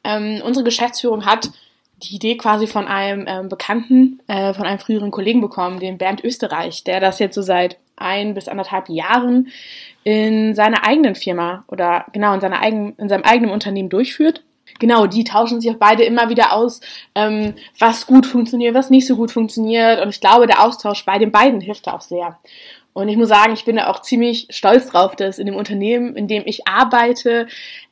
Ähm, 0.03 0.41
unsere 0.43 0.65
Geschäftsführung 0.65 1.27
hat 1.27 1.51
die 2.03 2.17
Idee 2.17 2.37
quasi 2.37 2.67
von 2.67 2.87
einem 2.87 3.25
ähm, 3.27 3.49
Bekannten, 3.49 4.21
äh, 4.29 4.55
von 4.55 4.67
einem 4.67 4.79
früheren 4.79 5.11
Kollegen 5.11 5.41
bekommen, 5.41 5.81
den 5.81 5.99
Bernd 5.99 6.23
Österreich, 6.25 6.85
der 6.85 7.01
das 7.01 7.19
jetzt 7.19 7.35
so 7.35 7.43
seit 7.43 7.79
ein 7.97 8.35
bis 8.35 8.49
anderthalb 8.49 8.89
Jahren 8.89 9.49
in 10.05 10.55
seiner 10.55 10.87
eigenen 10.87 11.15
Firma 11.15 11.65
oder 11.69 12.07
genau 12.13 12.35
in, 12.35 12.41
seiner 12.41 12.61
eigenen, 12.61 12.95
in 12.97 13.09
seinem 13.09 13.25
eigenen 13.25 13.51
Unternehmen 13.51 13.89
durchführt 13.89 14.43
genau, 14.79 15.07
die 15.07 15.25
tauschen 15.25 15.61
sich 15.61 15.71
auch 15.71 15.79
beide 15.79 16.05
immer 16.05 16.29
wieder 16.29 16.53
aus, 16.53 16.81
ähm, 17.15 17.55
was 17.79 18.07
gut 18.07 18.27
funktioniert, 18.27 18.75
was 18.75 18.91
nicht 18.91 19.07
so 19.07 19.17
gut 19.17 19.31
funktioniert. 19.31 20.01
Und 20.01 20.11
ich 20.11 20.21
glaube, 20.21 20.47
der 20.47 20.65
Austausch 20.65 21.05
bei 21.05 21.19
den 21.19 21.33
beiden 21.33 21.61
hilft 21.61 21.89
auch 21.89 22.01
sehr. 22.01 22.39
Und 22.93 23.09
ich 23.09 23.17
muss 23.17 23.29
sagen, 23.29 23.53
ich 23.53 23.65
bin 23.65 23.77
da 23.77 23.89
auch 23.89 24.03
ziemlich 24.03 24.49
stolz 24.51 24.91
drauf, 24.91 25.15
dass 25.15 25.39
in 25.39 25.47
dem 25.47 25.57
Unternehmen, 25.57 26.17
in 26.17 26.27
dem 26.27 26.43
ich 26.47 26.67
arbeite, 26.67 27.47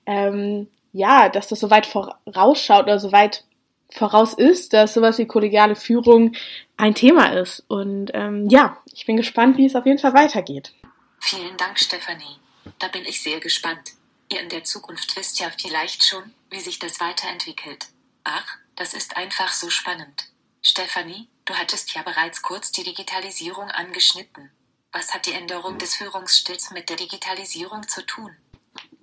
ähm, 0.04 0.68
ja, 0.92 1.28
dass 1.28 1.48
das 1.48 1.60
so 1.60 1.70
weit 1.70 1.86
vorausschaut 1.86 2.84
oder 2.84 2.98
so 2.98 3.12
weit 3.12 3.44
voraus 3.90 4.34
ist, 4.34 4.72
dass 4.72 4.94
sowas 4.94 5.18
wie 5.18 5.26
kollegiale 5.26 5.76
Führung 5.76 6.34
ein 6.76 6.94
Thema 6.94 7.32
ist. 7.32 7.64
Und 7.68 8.10
ähm, 8.14 8.48
ja, 8.48 8.78
ich 8.92 9.06
bin 9.06 9.16
gespannt, 9.16 9.56
wie 9.56 9.66
es 9.66 9.76
auf 9.76 9.86
jeden 9.86 9.98
Fall 9.98 10.14
weitergeht. 10.14 10.72
Vielen 11.20 11.56
Dank, 11.56 11.78
Stefanie. 11.78 12.38
Da 12.78 12.88
bin 12.88 13.04
ich 13.04 13.22
sehr 13.22 13.40
gespannt. 13.40 13.92
Ihr 14.30 14.40
in 14.40 14.48
der 14.48 14.64
Zukunft 14.64 15.16
wisst 15.16 15.38
ja 15.38 15.50
vielleicht 15.56 16.04
schon, 16.04 16.34
wie 16.50 16.60
sich 16.60 16.78
das 16.78 17.00
weiterentwickelt. 17.00 17.86
Ach, 18.24 18.46
das 18.74 18.92
ist 18.92 19.16
einfach 19.16 19.52
so 19.52 19.70
spannend. 19.70 20.30
Stefanie, 20.62 21.28
du 21.44 21.54
hattest 21.54 21.94
ja 21.94 22.02
bereits 22.02 22.42
kurz 22.42 22.72
die 22.72 22.82
Digitalisierung 22.82 23.70
angeschnitten. 23.70 24.50
Was 24.92 25.14
hat 25.14 25.26
die 25.26 25.32
Änderung 25.32 25.78
des 25.78 25.94
Führungsstils 25.94 26.70
mit 26.70 26.88
der 26.88 26.96
Digitalisierung 26.96 27.86
zu 27.86 28.04
tun? 28.04 28.36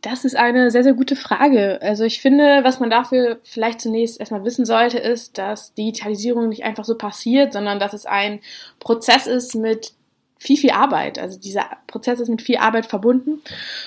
Das 0.03 0.25
ist 0.25 0.35
eine 0.35 0.69
sehr, 0.69 0.83
sehr 0.83 0.95
gute 0.95 1.15
Frage. 1.15 1.79
Also 1.81 2.03
ich 2.03 2.21
finde, 2.21 2.59
was 2.63 2.81
man 2.81 2.89
dafür 2.89 3.39
vielleicht 3.43 3.79
zunächst 3.79 4.19
erstmal 4.19 4.43
wissen 4.43 4.65
sollte, 4.65 4.97
ist, 4.99 5.37
dass 5.37 5.73
Digitalisierung 5.75 6.49
nicht 6.49 6.65
einfach 6.65 6.83
so 6.83 6.97
passiert, 6.97 7.53
sondern 7.53 7.79
dass 7.79 7.93
es 7.93 8.05
ein 8.05 8.41
Prozess 8.79 9.27
ist 9.27 9.55
mit 9.55 9.93
viel, 10.37 10.57
viel 10.57 10.71
Arbeit. 10.71 11.19
Also 11.19 11.39
dieser 11.39 11.67
Prozess 11.87 12.19
ist 12.19 12.27
mit 12.27 12.41
viel 12.41 12.57
Arbeit 12.57 12.85
verbunden. 12.85 13.41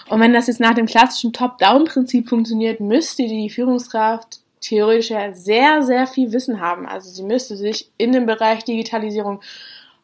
Und 0.08 0.20
wenn 0.20 0.32
das 0.32 0.46
jetzt 0.46 0.58
nach 0.58 0.72
dem 0.72 0.86
klassischen 0.86 1.34
Top-Down-Prinzip 1.34 2.30
funktioniert, 2.30 2.80
müsste 2.80 3.24
die 3.24 3.50
Führungskraft 3.50 4.40
theoretisch 4.62 5.10
ja 5.10 5.34
sehr, 5.34 5.82
sehr 5.82 6.06
viel 6.06 6.32
Wissen 6.32 6.62
haben. 6.62 6.86
Also 6.86 7.10
sie 7.10 7.24
müsste 7.24 7.58
sich 7.58 7.90
in 7.98 8.12
dem 8.12 8.24
Bereich 8.24 8.64
Digitalisierung 8.64 9.42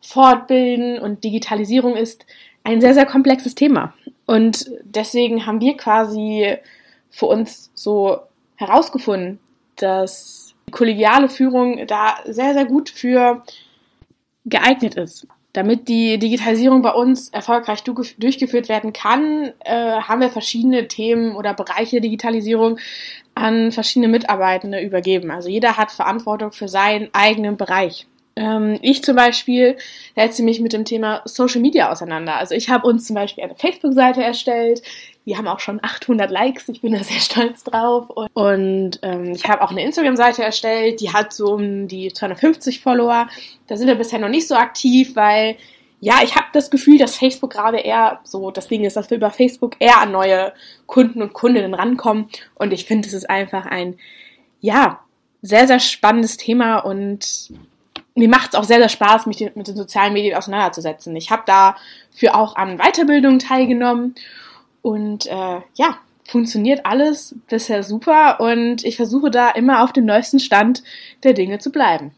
fortbilden 0.02 0.98
und 0.98 1.24
Digitalisierung 1.24 1.96
ist 1.96 2.26
ein 2.64 2.80
sehr, 2.80 2.94
sehr 2.94 3.06
komplexes 3.06 3.54
Thema. 3.54 3.94
Und 4.26 4.70
deswegen 4.84 5.46
haben 5.46 5.60
wir 5.60 5.76
quasi 5.76 6.56
für 7.10 7.26
uns 7.26 7.70
so 7.74 8.20
herausgefunden, 8.56 9.38
dass 9.76 10.54
kollegiale 10.70 11.28
Führung 11.28 11.86
da 11.86 12.16
sehr, 12.24 12.54
sehr 12.54 12.64
gut 12.64 12.90
für 12.90 13.42
geeignet 14.44 14.94
ist. 14.94 15.26
Damit 15.52 15.88
die 15.88 16.18
Digitalisierung 16.18 16.80
bei 16.80 16.92
uns 16.92 17.28
erfolgreich 17.28 17.82
durchgeführt 17.84 18.70
werden 18.70 18.94
kann, 18.94 19.52
äh, 19.60 20.00
haben 20.00 20.22
wir 20.22 20.30
verschiedene 20.30 20.88
Themen 20.88 21.36
oder 21.36 21.52
Bereiche 21.52 22.00
Digitalisierung 22.00 22.78
an 23.34 23.70
verschiedene 23.70 24.08
Mitarbeitende 24.08 24.80
übergeben. 24.80 25.30
Also 25.30 25.50
jeder 25.50 25.76
hat 25.76 25.90
Verantwortung 25.90 26.52
für 26.52 26.68
seinen 26.68 27.10
eigenen 27.12 27.58
Bereich. 27.58 28.06
Ähm, 28.36 28.78
ich 28.80 29.02
zum 29.02 29.16
Beispiel 29.16 29.76
setze 30.14 30.42
mich 30.42 30.60
mit 30.60 30.72
dem 30.72 30.84
Thema 30.84 31.22
Social 31.24 31.60
Media 31.60 31.90
auseinander. 31.90 32.36
Also 32.36 32.54
ich 32.54 32.70
habe 32.70 32.86
uns 32.86 33.06
zum 33.06 33.14
Beispiel 33.14 33.44
eine 33.44 33.54
Facebook-Seite 33.54 34.22
erstellt. 34.22 34.82
Wir 35.24 35.38
haben 35.38 35.48
auch 35.48 35.60
schon 35.60 35.80
800 35.82 36.30
Likes. 36.30 36.68
Ich 36.68 36.80
bin 36.80 36.92
da 36.92 37.04
sehr 37.04 37.20
stolz 37.20 37.64
drauf. 37.64 38.10
Und, 38.10 38.30
und 38.34 38.98
ähm, 39.02 39.32
ich 39.32 39.48
habe 39.48 39.62
auch 39.62 39.70
eine 39.70 39.84
Instagram-Seite 39.84 40.42
erstellt. 40.42 41.00
Die 41.00 41.12
hat 41.12 41.32
so 41.32 41.54
um 41.54 41.88
die 41.88 42.12
250 42.12 42.80
Follower. 42.80 43.28
Da 43.66 43.76
sind 43.76 43.86
wir 43.86 43.96
bisher 43.96 44.18
noch 44.18 44.28
nicht 44.28 44.48
so 44.48 44.54
aktiv, 44.54 45.14
weil 45.14 45.56
ja, 46.00 46.16
ich 46.24 46.34
habe 46.34 46.46
das 46.52 46.68
Gefühl, 46.68 46.98
dass 46.98 47.16
Facebook 47.16 47.52
gerade 47.52 47.78
eher 47.78 48.18
so 48.24 48.50
das 48.50 48.66
Ding 48.66 48.82
ist, 48.82 48.96
dass 48.96 49.08
wir 49.10 49.18
über 49.18 49.30
Facebook 49.30 49.76
eher 49.78 50.00
an 50.00 50.10
neue 50.10 50.52
Kunden 50.86 51.22
und 51.22 51.32
Kundinnen 51.32 51.74
rankommen. 51.74 52.28
Und 52.56 52.72
ich 52.72 52.86
finde, 52.86 53.06
es 53.06 53.14
ist 53.14 53.30
einfach 53.30 53.66
ein, 53.66 53.98
ja, 54.60 54.98
sehr, 55.42 55.68
sehr 55.68 55.78
spannendes 55.78 56.36
Thema 56.36 56.78
und 56.78 57.52
mir 58.14 58.28
macht 58.28 58.50
es 58.50 58.54
auch 58.54 58.64
sehr, 58.64 58.78
sehr 58.78 58.88
Spaß, 58.88 59.26
mich 59.26 59.40
mit 59.54 59.68
den 59.68 59.76
sozialen 59.76 60.12
Medien 60.12 60.36
auseinanderzusetzen. 60.36 61.14
Ich 61.16 61.30
habe 61.30 61.44
dafür 61.46 62.34
auch 62.34 62.56
an 62.56 62.78
Weiterbildungen 62.78 63.38
teilgenommen 63.38 64.14
und 64.82 65.26
äh, 65.26 65.60
ja, 65.74 65.98
funktioniert 66.26 66.84
alles 66.86 67.34
bisher 67.48 67.82
super 67.82 68.40
und 68.40 68.84
ich 68.84 68.96
versuche 68.96 69.30
da 69.30 69.50
immer 69.50 69.82
auf 69.82 69.92
dem 69.92 70.04
neuesten 70.04 70.40
Stand 70.40 70.82
der 71.22 71.32
Dinge 71.32 71.58
zu 71.58 71.70
bleiben. 71.70 72.14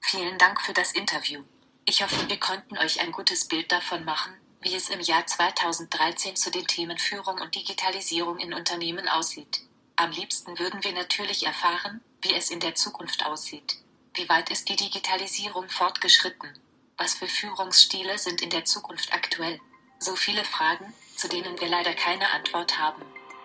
Vielen 0.00 0.38
Dank 0.38 0.60
für 0.60 0.72
das 0.72 0.92
Interview. 0.92 1.40
Ich 1.86 2.02
hoffe, 2.02 2.28
wir 2.28 2.38
konnten 2.38 2.78
euch 2.78 3.00
ein 3.00 3.12
gutes 3.12 3.46
Bild 3.46 3.72
davon 3.72 4.04
machen, 4.04 4.32
wie 4.60 4.74
es 4.74 4.88
im 4.88 5.00
Jahr 5.00 5.26
2013 5.26 6.36
zu 6.36 6.50
den 6.50 6.66
Themen 6.66 6.98
Führung 6.98 7.40
und 7.40 7.54
Digitalisierung 7.54 8.38
in 8.38 8.54
Unternehmen 8.54 9.08
aussieht. 9.08 9.60
Am 9.96 10.10
liebsten 10.10 10.58
würden 10.58 10.82
wir 10.82 10.92
natürlich 10.92 11.46
erfahren, 11.46 12.00
wie 12.22 12.34
es 12.34 12.50
in 12.50 12.60
der 12.60 12.74
Zukunft 12.74 13.26
aussieht. 13.26 13.76
Wie 14.16 14.28
weit 14.28 14.48
ist 14.52 14.68
die 14.68 14.76
Digitalisierung 14.76 15.68
fortgeschritten? 15.68 16.48
Was 16.96 17.14
für 17.14 17.26
Führungsstile 17.26 18.16
sind 18.16 18.42
in 18.42 18.50
der 18.50 18.64
Zukunft 18.64 19.12
aktuell? 19.12 19.58
So 19.98 20.14
viele 20.14 20.44
Fragen, 20.44 20.94
zu 21.16 21.28
denen 21.28 21.60
wir 21.60 21.66
leider 21.66 21.94
keine 21.94 22.30
Antwort 22.30 22.78
haben. 22.78 23.02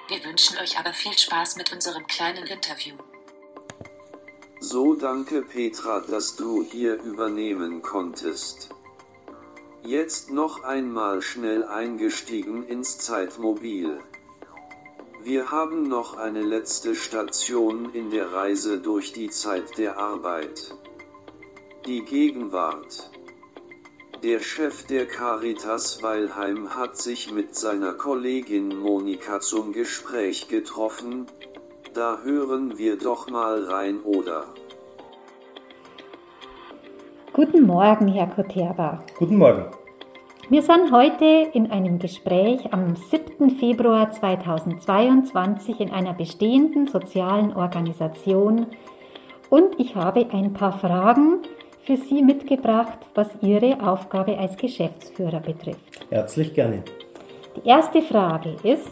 Wir 0.09 0.23
wünschen 0.23 0.59
euch 0.59 0.77
aber 0.77 0.93
viel 0.93 1.17
Spaß 1.17 1.55
mit 1.55 1.71
unserem 1.71 2.05
kleinen 2.05 2.45
Interview. 2.45 2.95
So 4.59 4.93
danke 4.93 5.41
Petra, 5.41 6.01
dass 6.01 6.35
du 6.35 6.63
hier 6.63 7.01
übernehmen 7.01 7.81
konntest. 7.81 8.69
Jetzt 9.81 10.29
noch 10.29 10.63
einmal 10.63 11.23
schnell 11.23 11.63
eingestiegen 11.63 12.67
ins 12.67 12.99
Zeitmobil. 12.99 13.99
Wir 15.21 15.51
haben 15.51 15.89
noch 15.89 16.15
eine 16.15 16.41
letzte 16.41 16.95
Station 16.95 17.91
in 17.93 18.09
der 18.09 18.31
Reise 18.31 18.79
durch 18.79 19.11
die 19.11 19.29
Zeit 19.29 19.77
der 19.77 19.97
Arbeit. 19.97 20.73
Die 21.85 22.05
Gegenwart. 22.05 23.11
Der 24.23 24.39
Chef 24.39 24.87
der 24.87 25.05
Caritas 25.07 26.01
Weilheim 26.01 26.73
hat 26.73 26.95
sich 26.95 27.33
mit 27.33 27.53
seiner 27.53 27.93
Kollegin 27.93 28.69
Monika 28.79 29.41
zum 29.41 29.73
Gespräch 29.73 30.47
getroffen. 30.47 31.25
Da 31.93 32.19
hören 32.23 32.77
wir 32.77 32.97
doch 32.97 33.29
mal 33.29 33.65
rein, 33.65 33.99
oder? 34.03 34.45
Guten 37.33 37.67
Morgen, 37.67 38.07
Herr 38.07 38.27
Koterba. 38.27 39.03
Guten 39.17 39.37
Morgen. 39.37 39.65
Wir 40.51 40.63
sind 40.63 40.91
heute 40.91 41.51
in 41.53 41.69
einem 41.69 41.99
Gespräch 41.99 42.73
am 42.73 42.95
7. 42.95 43.51
Februar 43.51 44.09
2022 44.09 45.79
in 45.79 45.91
einer 45.91 46.15
bestehenden 46.15 46.87
sozialen 46.87 47.55
Organisation 47.55 48.65
und 49.51 49.79
ich 49.79 49.95
habe 49.95 50.25
ein 50.31 50.53
paar 50.53 50.71
Fragen 50.71 51.43
für 51.83 51.97
Sie 51.97 52.23
mitgebracht, 52.23 52.97
was 53.13 53.29
Ihre 53.43 53.87
Aufgabe 53.87 54.39
als 54.39 54.57
Geschäftsführer 54.57 55.39
betrifft. 55.39 56.07
Herzlich 56.09 56.55
gerne. 56.55 56.81
Die 57.55 57.69
erste 57.69 58.01
Frage 58.01 58.55
ist, 58.63 58.91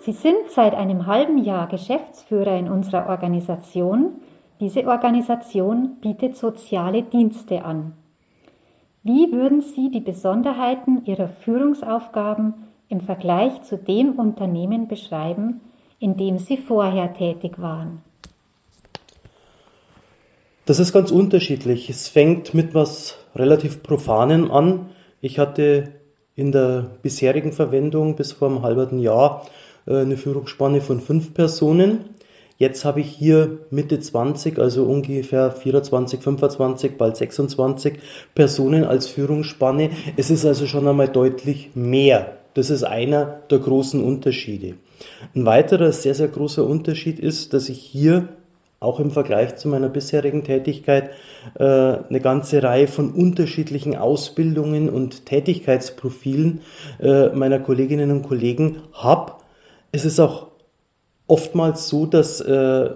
Sie 0.00 0.12
sind 0.12 0.50
seit 0.50 0.74
einem 0.74 1.06
halben 1.06 1.38
Jahr 1.38 1.68
Geschäftsführer 1.68 2.58
in 2.58 2.68
unserer 2.68 3.08
Organisation. 3.10 4.22
Diese 4.58 4.88
Organisation 4.88 5.98
bietet 6.00 6.36
soziale 6.36 7.04
Dienste 7.04 7.64
an. 7.64 7.92
Wie 9.06 9.30
würden 9.32 9.60
Sie 9.60 9.90
die 9.90 10.00
Besonderheiten 10.00 11.04
Ihrer 11.04 11.28
Führungsaufgaben 11.28 12.54
im 12.88 13.02
Vergleich 13.02 13.62
zu 13.64 13.76
dem 13.76 14.12
Unternehmen 14.12 14.88
beschreiben, 14.88 15.60
in 15.98 16.16
dem 16.16 16.38
Sie 16.38 16.56
vorher 16.56 17.12
tätig 17.12 17.60
waren? 17.60 18.00
Das 20.64 20.78
ist 20.78 20.94
ganz 20.94 21.10
unterschiedlich. 21.10 21.90
Es 21.90 22.08
fängt 22.08 22.54
mit 22.54 22.74
was 22.74 23.18
relativ 23.36 23.82
Profanem 23.82 24.50
an. 24.50 24.86
Ich 25.20 25.38
hatte 25.38 25.92
in 26.34 26.50
der 26.50 26.86
bisherigen 27.02 27.52
Verwendung 27.52 28.16
bis 28.16 28.32
vor 28.32 28.48
einem 28.48 28.62
halben 28.62 28.98
Jahr 28.98 29.46
äh, 29.86 29.98
eine 29.98 30.16
Führungsspanne 30.16 30.80
von 30.80 31.00
fünf 31.00 31.34
Personen. 31.34 32.06
Jetzt 32.56 32.84
habe 32.84 33.00
ich 33.00 33.08
hier 33.08 33.58
Mitte 33.70 33.98
20, 33.98 34.58
also 34.58 34.84
ungefähr 34.84 35.50
24, 35.50 36.20
25, 36.20 36.96
bald 36.96 37.16
26 37.16 37.98
Personen 38.34 38.84
als 38.84 39.08
Führungsspanne. 39.08 39.90
Es 40.16 40.30
ist 40.30 40.46
also 40.46 40.66
schon 40.66 40.86
einmal 40.86 41.08
deutlich 41.08 41.70
mehr. 41.74 42.36
Das 42.54 42.70
ist 42.70 42.84
einer 42.84 43.40
der 43.50 43.58
großen 43.58 44.02
Unterschiede. 44.02 44.74
Ein 45.34 45.44
weiterer 45.44 45.90
sehr, 45.90 46.14
sehr 46.14 46.28
großer 46.28 46.64
Unterschied 46.64 47.18
ist, 47.18 47.52
dass 47.52 47.68
ich 47.68 47.80
hier 47.80 48.28
auch 48.78 49.00
im 49.00 49.10
Vergleich 49.10 49.56
zu 49.56 49.66
meiner 49.68 49.88
bisherigen 49.88 50.44
Tätigkeit 50.44 51.10
äh, 51.58 51.64
eine 51.64 52.20
ganze 52.20 52.62
Reihe 52.62 52.86
von 52.86 53.12
unterschiedlichen 53.12 53.96
Ausbildungen 53.96 54.88
und 54.90 55.26
Tätigkeitsprofilen 55.26 56.60
äh, 57.00 57.30
meiner 57.30 57.58
Kolleginnen 57.58 58.12
und 58.12 58.22
Kollegen 58.22 58.82
habe. 58.92 59.32
Es 59.90 60.04
ist 60.04 60.20
auch 60.20 60.48
oftmals 61.26 61.88
so, 61.88 62.06
dass 62.06 62.40
äh, 62.40 62.90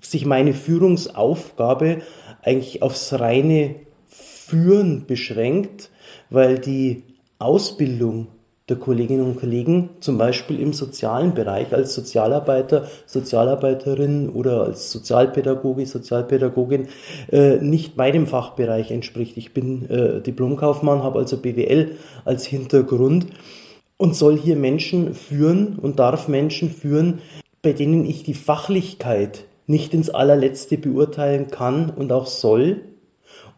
sich 0.00 0.26
meine 0.26 0.52
Führungsaufgabe 0.52 2.02
eigentlich 2.42 2.82
aufs 2.82 3.12
reine 3.12 3.76
Führen 4.08 5.06
beschränkt, 5.06 5.90
weil 6.28 6.58
die 6.58 7.04
Ausbildung 7.38 8.28
der 8.68 8.76
Kolleginnen 8.76 9.26
und 9.26 9.40
Kollegen, 9.40 9.90
zum 10.00 10.18
Beispiel 10.18 10.60
im 10.60 10.72
sozialen 10.72 11.34
Bereich 11.34 11.72
als 11.72 11.94
Sozialarbeiter, 11.94 12.86
Sozialarbeiterin 13.06 14.30
oder 14.30 14.62
als 14.62 14.92
Sozialpädagoge, 14.92 15.84
Sozialpädagogin 15.84 16.88
äh, 17.30 17.56
nicht 17.56 17.96
meinem 17.96 18.26
Fachbereich 18.26 18.90
entspricht. 18.90 19.36
Ich 19.36 19.52
bin 19.52 19.90
äh, 19.90 20.20
Diplomkaufmann, 20.20 21.02
habe 21.02 21.18
also 21.18 21.38
BWL 21.38 21.96
als 22.24 22.46
Hintergrund 22.46 23.26
und 23.96 24.14
soll 24.14 24.38
hier 24.38 24.56
Menschen 24.56 25.14
führen 25.14 25.78
und 25.78 25.98
darf 25.98 26.28
Menschen 26.28 26.70
führen, 26.70 27.20
bei 27.62 27.72
denen 27.72 28.04
ich 28.04 28.24
die 28.24 28.34
Fachlichkeit 28.34 29.44
nicht 29.66 29.94
ins 29.94 30.10
allerletzte 30.10 30.76
beurteilen 30.76 31.48
kann 31.48 31.90
und 31.90 32.12
auch 32.12 32.26
soll. 32.26 32.82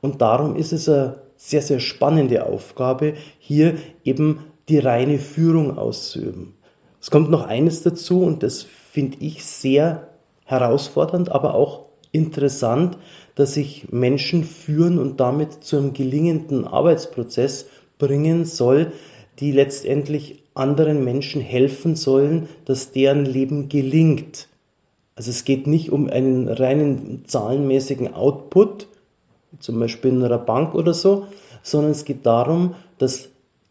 Und 0.00 0.20
darum 0.20 0.56
ist 0.56 0.72
es 0.72 0.88
eine 0.88 1.22
sehr, 1.36 1.62
sehr 1.62 1.80
spannende 1.80 2.46
Aufgabe, 2.46 3.14
hier 3.38 3.74
eben 4.04 4.44
die 4.68 4.78
reine 4.78 5.18
Führung 5.18 5.76
auszuüben. 5.76 6.54
Es 7.00 7.10
kommt 7.10 7.30
noch 7.30 7.46
eines 7.46 7.82
dazu 7.82 8.22
und 8.22 8.42
das 8.42 8.62
finde 8.62 9.18
ich 9.20 9.44
sehr 9.44 10.08
herausfordernd, 10.44 11.30
aber 11.32 11.54
auch 11.54 11.86
interessant, 12.12 12.96
dass 13.34 13.56
ich 13.56 13.90
Menschen 13.90 14.44
führen 14.44 14.98
und 14.98 15.18
damit 15.20 15.64
zu 15.64 15.76
einem 15.76 15.92
gelingenden 15.92 16.66
Arbeitsprozess 16.66 17.66
bringen 17.98 18.44
soll, 18.44 18.92
die 19.40 19.52
letztendlich 19.52 20.43
anderen 20.54 21.04
Menschen 21.04 21.40
helfen 21.40 21.96
sollen, 21.96 22.48
dass 22.64 22.92
deren 22.92 23.24
Leben 23.24 23.68
gelingt. 23.68 24.48
Also 25.16 25.30
es 25.30 25.44
geht 25.44 25.66
nicht 25.66 25.90
um 25.90 26.08
einen 26.08 26.48
reinen 26.48 27.24
zahlenmäßigen 27.26 28.14
Output, 28.14 28.88
zum 29.60 29.78
Beispiel 29.78 30.12
in 30.12 30.24
einer 30.24 30.38
Bank 30.38 30.74
oder 30.74 30.94
so, 30.94 31.26
sondern 31.62 31.92
es 31.92 32.04
geht 32.04 32.26
darum, 32.26 32.74
dass 32.98 33.28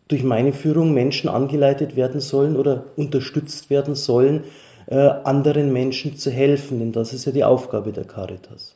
durch 0.07 0.23
meine 0.23 0.53
Führung 0.53 0.93
Menschen 0.93 1.29
angeleitet 1.29 1.95
werden 1.95 2.19
sollen 2.19 2.55
oder 2.55 2.85
unterstützt 2.95 3.69
werden 3.69 3.95
sollen, 3.95 4.43
äh, 4.87 4.97
anderen 4.97 5.71
Menschen 5.71 6.17
zu 6.17 6.29
helfen, 6.29 6.79
denn 6.79 6.91
das 6.91 7.13
ist 7.13 7.25
ja 7.25 7.31
die 7.31 7.43
Aufgabe 7.43 7.93
der 7.93 8.03
Caritas. 8.03 8.75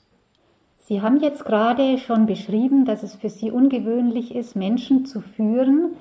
Sie 0.87 1.01
haben 1.01 1.21
jetzt 1.21 1.43
gerade 1.43 1.97
schon 1.97 2.27
beschrieben, 2.27 2.85
dass 2.85 3.03
es 3.03 3.15
für 3.15 3.29
Sie 3.29 3.51
ungewöhnlich 3.51 4.33
ist, 4.33 4.55
Menschen 4.55 5.05
zu 5.05 5.19
führen, 5.19 5.91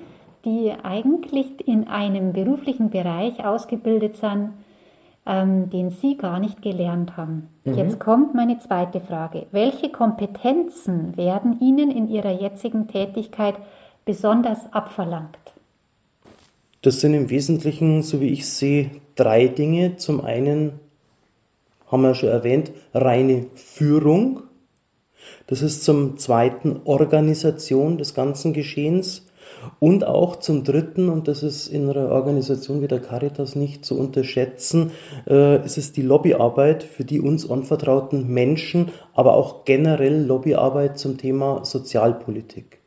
die 0.45 0.71
eigentlich 0.83 1.67
in 1.67 1.87
einem 1.87 2.33
beruflichen 2.33 2.89
Bereich 2.89 3.43
ausgebildet 3.43 4.17
sind, 4.17 4.53
ähm, 5.25 5.69
den 5.69 5.89
Sie 5.89 6.15
gar 6.15 6.39
nicht 6.39 6.61
gelernt 6.61 7.17
haben. 7.17 7.49
Mhm. 7.65 7.73
Jetzt 7.75 7.99
kommt 7.99 8.33
meine 8.33 8.59
zweite 8.59 9.01
Frage. 9.01 9.47
Welche 9.51 9.91
Kompetenzen 9.91 11.17
werden 11.17 11.59
Ihnen 11.59 11.91
in 11.91 12.07
Ihrer 12.07 12.31
jetzigen 12.31 12.87
Tätigkeit 12.87 13.55
besonders 14.05 14.71
abverlangt? 14.71 15.37
Das 16.81 17.01
sind 17.01 17.13
im 17.13 17.29
Wesentlichen, 17.29 18.03
so 18.03 18.21
wie 18.21 18.29
ich 18.29 18.47
sehe, 18.47 18.91
drei 19.15 19.47
Dinge. 19.47 19.97
Zum 19.97 20.21
einen 20.21 20.79
haben 21.87 22.03
wir 22.03 22.15
schon 22.15 22.29
erwähnt, 22.29 22.71
reine 22.93 23.47
Führung. 23.55 24.43
Das 25.47 25.61
ist 25.61 25.83
zum 25.83 26.17
zweiten 26.17 26.81
Organisation 26.85 27.97
des 27.97 28.13
ganzen 28.13 28.53
Geschehens. 28.53 29.26
Und 29.79 30.05
auch 30.05 30.37
zum 30.37 30.63
Dritten, 30.63 31.09
und 31.09 31.27
das 31.27 31.43
ist 31.43 31.67
in 31.67 31.89
einer 31.89 32.09
Organisation 32.09 32.81
wie 32.81 32.87
der 32.87 33.01
Caritas 33.01 33.55
nicht 33.55 33.85
zu 33.85 33.99
unterschätzen, 33.99 34.91
äh, 35.27 35.63
ist 35.65 35.77
es 35.77 35.93
die 35.93 36.01
Lobbyarbeit 36.01 36.83
für 36.83 37.03
die 37.03 37.21
uns 37.21 37.49
anvertrauten 37.49 38.27
Menschen, 38.27 38.91
aber 39.13 39.35
auch 39.35 39.65
generell 39.65 40.25
Lobbyarbeit 40.25 40.97
zum 40.97 41.17
Thema 41.17 41.65
Sozialpolitik. 41.65 42.79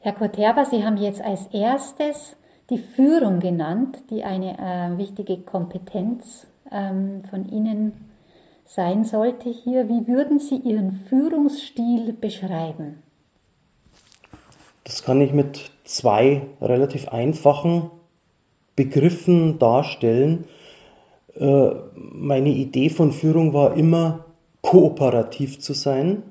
Herr 0.00 0.12
Koterba, 0.12 0.64
Sie 0.64 0.84
haben 0.84 0.98
jetzt 0.98 1.22
als 1.22 1.46
erstes 1.52 2.36
die 2.70 2.78
Führung 2.78 3.40
genannt, 3.40 4.02
die 4.10 4.24
eine 4.24 4.58
äh, 4.58 4.98
wichtige 4.98 5.38
Kompetenz 5.38 6.46
ähm, 6.70 7.22
von 7.30 7.48
Ihnen 7.48 7.92
sein 8.66 9.04
sollte 9.04 9.48
hier. 9.48 9.88
Wie 9.88 10.06
würden 10.06 10.38
Sie 10.38 10.56
Ihren 10.56 10.92
Führungsstil 11.08 12.12
beschreiben? 12.12 13.02
Das 14.84 15.02
kann 15.02 15.20
ich 15.20 15.32
mit 15.32 15.70
zwei 15.84 16.42
relativ 16.60 17.08
einfachen 17.08 17.90
Begriffen 18.76 19.58
darstellen. 19.58 20.44
Äh, 21.34 21.70
meine 21.94 22.50
Idee 22.50 22.90
von 22.90 23.12
Führung 23.12 23.52
war 23.54 23.76
immer, 23.76 24.26
kooperativ 24.62 25.60
zu 25.60 25.74
sein 25.74 26.22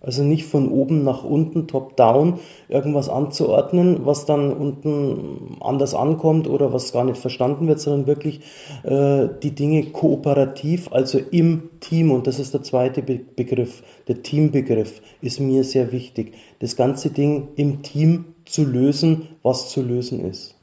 also 0.00 0.22
nicht 0.22 0.44
von 0.46 0.70
oben 0.70 1.04
nach 1.04 1.24
unten, 1.24 1.66
top-down, 1.66 2.38
irgendwas 2.68 3.08
anzuordnen, 3.08 4.04
was 4.04 4.26
dann 4.26 4.52
unten 4.52 5.56
anders 5.60 5.94
ankommt 5.94 6.48
oder 6.48 6.72
was 6.72 6.92
gar 6.92 7.04
nicht 7.04 7.18
verstanden 7.18 7.66
wird, 7.66 7.80
sondern 7.80 8.06
wirklich 8.06 8.40
äh, 8.84 9.28
die 9.42 9.54
Dinge 9.54 9.86
kooperativ, 9.86 10.92
also 10.92 11.18
im 11.18 11.70
Team. 11.80 12.10
Und 12.12 12.26
das 12.26 12.38
ist 12.38 12.54
der 12.54 12.62
zweite 12.62 13.02
Be 13.02 13.20
Begriff, 13.36 13.82
der 14.08 14.22
Teambegriff 14.22 15.02
ist 15.20 15.40
mir 15.40 15.64
sehr 15.64 15.92
wichtig. 15.92 16.34
Das 16.58 16.76
ganze 16.76 17.10
Ding 17.10 17.48
im 17.56 17.82
Team 17.82 18.26
zu 18.44 18.64
lösen, 18.64 19.28
was 19.42 19.70
zu 19.70 19.82
lösen 19.82 20.24
ist. 20.24 20.54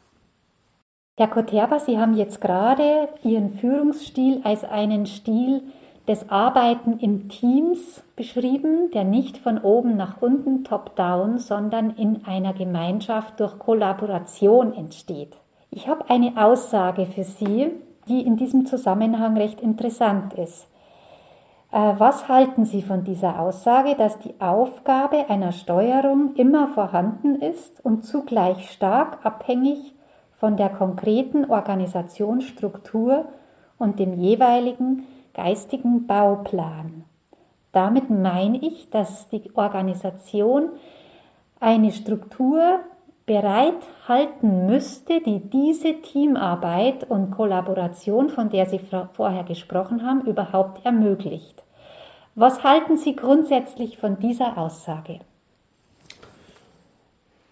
Herr 1.16 1.28
Koterba, 1.28 1.80
Sie 1.80 2.00
haben 2.00 2.16
jetzt 2.16 2.42
gerade 2.42 3.10
Ihren 3.24 3.52
Führungsstil 3.52 4.42
als 4.44 4.64
einen 4.64 5.06
Stil 5.06 5.62
des 6.08 6.30
Arbeiten 6.30 7.00
in 7.00 7.30
Teams 7.30 8.04
beschrieben, 8.16 8.92
der 8.92 9.06
nicht 9.06 9.38
von 9.38 9.58
oben 9.58 9.96
nach 9.96 10.22
unten 10.22 10.64
top-down, 10.64 11.38
sondern 11.38 11.92
in 11.92 12.26
einer 12.26 12.54
Gemeinschaft 12.54 13.40
durch 13.40 13.58
Kollaboration 13.58 14.74
entsteht. 14.74 15.38
Ich 15.72 15.88
habe 15.88 16.10
eine 16.10 16.34
Aussage 16.38 17.06
für 17.06 17.24
Sie, 17.24 17.72
die 18.08 18.22
in 18.22 18.36
diesem 18.36 18.66
Zusammenhang 18.66 19.38
recht 19.38 19.62
interessant 19.62 20.34
ist. 20.34 20.68
Äh, 21.72 21.94
was 21.98 22.28
halten 22.28 22.66
Sie 22.66 22.82
von 22.82 23.04
dieser 23.04 23.40
Aussage, 23.40 23.96
dass 23.96 24.20
die 24.20 24.36
Aufgabe 24.40 25.30
einer 25.30 25.54
Steuerung 25.54 26.36
immer 26.36 26.68
vorhanden 26.68 27.36
ist 27.36 27.84
und 27.84 28.04
zugleich 28.04 28.70
stark 28.72 29.26
abhängig 29.26 29.96
von 30.38 30.58
der 30.58 30.70
konkreten 30.70 31.50
Organisationsstruktur 31.50 33.26
und 33.80 34.00
dem 34.00 34.14
jeweiligen 34.20 35.08
geistigen 35.34 36.08
Bauplan. 36.08 37.04
Damit 37.72 38.10
meine 38.10 38.58
ich, 38.58 38.90
dass 38.90 39.30
die 39.30 39.52
Organisation 39.56 40.70
eine 41.60 41.92
Struktur 41.92 42.80
bereithalten 43.26 44.66
müsste, 44.66 45.22
die 45.22 45.40
diese 45.40 46.02
Teamarbeit 46.02 47.10
und 47.10 47.32
Kollaboration, 47.32 48.30
von 48.30 48.50
der 48.50 48.66
Sie 48.66 48.80
vorher 49.14 49.44
gesprochen 49.44 50.06
haben, 50.06 50.22
überhaupt 50.28 50.86
ermöglicht. 50.86 51.64
Was 52.36 52.64
halten 52.64 52.98
Sie 52.98 53.16
grundsätzlich 53.16 53.98
von 53.98 54.20
dieser 54.20 54.58
Aussage? 54.58 55.20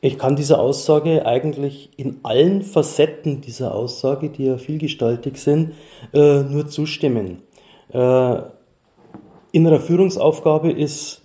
Ich 0.04 0.18
kann 0.18 0.36
dieser 0.36 0.60
Aussage 0.60 1.28
eigentlich 1.28 1.92
in 1.98 2.22
allen 2.24 2.64
Facetten 2.64 3.42
dieser 3.42 3.76
Aussage, 3.76 4.30
die 4.30 4.46
ja 4.46 4.58
vielgestaltig 4.58 5.38
sind, 5.38 5.76
äh, 6.12 6.42
nur 6.42 6.68
zustimmen. 6.68 7.44
Äh, 7.94 8.42
in 9.52 9.68
einer 9.68 9.80
Führungsaufgabe 9.80 10.72
ist 10.72 11.22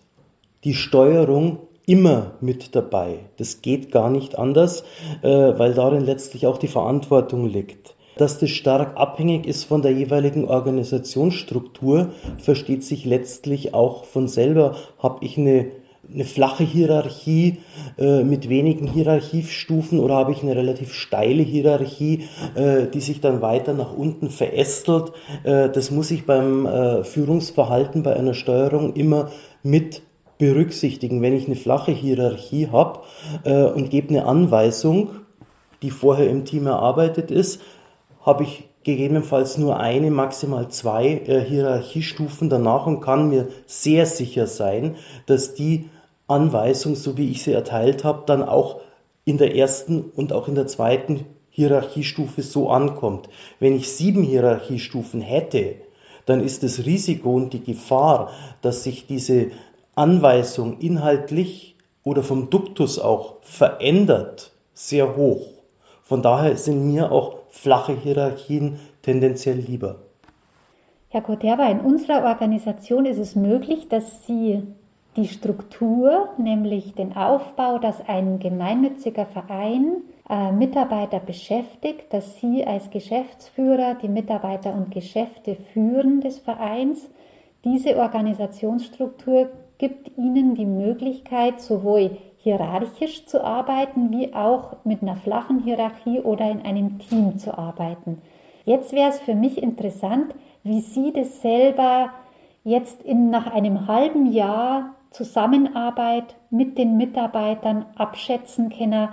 die 0.65 0.75
Steuerung 0.75 1.61
immer 1.87 2.33
mit 2.41 2.75
dabei. 2.75 3.21
Das 3.37 3.63
geht 3.63 3.93
gar 3.93 4.11
nicht 4.11 4.37
anders, 4.37 4.83
äh, 5.23 5.29
weil 5.29 5.75
darin 5.75 6.05
letztlich 6.05 6.47
auch 6.47 6.59
die 6.59 6.69
Verantwortung 6.69 7.47
liegt. 7.47 7.95
Dass 8.17 8.39
das 8.39 8.51
stark 8.51 8.97
abhängig 8.97 9.47
ist 9.47 9.65
von 9.65 9.83
der 9.83 9.93
jeweiligen 9.93 10.47
Organisationsstruktur, 10.47 12.11
versteht 12.39 12.83
sich 12.83 13.05
letztlich 13.05 13.75
auch 13.75 14.05
von 14.05 14.27
selber. 14.27 14.75
Habe 14.99 15.25
ich 15.25 15.39
eine, 15.39 15.71
eine 16.13 16.25
flache 16.25 16.65
Hierarchie 16.65 17.59
äh, 17.99 18.23
mit 18.23 18.49
wenigen 18.49 18.87
Hierarchiestufen 18.87 19.99
oder 19.99 20.15
habe 20.15 20.33
ich 20.33 20.43
eine 20.43 20.57
relativ 20.57 20.93
steile 20.93 21.43
Hierarchie, 21.43 22.29
äh, 22.55 22.87
die 22.87 23.01
sich 23.01 23.21
dann 23.21 23.43
weiter 23.43 23.75
nach 23.75 23.93
unten 23.93 24.31
verästelt? 24.31 25.13
Äh, 25.45 25.69
das 25.69 25.91
muss 25.91 26.11
ich 26.11 26.27
beim 26.27 26.67
äh, 26.67 27.05
Führungsverhalten, 27.05 28.03
bei 28.03 28.15
einer 28.15 28.35
Steuerung 28.35 28.95
immer 28.95 29.31
mit 29.63 30.03
berücksichtigen. 30.39 31.23
Wenn 31.23 31.37
ich 31.37 31.47
eine 31.47 31.57
flache 31.57 31.93
Hierarchie 31.93 32.69
habe 32.71 33.01
äh, 33.45 33.65
und 33.65 33.91
gebe 33.91 34.11
eine 34.11 34.27
Anweisung, 34.27 35.11
die 35.83 35.91
vorher 35.91 36.29
im 36.31 36.45
Team 36.45 36.67
erarbeitet 36.67 37.31
ist, 37.31 37.61
habe 38.25 38.45
ich 38.45 38.69
gegebenenfalls 38.87 39.59
nur 39.59 39.81
eine, 39.81 40.11
maximal 40.13 40.69
zwei 40.69 41.09
äh, 41.27 41.41
Hierarchiestufen 41.41 42.49
danach 42.49 42.87
und 42.87 43.01
kann 43.01 43.29
mir 43.29 43.49
sehr 43.67 44.07
sicher 44.07 44.47
sein, 44.47 44.95
dass 45.27 45.55
die 45.55 45.91
Anweisung, 46.29 46.97
so 46.97 47.17
wie 47.17 47.31
ich 47.31 47.43
sie 47.43 47.53
erteilt 47.53 48.05
habe, 48.05 48.25
dann 48.27 48.43
auch 48.43 48.81
in 49.25 49.39
der 49.39 49.55
ersten 49.57 50.03
und 50.03 50.33
auch 50.33 50.49
in 50.49 50.55
der 50.55 50.67
zweiten 50.67 51.25
Hierarchiestufe 51.51 52.43
so 52.43 52.69
ankommt. 52.69 53.29
Wenn 53.61 53.75
ich 53.75 53.91
sieben 53.91 54.23
Hierarchiestufen 54.23 55.21
hätte, 55.21 55.77
dann 56.27 56.41
ist 56.41 56.63
das 56.63 56.85
Risiko 56.85 57.35
und 57.35 57.53
die 57.53 57.63
Gefahr, 57.63 58.31
dass 58.61 58.83
sich 58.85 59.07
diese 59.07 59.53
Anweisung 59.95 60.79
inhaltlich 60.81 61.77
oder 62.05 62.23
vom 62.23 62.51
Duktus 62.51 62.99
auch 62.99 63.37
verändert, 63.43 64.53
sehr 64.75 65.17
hoch. 65.17 65.47
Von 66.03 66.23
daher 66.23 66.57
sind 66.57 66.87
mir 66.87 67.11
auch 67.11 67.39
flache 67.49 67.95
Hierarchien 67.95 68.79
tendenziell 69.03 69.57
lieber. 69.57 69.97
Herr 71.09 71.23
Koterba, 71.23 71.69
in 71.69 71.81
unserer 71.81 72.25
Organisation 72.25 73.07
ist 73.07 73.19
es 73.19 73.35
möglich, 73.35 73.89
dass 73.89 74.27
Sie 74.27 74.63
die 75.17 75.29
Struktur, 75.29 76.29
nämlich 76.37 76.95
den 76.95 77.17
Aufbau, 77.17 77.79
dass 77.79 78.07
ein 78.07 78.39
gemeinnütziger 78.39 79.27
Verein 79.27 80.03
äh, 80.29 80.53
Mitarbeiter 80.53 81.21
beschäftigt, 81.21 82.13
dass 82.13 82.39
Sie 82.41 82.67
als 82.67 82.91
Geschäftsführer 82.91 83.95
die 83.95 84.09
Mitarbeiter 84.09 84.75
und 84.75 84.91
Geschäfte 84.91 85.57
führen 85.73 86.21
des 86.21 86.39
Vereins. 86.39 87.09
Diese 87.65 87.97
Organisationsstruktur 87.97 89.49
gibt 89.79 90.17
ihnen 90.19 90.55
die 90.55 90.67
Möglichkeit, 90.67 91.61
sowohl 91.61 92.19
hierarchisch 92.39 93.27
zu 93.27 93.43
arbeiten, 93.43 94.11
wie 94.11 94.35
auch 94.35 94.77
mit 94.85 95.03
einer 95.03 95.17
flachen 95.17 95.61
Hierarchie 95.61 96.21
oder 96.21 96.51
in 96.51 96.63
einem 96.63 96.99
Team 96.99 97.39
zu 97.39 97.57
arbeiten. 97.57 98.23
Jetzt 98.65 98.93
wäre 98.93 99.11
es 99.11 99.21
für 99.21 99.35
mich 99.35 99.63
interessant, 99.63 100.35
wie 100.63 100.81
Sie 100.81 101.13
das 101.13 101.41
selber 101.41 102.11
jetzt 102.65 103.03
in, 103.03 103.31
nach 103.31 103.47
einem 103.47 103.87
halben 103.87 104.33
Jahr 104.33 104.96
Zusammenarbeit 105.11 106.37
mit 106.51 106.79
den 106.79 106.97
Mitarbeitern 106.97 107.87
abschätzen 107.97 108.71
können, 108.71 109.09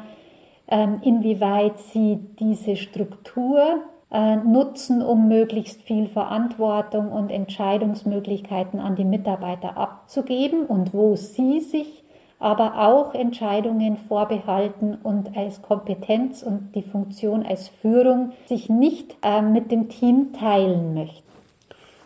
ähm, 0.68 1.00
inwieweit 1.02 1.80
Sie 1.80 2.20
diese 2.40 2.76
Struktur 2.76 3.84
äh, 4.14 4.36
nutzen, 4.36 5.02
um 5.02 5.28
möglichst 5.28 5.82
viel 5.82 6.08
Verantwortung 6.08 7.12
und 7.12 7.32
Entscheidungsmöglichkeiten 7.32 8.80
an 8.80 8.96
die 8.96 9.06
Mitarbeiter 9.06 9.76
abzugeben 9.76 10.66
und 10.68 10.94
wo 10.94 11.16
sie 11.16 11.60
sich 11.60 12.04
aber 12.38 12.78
auch 12.78 13.16
Entscheidungen 13.16 13.98
vorbehalten 13.98 14.98
und 15.02 15.36
als 15.36 15.62
Kompetenz 15.62 16.44
und 16.44 16.76
die 16.76 16.84
Funktion 16.84 17.44
als 17.44 17.70
Führung 17.70 18.34
sich 18.46 18.70
nicht 18.70 19.16
äh, 19.24 19.42
mit 19.42 19.72
dem 19.72 19.90
Team 19.90 20.34
teilen 20.34 20.94
möchten. 20.94 21.33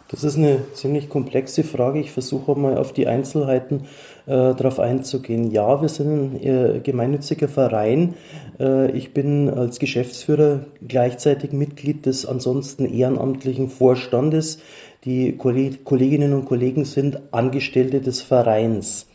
Das 0.10 0.24
ist 0.24 0.38
eine 0.38 0.72
ziemlich 0.74 1.10
komplexe 1.10 1.64
Frage. 1.64 2.00
Ich 2.00 2.12
versuche 2.12 2.56
mal 2.56 2.78
auf 2.78 2.94
die 2.94 3.08
Einzelheiten 3.08 3.82
äh, 4.26 4.56
darauf 4.56 4.80
einzugehen. 4.80 5.52
Ja, 5.52 5.82
wir 5.82 5.90
sind 5.90 6.36
ein 6.36 6.44
äh, 6.44 6.80
gemeinnütziger 6.82 7.50
Verein. 7.50 8.14
Äh, 8.58 8.92
ich 8.92 9.14
bin 9.14 9.50
als 9.50 9.80
Geschäftsführer 9.80 10.62
gleichzeitig 10.88 11.52
Mitglied 11.52 12.06
des 12.06 12.26
ansonsten 12.26 12.86
ehrenamtlichen 12.86 13.70
Vorstandes. 13.70 14.60
Die 15.04 15.36
Kolleginnen 15.36 16.34
und 16.34 16.46
Kollegen 16.46 16.86
sind 16.86 17.34
Angestellte 17.34 18.00
des 18.00 18.22
Vereins. 18.22 19.08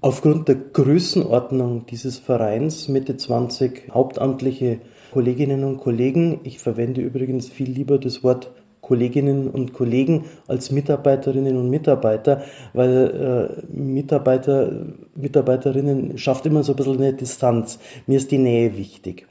Aufgrund 0.00 0.48
der 0.48 0.54
Größenordnung 0.54 1.84
dieses 1.86 2.18
Vereins, 2.18 2.88
Mitte 2.88 3.16
20 3.16 3.90
hauptamtliche 3.92 4.78
Kolleginnen 5.12 5.64
und 5.64 5.78
Kollegen, 5.78 6.40
ich 6.44 6.58
verwende 6.58 7.00
übrigens 7.00 7.48
viel 7.48 7.70
lieber 7.70 7.98
das 7.98 8.22
Wort 8.22 8.50
Kolleginnen 8.80 9.48
und 9.48 9.72
Kollegen 9.72 10.24
als 10.46 10.70
Mitarbeiterinnen 10.70 11.56
und 11.56 11.70
Mitarbeiter, 11.70 12.42
weil 12.72 13.60
äh, 13.70 13.76
Mitarbeiter, 13.76 14.86
Mitarbeiterinnen 15.14 16.18
schafft 16.18 16.46
immer 16.46 16.62
so 16.62 16.72
ein 16.72 16.76
bisschen 16.76 16.96
eine 16.96 17.12
Distanz. 17.12 17.78
Mir 18.06 18.16
ist 18.16 18.30
die 18.30 18.38
Nähe 18.38 18.76
wichtig. 18.76 19.26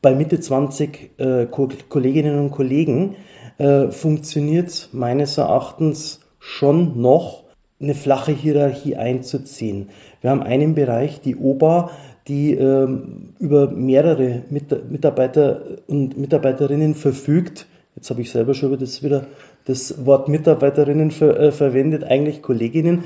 Bei 0.00 0.14
Mitte 0.14 0.38
20 0.38 1.18
äh, 1.18 1.46
Kolleginnen 1.46 2.38
und 2.38 2.50
Kollegen 2.50 3.16
äh, 3.58 3.90
funktioniert 3.90 4.90
meines 4.92 5.38
Erachtens 5.38 6.20
schon 6.38 7.00
noch 7.00 7.44
eine 7.80 7.94
flache 7.94 8.32
Hierarchie 8.32 8.96
einzuziehen. 8.96 9.90
Wir 10.20 10.30
haben 10.30 10.42
einen 10.42 10.74
Bereich, 10.74 11.20
die 11.20 11.36
OBA, 11.36 11.90
die 12.26 12.52
ähm, 12.54 13.34
über 13.38 13.70
mehrere 13.70 14.42
Mitarbeiter 14.50 15.62
und 15.86 16.18
Mitarbeiterinnen 16.18 16.94
verfügt, 16.94 17.66
jetzt 17.98 18.10
habe 18.10 18.22
ich 18.22 18.30
selber 18.30 18.54
schon 18.54 18.78
das 18.78 19.02
wieder 19.02 19.26
das 19.64 20.06
Wort 20.06 20.28
Mitarbeiterinnen 20.28 21.10
ver, 21.10 21.38
äh, 21.38 21.52
verwendet, 21.52 22.04
eigentlich 22.04 22.42
Kolleginnen, 22.42 23.04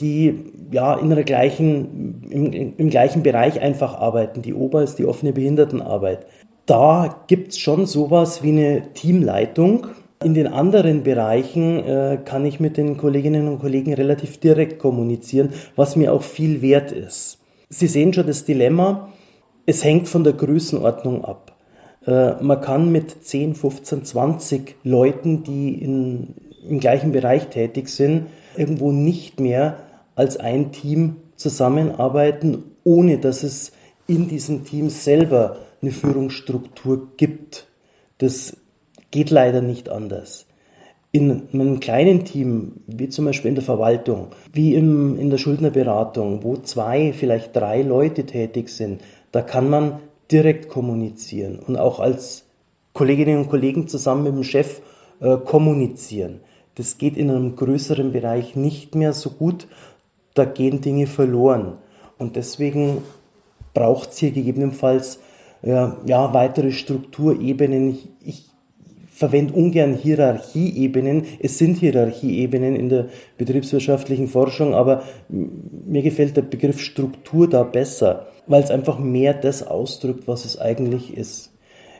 die 0.00 0.52
ja 0.70 0.94
in 0.94 1.10
der 1.10 1.24
gleichen, 1.24 2.22
im, 2.30 2.74
im 2.76 2.88
gleichen 2.88 3.24
Bereich 3.24 3.60
einfach 3.60 3.98
arbeiten. 3.98 4.42
Die 4.42 4.54
OBA 4.54 4.82
ist 4.82 5.00
die 5.00 5.06
offene 5.06 5.32
Behindertenarbeit. 5.32 6.26
Da 6.66 7.24
gibt 7.26 7.52
es 7.52 7.58
schon 7.58 7.86
sowas 7.86 8.44
wie 8.44 8.50
eine 8.50 8.92
Teamleitung. 8.94 9.88
In 10.22 10.34
den 10.34 10.46
anderen 10.46 11.02
Bereichen 11.02 11.82
äh, 11.82 12.18
kann 12.24 12.46
ich 12.46 12.60
mit 12.60 12.76
den 12.76 12.96
Kolleginnen 12.96 13.48
und 13.48 13.58
Kollegen 13.58 13.92
relativ 13.92 14.38
direkt 14.38 14.78
kommunizieren, 14.78 15.50
was 15.74 15.96
mir 15.96 16.12
auch 16.12 16.22
viel 16.22 16.62
wert 16.62 16.92
ist. 16.92 17.38
Sie 17.70 17.88
sehen 17.88 18.12
schon 18.12 18.26
das 18.26 18.44
Dilemma, 18.44 19.08
es 19.66 19.82
hängt 19.82 20.08
von 20.08 20.22
der 20.22 20.32
Größenordnung 20.32 21.24
ab. 21.24 21.57
Äh, 22.08 22.42
man 22.42 22.60
kann 22.62 22.90
mit 22.90 23.22
10, 23.22 23.54
15, 23.54 24.04
20 24.04 24.76
Leuten, 24.82 25.42
die 25.42 25.74
in, 25.74 26.34
im 26.66 26.80
gleichen 26.80 27.12
Bereich 27.12 27.48
tätig 27.48 27.90
sind, 27.90 28.26
irgendwo 28.56 28.92
nicht 28.92 29.40
mehr 29.40 29.76
als 30.14 30.38
ein 30.38 30.72
Team 30.72 31.16
zusammenarbeiten, 31.36 32.64
ohne 32.82 33.18
dass 33.18 33.42
es 33.42 33.72
in 34.06 34.26
diesem 34.26 34.64
Team 34.64 34.88
selber 34.88 35.58
eine 35.82 35.90
Führungsstruktur 35.90 37.08
gibt. 37.18 37.66
Das 38.16 38.56
geht 39.10 39.30
leider 39.30 39.60
nicht 39.60 39.90
anders. 39.90 40.46
In 41.12 41.48
einem 41.52 41.78
kleinen 41.78 42.24
Team, 42.24 42.80
wie 42.86 43.08
zum 43.10 43.26
Beispiel 43.26 43.50
in 43.50 43.54
der 43.54 43.64
Verwaltung, 43.64 44.28
wie 44.52 44.74
im, 44.74 45.18
in 45.18 45.30
der 45.30 45.38
Schuldnerberatung, 45.38 46.42
wo 46.42 46.56
zwei, 46.56 47.12
vielleicht 47.12 47.54
drei 47.54 47.82
Leute 47.82 48.24
tätig 48.24 48.70
sind, 48.70 49.02
da 49.30 49.42
kann 49.42 49.68
man 49.68 50.00
direkt 50.30 50.68
kommunizieren 50.68 51.58
und 51.58 51.76
auch 51.76 52.00
als 52.00 52.44
Kolleginnen 52.92 53.38
und 53.38 53.48
Kollegen 53.48 53.88
zusammen 53.88 54.24
mit 54.24 54.34
dem 54.34 54.44
Chef 54.44 54.80
äh, 55.20 55.36
kommunizieren. 55.36 56.40
Das 56.74 56.98
geht 56.98 57.16
in 57.16 57.30
einem 57.30 57.56
größeren 57.56 58.12
Bereich 58.12 58.54
nicht 58.54 58.94
mehr 58.94 59.12
so 59.12 59.30
gut. 59.30 59.66
Da 60.34 60.44
gehen 60.44 60.80
Dinge 60.80 61.06
verloren. 61.06 61.78
Und 62.18 62.36
deswegen 62.36 63.02
braucht 63.74 64.10
es 64.10 64.18
hier 64.18 64.30
gegebenenfalls 64.30 65.18
äh, 65.62 65.88
ja, 66.06 66.34
weitere 66.34 66.72
Strukturebenen. 66.72 67.90
Ich, 67.90 68.08
ich 68.24 68.50
verwende 69.10 69.54
ungern 69.54 69.94
Hierarchieebenen. 69.94 71.24
Es 71.40 71.58
sind 71.58 71.78
Hierarchieebenen 71.78 72.76
in 72.76 72.88
der 72.88 73.08
betriebswirtschaftlichen 73.36 74.28
Forschung, 74.28 74.74
aber 74.74 75.02
mir 75.28 76.02
gefällt 76.02 76.36
der 76.36 76.42
Begriff 76.42 76.78
Struktur 76.78 77.48
da 77.48 77.64
besser, 77.64 78.28
weil 78.48 78.62
es 78.62 78.70
einfach 78.70 78.98
mehr 78.98 79.34
das 79.34 79.62
ausdrückt, 79.62 80.26
was 80.26 80.44
es 80.44 80.58
eigentlich 80.58 81.16
ist. 81.16 81.52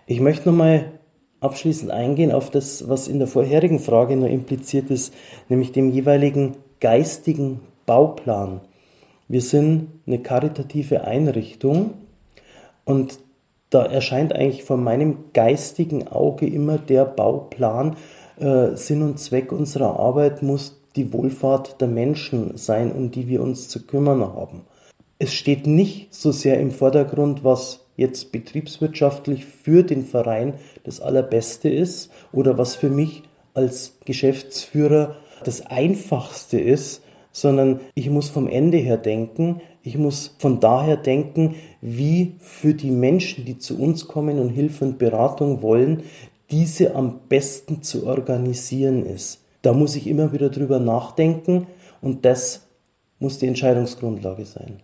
Ich 0.07 0.21
möchte 0.21 0.49
nochmal 0.49 0.93
abschließend 1.41 1.91
eingehen 1.91 2.33
auf 2.33 2.51
das, 2.51 2.89
was 2.89 3.07
in 3.07 3.19
der 3.19 3.29
vorherigen 3.29 3.79
Frage 3.79 4.17
nur 4.17 4.29
impliziert 4.29 4.91
ist, 4.91 5.15
nämlich 5.49 5.73
dem 5.73 5.91
jeweiligen 5.91 6.57
geistigen 6.81 7.61
Bauplan. 7.87 8.63
Wir 9.29 9.43
sind 9.43 9.89
eine 10.07 10.21
karitative 10.21 11.05
Einrichtung 11.05 11.93
und 12.85 13.19
da 13.71 13.85
erscheint 13.85 14.33
eigentlich 14.33 14.65
vor 14.65 14.79
meinem 14.79 15.25
geistigen 15.35 16.09
Auge 16.09 16.47
immer 16.47 16.79
der 16.79 17.05
Bauplan. 17.05 17.97
Äh, 18.39 18.77
Sinn 18.77 19.03
und 19.03 19.19
Zweck 19.19 19.53
unserer 19.53 20.01
Arbeit 20.01 20.43
muss 20.43 20.81
die 20.97 21.13
Wohlfahrt 21.13 21.81
der 21.83 21.89
Menschen 21.89 22.57
sein, 22.57 22.91
um 22.93 23.11
die 23.11 23.29
wir 23.29 23.43
uns 23.43 23.69
zu 23.69 23.87
kümmern 23.87 24.23
haben. 24.23 24.63
Es 25.21 25.35
steht 25.35 25.67
nicht 25.67 26.15
so 26.15 26.31
sehr 26.31 26.61
im 26.61 26.71
Vordergrund, 26.71 27.43
was 27.43 27.85
jetzt 27.97 28.31
betriebswirtschaftlich 28.31 29.45
für 29.45 29.83
den 29.83 30.05
Verein 30.05 30.55
das 30.85 31.01
Allerbeste 31.01 31.69
ist 31.69 32.13
oder 32.33 32.57
was 32.57 32.77
für 32.77 32.89
mich 32.89 33.25
als 33.53 33.99
Geschäftsführer 34.05 35.17
das 35.43 35.67
Einfachste 35.67 36.61
ist, 36.61 37.03
sondern 37.33 37.81
ich 37.95 38.11
muss 38.11 38.29
vom 38.29 38.47
Ende 38.47 38.79
her 38.79 38.97
denken, 38.97 39.61
ich 39.83 39.99
muss 39.99 40.37
von 40.39 40.61
daher 40.61 40.97
denken, 40.97 41.57
wie 41.81 42.37
für 42.39 42.75
die 42.75 42.93
Menschen, 42.93 43.45
die 43.45 43.59
zu 43.59 43.77
uns 43.77 44.07
kommen 44.07 44.39
und 44.39 44.51
Hilfe 44.51 44.85
und 44.85 44.99
Beratung 44.99 45.63
wollen, 45.63 46.05
diese 46.53 46.95
am 46.95 47.21
besten 47.29 47.83
zu 47.83 48.07
organisieren 48.07 49.05
ist. 49.05 49.41
Da 49.63 49.73
muss 49.73 49.97
ich 49.97 50.07
immer 50.07 50.33
wieder 50.33 50.49
drüber 50.49 50.79
nachdenken 50.79 51.67
und 52.01 52.25
das 52.25 52.69
muss 53.19 53.41
die 53.41 53.49
Entscheidungsgrundlage 53.49 54.45
sein. 54.45 54.81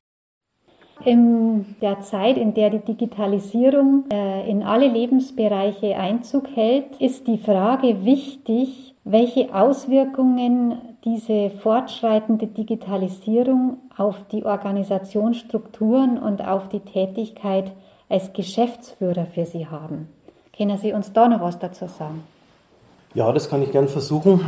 In 1.04 1.76
der 1.80 2.00
Zeit, 2.00 2.36
in 2.36 2.54
der 2.54 2.70
die 2.70 2.78
Digitalisierung 2.78 4.04
äh, 4.12 4.48
in 4.48 4.62
alle 4.62 4.88
Lebensbereiche 4.88 5.96
Einzug 5.96 6.48
hält, 6.54 7.00
ist 7.00 7.26
die 7.26 7.38
Frage 7.38 8.04
wichtig, 8.04 8.94
welche 9.04 9.54
Auswirkungen 9.54 10.78
diese 11.04 11.50
fortschreitende 11.50 12.46
Digitalisierung 12.46 13.78
auf 13.96 14.16
die 14.30 14.44
Organisationsstrukturen 14.44 16.18
und 16.18 16.46
auf 16.46 16.68
die 16.68 16.80
Tätigkeit 16.80 17.72
als 18.08 18.32
Geschäftsführer 18.32 19.26
für 19.26 19.44
Sie 19.44 19.66
haben. 19.66 20.08
Können 20.56 20.78
Sie 20.78 20.92
uns 20.92 21.12
da 21.12 21.28
noch 21.28 21.40
was 21.40 21.58
dazu 21.58 21.86
sagen? 21.86 22.22
Ja, 23.14 23.30
das 23.32 23.50
kann 23.50 23.62
ich 23.62 23.72
gern 23.72 23.88
versuchen. 23.88 24.40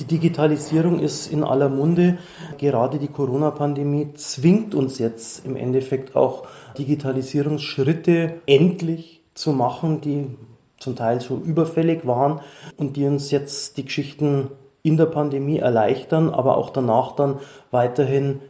Die 0.00 0.06
Digitalisierung 0.06 0.98
ist 0.98 1.30
in 1.30 1.44
aller 1.44 1.68
Munde. 1.68 2.16
Gerade 2.56 2.98
die 2.98 3.08
Corona-Pandemie 3.08 4.14
zwingt 4.14 4.74
uns 4.74 4.98
jetzt 4.98 5.44
im 5.44 5.56
Endeffekt 5.56 6.16
auch 6.16 6.46
Digitalisierungsschritte 6.78 8.40
endlich 8.46 9.20
zu 9.34 9.52
machen, 9.52 10.00
die 10.00 10.38
zum 10.78 10.96
Teil 10.96 11.20
so 11.20 11.36
überfällig 11.36 12.06
waren 12.06 12.40
und 12.78 12.96
die 12.96 13.04
uns 13.04 13.30
jetzt 13.30 13.76
die 13.76 13.84
Geschichten 13.84 14.50
in 14.82 14.96
der 14.96 15.04
Pandemie 15.04 15.58
erleichtern, 15.58 16.30
aber 16.30 16.56
auch 16.56 16.70
danach 16.70 17.12
dann 17.12 17.38
weiterhin 17.70 18.40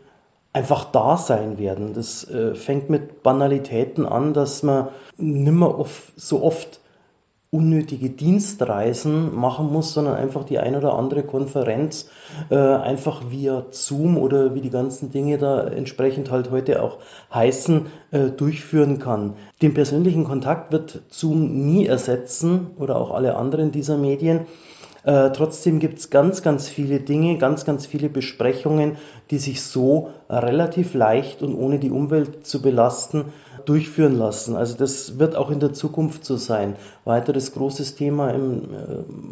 einfach 0.53 0.85
da 0.85 1.17
sein 1.17 1.59
werden. 1.59 1.95
Das 1.95 2.31
äh, 2.31 2.55
fängt 2.55 2.91
mit 2.91 3.25
Banalitäten 3.25 4.07
an, 4.07 4.35
dass 4.35 4.63
man 4.63 4.89
nimmer 5.17 5.85
so 6.15 6.45
oft 6.45 6.81
unnötige 7.53 8.11
Dienstreisen 8.11 9.35
machen 9.35 9.73
muss, 9.73 9.93
sondern 9.93 10.15
einfach 10.15 10.45
die 10.45 10.61
ein 10.61 10.77
oder 10.77 10.95
andere 10.95 11.25
Konferenz 11.25 12.09
äh, 12.49 12.57
einfach 12.57 13.31
via 13.31 13.67
Zoom 13.71 14.19
oder 14.19 14.55
wie 14.55 14.61
die 14.61 14.71
ganzen 14.71 15.11
Dinge 15.11 15.37
da 15.37 15.67
entsprechend 15.67 16.31
halt 16.31 16.53
heute 16.53 16.81
auch 16.81 16.99
heißen, 17.35 17.87
äh, 18.13 18.31
durchführen 18.31 19.01
kann. 19.01 19.35
Den 19.63 19.75
persönlichen 19.75 20.23
Kontakt 20.23 20.71
wird 20.71 21.03
Zoom 21.09 21.67
nie 21.67 21.87
ersetzen 21.87 22.69
oder 22.79 22.97
auch 22.97 23.11
alle 23.11 23.35
anderen 23.35 23.73
dieser 23.73 23.99
Medien. 23.99 24.47
Äh, 25.05 25.31
trotzdem 25.31 25.79
gibt 25.79 25.99
es 25.99 26.11
ganz, 26.11 26.43
ganz 26.43 26.69
viele 26.69 27.01
Dinge, 27.01 27.39
ganz, 27.39 27.65
ganz 27.65 27.87
viele 27.87 28.09
Besprechungen, 28.09 28.97
die 29.31 29.39
sich 29.39 29.63
so 29.63 30.11
relativ 30.29 30.95
leicht 30.95 31.43
und 31.43 31.55
ohne 31.55 31.79
die 31.79 31.91
Umwelt 31.91 32.47
zu 32.47 32.61
belasten 32.61 33.27
durchführen 33.65 34.17
lassen. 34.17 34.57
Also 34.57 34.77
das 34.77 35.19
wird 35.19 35.37
auch 35.37 35.51
in 35.51 35.61
der 35.61 35.73
Zukunft 35.73 36.25
so 36.25 36.37
sein. 36.37 36.77
Weiteres 37.05 37.53
großes 37.53 37.95
Thema, 37.95 38.31
im, 38.31 38.65
äh, 38.65 38.67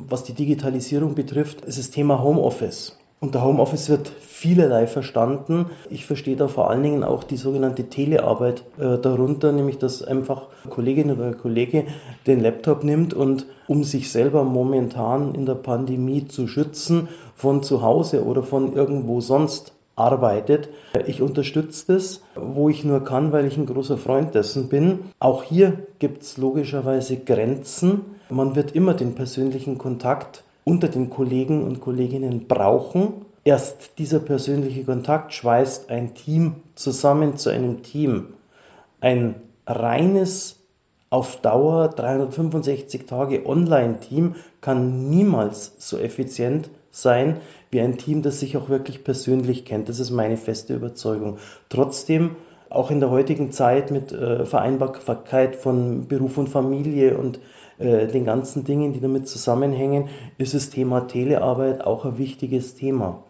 was 0.09 0.25
die 0.25 0.35
Digitalisierung 0.35 1.15
betrifft, 1.15 1.63
ist 1.63 1.79
das 1.79 1.91
Thema 1.91 2.23
Homeoffice. 2.23 2.97
Unter 3.21 3.43
Homeoffice 3.43 3.89
wird 3.89 4.13
vielerlei 4.39 4.87
verstanden. 4.87 5.67
Ich 5.91 6.07
verstehe 6.07 6.37
da 6.37 6.47
vor 6.47 6.71
allen 6.71 6.85
Dingen 6.85 7.03
auch 7.03 7.25
die 7.25 7.37
sogenannte 7.37 7.89
Telearbeit 7.89 8.63
äh, 8.79 8.97
darunter, 8.97 9.51
nämlich 9.51 9.79
dass 9.79 10.01
einfach 10.01 10.43
Kollegin 10.71 11.11
oder 11.11 11.33
Kollege 11.35 11.87
den 12.29 12.41
Laptop 12.41 12.85
nimmt 12.85 13.15
und 13.15 13.47
um 13.67 13.83
sich 13.83 14.13
selber 14.13 14.45
momentan 14.45 15.35
in 15.35 15.45
der 15.45 15.57
Pandemie 15.57 16.29
zu 16.29 16.47
schützen, 16.47 17.09
von 17.35 17.65
zu 17.65 17.83
Hause 17.83 18.25
oder 18.25 18.45
von 18.45 18.75
irgendwo 18.75 19.21
sonst 19.21 19.73
arbeitet. 19.97 20.69
Ich 21.09 21.21
unterstütze 21.21 21.95
das, 21.95 22.23
wo 22.37 22.69
ich 22.69 22.85
nur 22.85 23.03
kann, 23.03 23.33
weil 23.33 23.45
ich 23.45 23.57
ein 23.57 23.67
großer 23.67 23.99
Freund 23.99 24.37
dessen 24.37 24.69
bin. 24.69 25.01
Auch 25.19 25.43
hier 25.43 25.73
gibt 25.99 26.23
es 26.23 26.37
logischerweise 26.37 27.17
Grenzen. 27.17 28.03
Man 28.31 28.55
wird 28.55 28.77
immer 28.77 28.95
den 28.95 29.17
persönlichen 29.17 29.79
Kontakt 29.79 30.45
unter 30.63 30.87
den 30.87 31.11
Kollegen 31.11 31.65
und 31.65 31.81
Kolleginnen 31.81 32.47
brauchen. 32.47 33.27
Erst 33.49 33.99
dieser 33.99 34.19
persönliche 34.19 34.85
Kontakt 34.85 35.33
schweißt 35.33 35.89
ein 35.89 36.13
Team 36.13 36.57
zusammen 36.75 37.39
zu 37.39 37.49
einem 37.49 37.83
Team. 37.83 38.35
Ein 39.01 39.37
reines, 39.67 40.57
auf 41.09 41.41
Dauer 41.41 41.89
365 41.89 43.07
Tage 43.07 43.47
Online-Team 43.47 44.35
kann 44.61 45.09
niemals 45.09 45.73
so 45.79 45.97
effizient 45.97 46.69
sein 46.91 47.41
wie 47.71 47.81
ein 47.81 47.97
Team, 47.97 48.21
das 48.21 48.41
sich 48.41 48.59
auch 48.59 48.69
wirklich 48.69 49.03
persönlich 49.03 49.65
kennt. 49.65 49.89
Das 49.89 49.99
ist 49.99 50.11
meine 50.11 50.37
feste 50.37 50.75
Überzeugung. 50.75 51.39
Trotzdem 51.71 52.37
auch 52.69 52.91
in 52.91 53.01
der 53.01 53.09
heutigen 53.09 53.51
Zeit 53.51 53.91
mit 53.91 54.13
äh, 54.13 54.45
Vereinbarkeit 54.45 55.57
von 55.57 56.07
Beruf 56.07 56.37
und 56.37 56.51
Familie 56.51 57.17
und 57.17 57.41
äh, 57.79 58.09
den 58.09 58.27
ganzen 58.27 58.65
Dingen, 58.65 58.93
die 58.93 59.01
damit 59.01 59.27
zusammenhängen, 59.27 60.11
ist 60.37 60.53
das 60.53 60.69
Thema 60.69 61.07
Telearbeit 61.07 61.83
auch 61.83 62.05
ein 62.05 62.19
wichtiges 62.19 62.75
Thema. 62.75 63.25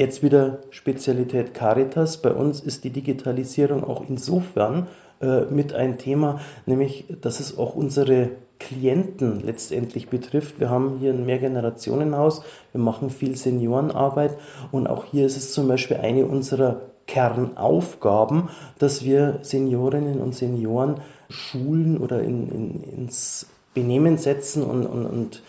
Jetzt 0.00 0.22
wieder 0.22 0.60
Spezialität 0.70 1.52
Caritas. 1.52 2.22
Bei 2.22 2.32
uns 2.32 2.60
ist 2.60 2.84
die 2.84 2.90
Digitalisierung 2.90 3.84
auch 3.84 4.02
insofern 4.08 4.86
äh, 5.20 5.42
mit 5.42 5.74
ein 5.74 5.98
Thema, 5.98 6.40
nämlich 6.64 7.04
dass 7.20 7.38
es 7.38 7.58
auch 7.58 7.74
unsere 7.74 8.30
Klienten 8.58 9.42
letztendlich 9.44 10.08
betrifft. 10.08 10.58
Wir 10.58 10.70
haben 10.70 10.96
hier 11.00 11.12
ein 11.12 11.26
Mehrgenerationenhaus, 11.26 12.40
wir 12.72 12.80
machen 12.80 13.10
viel 13.10 13.36
Seniorenarbeit 13.36 14.38
und 14.72 14.86
auch 14.86 15.04
hier 15.04 15.26
ist 15.26 15.36
es 15.36 15.52
zum 15.52 15.68
Beispiel 15.68 15.98
eine 15.98 16.24
unserer 16.24 16.80
Kernaufgaben, 17.06 18.48
dass 18.78 19.04
wir 19.04 19.40
Seniorinnen 19.42 20.22
und 20.22 20.34
Senioren 20.34 21.02
schulen 21.28 21.98
oder 21.98 22.22
in, 22.22 22.50
in, 22.50 22.84
ins 22.84 23.48
Benehmen 23.74 24.16
setzen 24.16 24.62
und, 24.62 24.86
und, 24.86 25.04
und 25.04 25.42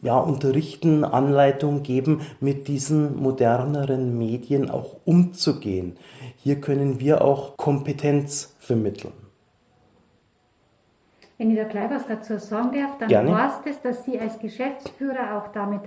ja, 0.00 0.18
unterrichten, 0.18 1.04
Anleitung 1.04 1.82
geben, 1.82 2.20
mit 2.40 2.68
diesen 2.68 3.16
moderneren 3.16 4.16
Medien 4.18 4.70
auch 4.70 4.96
umzugehen. 5.04 5.96
Hier 6.36 6.60
können 6.60 7.00
wir 7.00 7.22
auch 7.22 7.56
Kompetenz 7.56 8.54
vermitteln. 8.58 9.12
Wenn 11.38 11.50
ich 11.50 11.56
da 11.56 11.64
gleich 11.64 11.90
was 11.90 12.06
dazu 12.06 12.38
sagen 12.38 12.72
darf, 12.72 12.98
dann 12.98 13.08
Gerne. 13.08 13.36
heißt 13.36 13.66
es, 13.66 13.82
dass 13.82 14.04
Sie 14.04 14.18
als 14.18 14.38
Geschäftsführer 14.38 15.36
auch 15.36 15.52
damit 15.52 15.82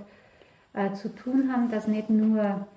äh, 0.73 0.93
zu 0.93 1.13
tun 1.13 1.51
haben, 1.51 1.69
dass 1.69 1.87
nicht 1.87 2.09
nur 2.09 2.67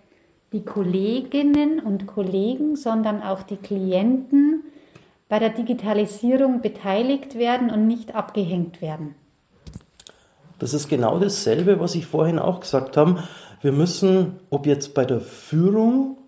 die 0.53 0.65
Kolleginnen 0.65 1.81
und 1.81 2.07
Kollegen, 2.07 2.77
sondern 2.77 3.23
auch 3.23 3.43
die 3.43 3.57
Klienten 3.57 4.65
bei 5.29 5.39
der 5.39 5.51
Digitalisierung 5.51 6.61
beteiligt 6.61 7.37
werden 7.37 7.71
und 7.71 7.87
nicht 7.87 8.15
abgehängt 8.15 8.83
werden. 8.83 9.15
Das 10.63 10.75
ist 10.75 10.89
genau 10.89 11.19
dasselbe, 11.19 11.81
was 11.81 11.97
ich 11.97 12.07
vorhin 12.07 12.39
auch 12.39 12.61
gesagt 12.61 12.97
habe. 12.97 13.25
Wir 13.63 13.73
müssen, 13.73 14.39
ob 14.49 14.65
jetzt 14.65 14.95
bei 14.95 15.05
der 15.05 15.21
Führung 15.21 16.19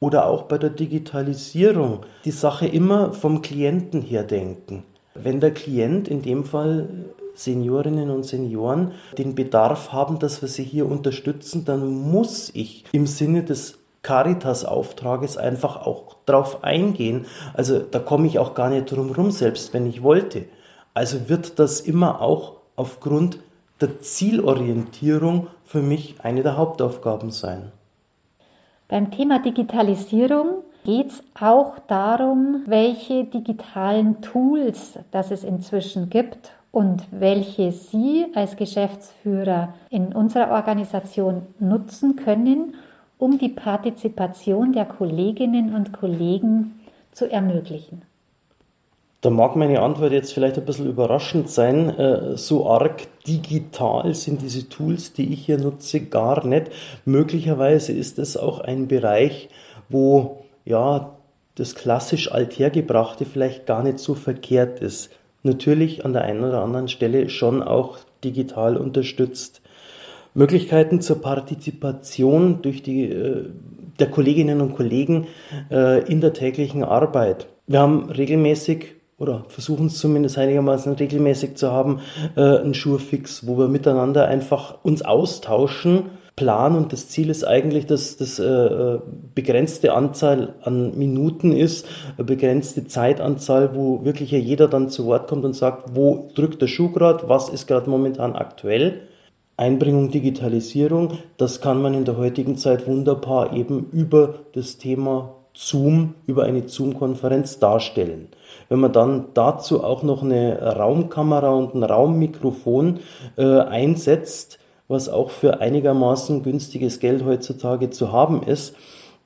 oder 0.00 0.26
auch 0.26 0.42
bei 0.42 0.58
der 0.58 0.70
Digitalisierung, 0.70 2.00
die 2.24 2.32
Sache 2.32 2.66
immer 2.66 3.12
vom 3.12 3.40
Klienten 3.40 4.02
her 4.02 4.24
denken. 4.24 4.82
Wenn 5.14 5.38
der 5.38 5.54
Klient, 5.54 6.08
in 6.08 6.22
dem 6.22 6.44
Fall 6.44 6.88
Seniorinnen 7.36 8.10
und 8.10 8.24
Senioren, 8.24 8.94
den 9.16 9.36
Bedarf 9.36 9.92
haben, 9.92 10.18
dass 10.18 10.42
wir 10.42 10.48
sie 10.48 10.64
hier 10.64 10.90
unterstützen, 10.90 11.64
dann 11.64 11.86
muss 11.86 12.50
ich 12.52 12.86
im 12.90 13.06
Sinne 13.06 13.44
des 13.44 13.78
Caritas-Auftrages 14.02 15.36
einfach 15.36 15.86
auch 15.86 16.16
drauf 16.26 16.64
eingehen. 16.64 17.26
Also 17.52 17.78
da 17.78 18.00
komme 18.00 18.26
ich 18.26 18.40
auch 18.40 18.54
gar 18.54 18.70
nicht 18.70 18.90
drum 18.90 19.12
rum, 19.12 19.30
selbst 19.30 19.72
wenn 19.72 19.86
ich 19.86 20.02
wollte. 20.02 20.46
Also 20.94 21.28
wird 21.28 21.60
das 21.60 21.80
immer 21.80 22.20
auch 22.20 22.54
aufgrund 22.74 23.38
der 23.80 24.00
Zielorientierung 24.00 25.48
für 25.64 25.82
mich 25.82 26.16
eine 26.22 26.42
der 26.42 26.56
Hauptaufgaben 26.56 27.30
sein. 27.30 27.72
Beim 28.88 29.10
Thema 29.10 29.40
Digitalisierung 29.40 30.62
geht 30.84 31.08
es 31.08 31.24
auch 31.40 31.78
darum, 31.88 32.62
welche 32.66 33.24
digitalen 33.24 34.20
Tools 34.20 34.98
das 35.10 35.30
es 35.30 35.42
inzwischen 35.42 36.10
gibt 36.10 36.52
und 36.70 37.02
welche 37.10 37.72
Sie 37.72 38.26
als 38.34 38.56
Geschäftsführer 38.56 39.74
in 39.90 40.12
unserer 40.14 40.50
Organisation 40.50 41.46
nutzen 41.58 42.16
können, 42.16 42.74
um 43.18 43.38
die 43.38 43.48
Partizipation 43.48 44.72
der 44.72 44.84
Kolleginnen 44.84 45.74
und 45.74 45.92
Kollegen 45.92 46.80
zu 47.12 47.30
ermöglichen. 47.30 48.02
Da 49.24 49.30
mag 49.30 49.56
meine 49.56 49.80
Antwort 49.80 50.12
jetzt 50.12 50.34
vielleicht 50.34 50.58
ein 50.58 50.66
bisschen 50.66 50.86
überraschend 50.86 51.48
sein. 51.48 51.88
Äh, 51.98 52.36
so 52.36 52.68
arg 52.68 53.06
digital 53.26 54.14
sind 54.14 54.42
diese 54.42 54.68
Tools, 54.68 55.14
die 55.14 55.32
ich 55.32 55.46
hier 55.46 55.56
nutze, 55.56 56.00
gar 56.00 56.46
nicht. 56.46 56.66
Möglicherweise 57.06 57.92
ist 57.92 58.18
es 58.18 58.36
auch 58.36 58.60
ein 58.60 58.86
Bereich, 58.86 59.48
wo 59.88 60.44
ja 60.66 61.16
das 61.54 61.74
klassisch 61.74 62.30
althergebrachte 62.30 63.24
vielleicht 63.24 63.64
gar 63.64 63.82
nicht 63.82 63.98
so 63.98 64.12
verkehrt 64.12 64.80
ist. 64.80 65.10
Natürlich 65.42 66.04
an 66.04 66.12
der 66.12 66.24
einen 66.24 66.44
oder 66.44 66.62
anderen 66.62 66.88
Stelle 66.88 67.30
schon 67.30 67.62
auch 67.62 67.96
digital 68.22 68.76
unterstützt. 68.76 69.62
Möglichkeiten 70.34 71.00
zur 71.00 71.22
Partizipation 71.22 72.60
durch 72.60 72.82
die 72.82 73.04
äh, 73.04 73.46
der 73.98 74.10
Kolleginnen 74.10 74.60
und 74.60 74.76
Kollegen 74.76 75.28
äh, 75.70 76.04
in 76.12 76.20
der 76.20 76.34
täglichen 76.34 76.84
Arbeit. 76.84 77.46
Wir 77.66 77.80
haben 77.80 78.10
regelmäßig 78.10 78.93
oder 79.18 79.44
versuchen 79.48 79.86
es 79.86 79.98
zumindest 79.98 80.38
einigermaßen 80.38 80.92
regelmäßig 80.94 81.56
zu 81.56 81.70
haben, 81.70 82.00
äh, 82.36 82.40
einen 82.40 82.74
Schurfix, 82.74 83.46
wo 83.46 83.58
wir 83.58 83.68
miteinander 83.68 84.26
einfach 84.26 84.78
uns 84.82 85.02
austauschen, 85.02 86.10
Plan 86.36 86.74
und 86.76 86.92
das 86.92 87.08
Ziel 87.08 87.30
ist 87.30 87.44
eigentlich, 87.44 87.86
dass 87.86 88.16
das 88.16 88.40
äh, 88.40 88.98
begrenzte 89.36 89.92
Anzahl 89.92 90.54
an 90.62 90.98
Minuten 90.98 91.52
ist, 91.52 91.86
eine 92.16 92.24
begrenzte 92.24 92.88
Zeitanzahl, 92.88 93.76
wo 93.76 94.04
wirklich 94.04 94.32
ja 94.32 94.38
jeder 94.38 94.66
dann 94.66 94.88
zu 94.88 95.06
Wort 95.06 95.28
kommt 95.28 95.44
und 95.44 95.54
sagt, 95.54 95.94
wo 95.94 96.30
drückt 96.34 96.60
der 96.60 96.66
Schuh 96.66 96.90
gerade, 96.90 97.28
was 97.28 97.48
ist 97.50 97.68
gerade 97.68 97.88
momentan 97.88 98.34
aktuell. 98.34 99.02
Einbringung 99.56 100.10
Digitalisierung, 100.10 101.18
das 101.36 101.60
kann 101.60 101.80
man 101.80 101.94
in 101.94 102.04
der 102.04 102.16
heutigen 102.16 102.56
Zeit 102.56 102.88
wunderbar 102.88 103.52
eben 103.52 103.86
über 103.92 104.40
das 104.54 104.78
Thema 104.78 105.36
Zoom, 105.54 106.14
über 106.26 106.42
eine 106.42 106.68
Zoom-Konferenz 106.68 107.60
darstellen. 107.60 108.26
Wenn 108.68 108.80
man 108.80 108.92
dann 108.92 109.26
dazu 109.34 109.84
auch 109.84 110.02
noch 110.02 110.22
eine 110.22 110.60
Raumkamera 110.60 111.50
und 111.50 111.74
ein 111.74 111.82
Raummikrofon 111.82 113.00
äh, 113.36 113.60
einsetzt, 113.60 114.58
was 114.88 115.08
auch 115.08 115.30
für 115.30 115.60
einigermaßen 115.60 116.42
günstiges 116.42 117.00
Geld 117.00 117.24
heutzutage 117.24 117.90
zu 117.90 118.12
haben 118.12 118.42
ist, 118.42 118.76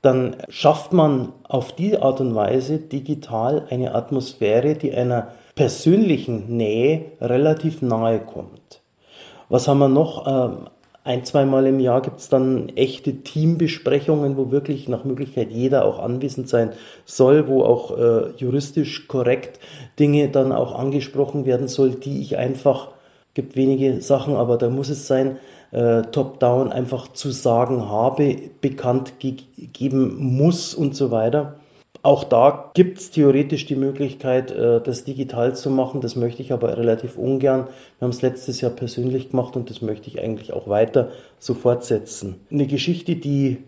dann 0.02 0.36
schafft 0.48 0.92
man 0.92 1.32
auf 1.42 1.72
die 1.72 1.98
Art 1.98 2.20
und 2.20 2.34
Weise 2.34 2.78
digital 2.78 3.66
eine 3.68 3.94
Atmosphäre, 3.94 4.74
die 4.74 4.92
einer 4.92 5.32
persönlichen 5.56 6.56
Nähe 6.56 7.06
relativ 7.20 7.82
nahe 7.82 8.20
kommt. 8.20 8.80
Was 9.48 9.66
haben 9.66 9.78
wir 9.78 9.88
noch? 9.88 10.70
Ein, 11.04 11.24
zweimal 11.24 11.66
im 11.66 11.80
Jahr 11.80 12.02
gibt 12.02 12.20
es 12.20 12.28
dann 12.28 12.68
echte 12.70 13.22
Teambesprechungen, 13.22 14.36
wo 14.36 14.50
wirklich 14.50 14.88
nach 14.88 15.04
Möglichkeit 15.04 15.50
jeder 15.50 15.84
auch 15.84 16.00
anwesend 16.00 16.48
sein 16.48 16.72
soll, 17.06 17.48
wo 17.48 17.62
auch 17.62 17.96
äh, 17.96 18.30
juristisch 18.36 19.08
korrekt 19.08 19.58
Dinge 19.98 20.28
dann 20.28 20.52
auch 20.52 20.74
angesprochen 20.74 21.46
werden 21.46 21.68
soll, 21.68 21.92
die 21.92 22.20
ich 22.20 22.36
einfach, 22.36 22.88
gibt 23.32 23.56
wenige 23.56 24.02
Sachen, 24.02 24.34
aber 24.36 24.58
da 24.58 24.68
muss 24.68 24.90
es 24.90 25.06
sein, 25.06 25.38
äh, 25.70 26.02
top-down 26.02 26.72
einfach 26.72 27.08
zu 27.08 27.30
sagen 27.30 27.88
habe, 27.88 28.36
bekannt 28.60 29.14
geben 29.18 30.16
muss 30.16 30.74
und 30.74 30.94
so 30.94 31.10
weiter. 31.10 31.56
Auch 32.02 32.24
da 32.24 32.70
gibt 32.74 32.98
es 32.98 33.10
theoretisch 33.10 33.66
die 33.66 33.74
Möglichkeit, 33.74 34.50
äh, 34.50 34.80
das 34.80 35.04
digital 35.04 35.56
zu 35.56 35.70
machen. 35.70 36.00
Das 36.00 36.16
möchte 36.16 36.42
ich 36.42 36.52
aber 36.52 36.76
relativ 36.76 37.18
ungern. 37.18 37.66
Wir 37.98 38.06
haben 38.06 38.10
es 38.10 38.22
letztes 38.22 38.60
Jahr 38.60 38.70
persönlich 38.70 39.30
gemacht 39.30 39.56
und 39.56 39.68
das 39.68 39.82
möchte 39.82 40.08
ich 40.08 40.20
eigentlich 40.22 40.52
auch 40.52 40.68
weiter 40.68 41.10
so 41.38 41.54
fortsetzen. 41.54 42.36
Eine 42.50 42.66
Geschichte, 42.66 43.16
die 43.16 43.58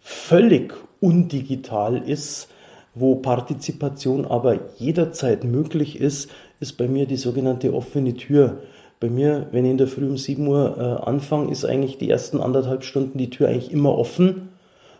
völlig 0.00 0.74
undigital 1.00 1.96
ist, 1.96 2.48
wo 2.94 3.16
Partizipation 3.16 4.26
aber 4.26 4.58
jederzeit 4.76 5.44
möglich 5.44 6.00
ist, 6.00 6.30
ist 6.60 6.76
bei 6.76 6.88
mir 6.88 7.06
die 7.06 7.16
sogenannte 7.16 7.72
offene 7.72 8.14
Tür. 8.14 8.62
Bei 9.00 9.08
mir, 9.08 9.46
wenn 9.52 9.64
ich 9.64 9.70
in 9.70 9.78
der 9.78 9.86
Früh 9.86 10.08
um 10.08 10.16
7 10.16 10.46
Uhr 10.46 10.76
äh, 10.76 11.08
anfange, 11.08 11.52
ist 11.52 11.64
eigentlich 11.64 11.98
die 11.98 12.10
ersten 12.10 12.40
anderthalb 12.40 12.82
Stunden 12.84 13.16
die 13.16 13.30
Tür 13.30 13.48
eigentlich 13.48 13.72
immer 13.72 13.96
offen. 13.96 14.48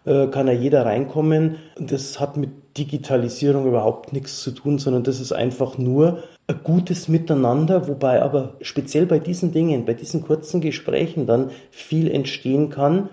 Äh, 0.05 0.29
kann 0.29 0.47
ja 0.47 0.53
jeder 0.53 0.87
reinkommen. 0.87 1.57
Das 1.79 2.21
hat 2.21 2.37
mit 2.37 2.51
Digitalisierung 2.79 3.67
überhaupt 3.67 4.13
nichts 4.13 4.41
zu 4.41 4.53
tun, 4.53 4.79
sondern 4.79 5.03
das 5.03 5.21
ist 5.21 5.33
einfach 5.33 5.79
nur 5.79 6.23
ein 6.47 6.61
gutes 6.63 7.09
Miteinander, 7.09 7.89
wobei 7.89 8.23
aber 8.23 8.55
speziell 8.61 9.07
bei 9.07 9.19
diesen 9.19 9.53
Dingen, 9.53 9.85
bei 9.85 9.95
diesen 9.95 10.23
kurzen 10.23 10.61
Gesprächen 10.61 11.27
dann 11.27 11.51
viel 11.71 12.11
entstehen 12.11 12.71
kann 12.71 13.09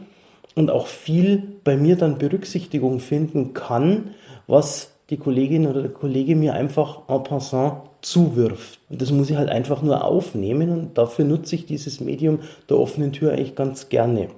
und 0.55 0.71
auch 0.71 0.87
viel 0.87 1.43
bei 1.63 1.75
mir 1.75 1.97
dann 1.97 2.17
Berücksichtigung 2.17 2.99
finden 2.99 3.53
kann, 3.53 4.11
was 4.47 4.91
die 5.09 5.17
Kollegin 5.17 5.67
oder 5.67 5.81
der 5.81 5.91
Kollege 5.91 6.35
mir 6.35 6.53
einfach 6.53 7.09
en 7.09 7.23
passant 7.23 7.81
zuwirft. 8.01 8.79
Und 8.89 9.01
das 9.01 9.11
muss 9.11 9.29
ich 9.29 9.35
halt 9.35 9.49
einfach 9.49 9.81
nur 9.81 10.03
aufnehmen 10.03 10.71
und 10.71 10.97
dafür 10.97 11.25
nutze 11.25 11.55
ich 11.55 11.65
dieses 11.65 11.99
Medium 11.99 12.39
der 12.69 12.77
offenen 12.77 13.11
Tür 13.11 13.33
eigentlich 13.33 13.55
ganz 13.55 13.89
gerne. 13.89 14.29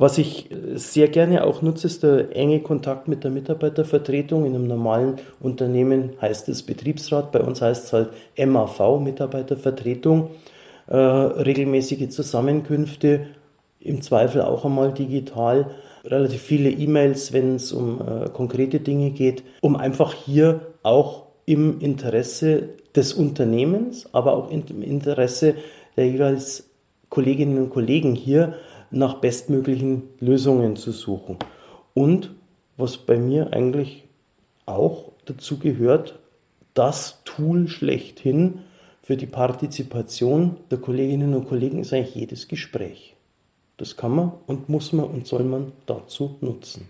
Was 0.00 0.16
ich 0.16 0.48
sehr 0.74 1.08
gerne 1.08 1.44
auch 1.44 1.60
nutze, 1.60 1.88
ist 1.88 2.04
der 2.04 2.34
enge 2.36 2.60
Kontakt 2.60 3.08
mit 3.08 3.24
der 3.24 3.32
Mitarbeitervertretung. 3.32 4.46
In 4.46 4.54
einem 4.54 4.68
normalen 4.68 5.16
Unternehmen 5.40 6.12
heißt 6.20 6.48
es 6.48 6.62
Betriebsrat, 6.62 7.32
bei 7.32 7.40
uns 7.40 7.60
heißt 7.60 7.86
es 7.86 7.92
halt 7.92 8.10
MAV, 8.38 9.00
Mitarbeitervertretung. 9.00 10.30
Äh, 10.86 10.96
regelmäßige 10.96 12.08
Zusammenkünfte, 12.10 13.26
im 13.80 14.00
Zweifel 14.00 14.42
auch 14.42 14.64
einmal 14.64 14.94
digital, 14.94 15.72
relativ 16.04 16.42
viele 16.42 16.70
E-Mails, 16.70 17.32
wenn 17.32 17.56
es 17.56 17.72
um 17.72 18.00
äh, 18.00 18.28
konkrete 18.30 18.78
Dinge 18.78 19.10
geht, 19.10 19.42
um 19.60 19.74
einfach 19.74 20.14
hier 20.14 20.60
auch 20.84 21.26
im 21.44 21.80
Interesse 21.80 22.68
des 22.94 23.12
Unternehmens, 23.12 24.08
aber 24.14 24.34
auch 24.34 24.50
im 24.50 24.80
Interesse 24.80 25.56
der 25.96 26.06
jeweils 26.06 26.70
Kolleginnen 27.10 27.58
und 27.58 27.70
Kollegen 27.70 28.14
hier 28.14 28.54
nach 28.90 29.20
bestmöglichen 29.20 30.04
Lösungen 30.20 30.76
zu 30.76 30.92
suchen. 30.92 31.36
Und 31.94 32.34
was 32.76 32.96
bei 32.96 33.18
mir 33.18 33.52
eigentlich 33.52 34.04
auch 34.66 35.12
dazu 35.24 35.58
gehört, 35.58 36.18
das 36.74 37.22
Tool 37.24 37.68
schlechthin 37.68 38.60
für 39.02 39.16
die 39.16 39.26
Partizipation 39.26 40.56
der 40.70 40.78
Kolleginnen 40.78 41.34
und 41.34 41.48
Kollegen 41.48 41.80
ist 41.80 41.92
eigentlich 41.92 42.14
jedes 42.14 42.46
Gespräch. 42.48 43.16
Das 43.78 43.96
kann 43.96 44.14
man 44.14 44.32
und 44.46 44.68
muss 44.68 44.92
man 44.92 45.06
und 45.06 45.26
soll 45.26 45.44
man 45.44 45.72
dazu 45.86 46.36
nutzen. 46.40 46.88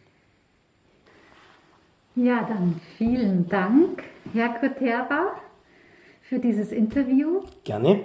Ja, 2.16 2.44
dann 2.48 2.80
vielen 2.96 3.48
Dank, 3.48 4.02
Herr 4.32 4.48
Kotera, 4.58 5.36
für 6.22 6.40
dieses 6.40 6.72
Interview. 6.72 7.42
Gerne. 7.62 8.00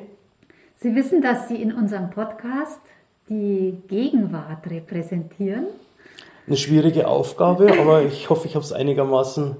Sie 0.76 0.96
wissen, 0.96 1.22
dass 1.22 1.48
Sie 1.48 1.60
in 1.60 1.74
unserem 1.74 2.12
Podcast 2.12 2.80
die 3.30 3.82
Gegenwart 3.88 4.70
repräsentieren. 4.70 5.68
Eine 6.46 6.58
schwierige 6.58 7.08
Aufgabe, 7.08 7.80
aber 7.80 8.04
ich 8.04 8.30
hoffe, 8.30 8.48
ich 8.48 8.56
habe 8.56 8.66
es 8.66 8.74
einigermaßen 8.74 9.56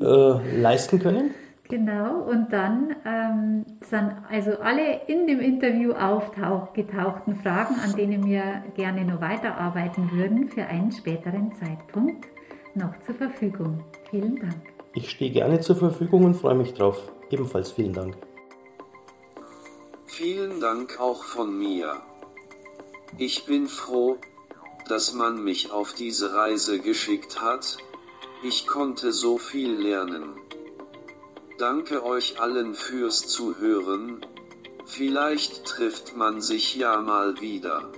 äh, 0.00 0.60
leisten 0.60 1.00
können. 1.00 1.34
Genau, 1.68 2.22
und 2.22 2.50
dann 2.50 2.96
ähm, 3.04 3.66
sind 3.82 4.12
also 4.30 4.52
alle 4.58 5.02
in 5.06 5.26
dem 5.26 5.40
Interview 5.40 5.92
aufgetauchten 5.92 7.36
Fragen, 7.36 7.74
an 7.84 7.94
denen 7.94 8.24
wir 8.24 8.62
gerne 8.74 9.04
noch 9.04 9.20
weiterarbeiten 9.20 10.10
würden, 10.12 10.48
für 10.48 10.64
einen 10.64 10.92
späteren 10.92 11.52
Zeitpunkt 11.56 12.26
noch 12.74 12.98
zur 13.04 13.16
Verfügung. 13.16 13.84
Vielen 14.10 14.36
Dank. 14.36 14.62
Ich 14.94 15.10
stehe 15.10 15.30
gerne 15.30 15.60
zur 15.60 15.76
Verfügung 15.76 16.24
und 16.24 16.34
freue 16.34 16.54
mich 16.54 16.72
drauf. 16.72 17.12
Ebenfalls 17.30 17.72
vielen 17.72 17.92
Dank. 17.92 18.16
Vielen 20.06 20.60
Dank 20.60 20.98
auch 20.98 21.22
von 21.22 21.58
mir. 21.58 21.96
Ich 23.16 23.46
bin 23.46 23.68
froh, 23.68 24.18
dass 24.88 25.12
man 25.14 25.42
mich 25.42 25.70
auf 25.70 25.94
diese 25.94 26.34
Reise 26.34 26.78
geschickt 26.78 27.40
hat. 27.40 27.78
Ich 28.42 28.66
konnte 28.66 29.12
so 29.12 29.38
viel 29.38 29.72
lernen. 29.72 30.36
Danke 31.58 32.04
euch 32.04 32.40
allen 32.40 32.74
fürs 32.74 33.26
Zuhören. 33.26 34.24
Vielleicht 34.84 35.64
trifft 35.64 36.16
man 36.16 36.40
sich 36.40 36.76
ja 36.76 37.00
mal 37.00 37.40
wieder. 37.40 37.90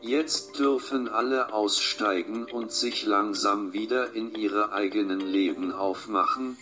Jetzt 0.00 0.58
dürfen 0.58 1.08
alle 1.08 1.52
aussteigen 1.52 2.46
und 2.46 2.72
sich 2.72 3.04
langsam 3.04 3.72
wieder 3.72 4.14
in 4.14 4.34
ihre 4.34 4.72
eigenen 4.72 5.20
Leben 5.20 5.72
aufmachen, 5.72 6.56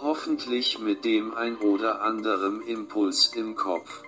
hoffentlich 0.00 0.78
mit 0.78 1.04
dem 1.04 1.34
ein 1.34 1.56
oder 1.58 2.00
anderem 2.00 2.62
Impuls 2.62 3.32
im 3.34 3.54
Kopf. 3.54 4.02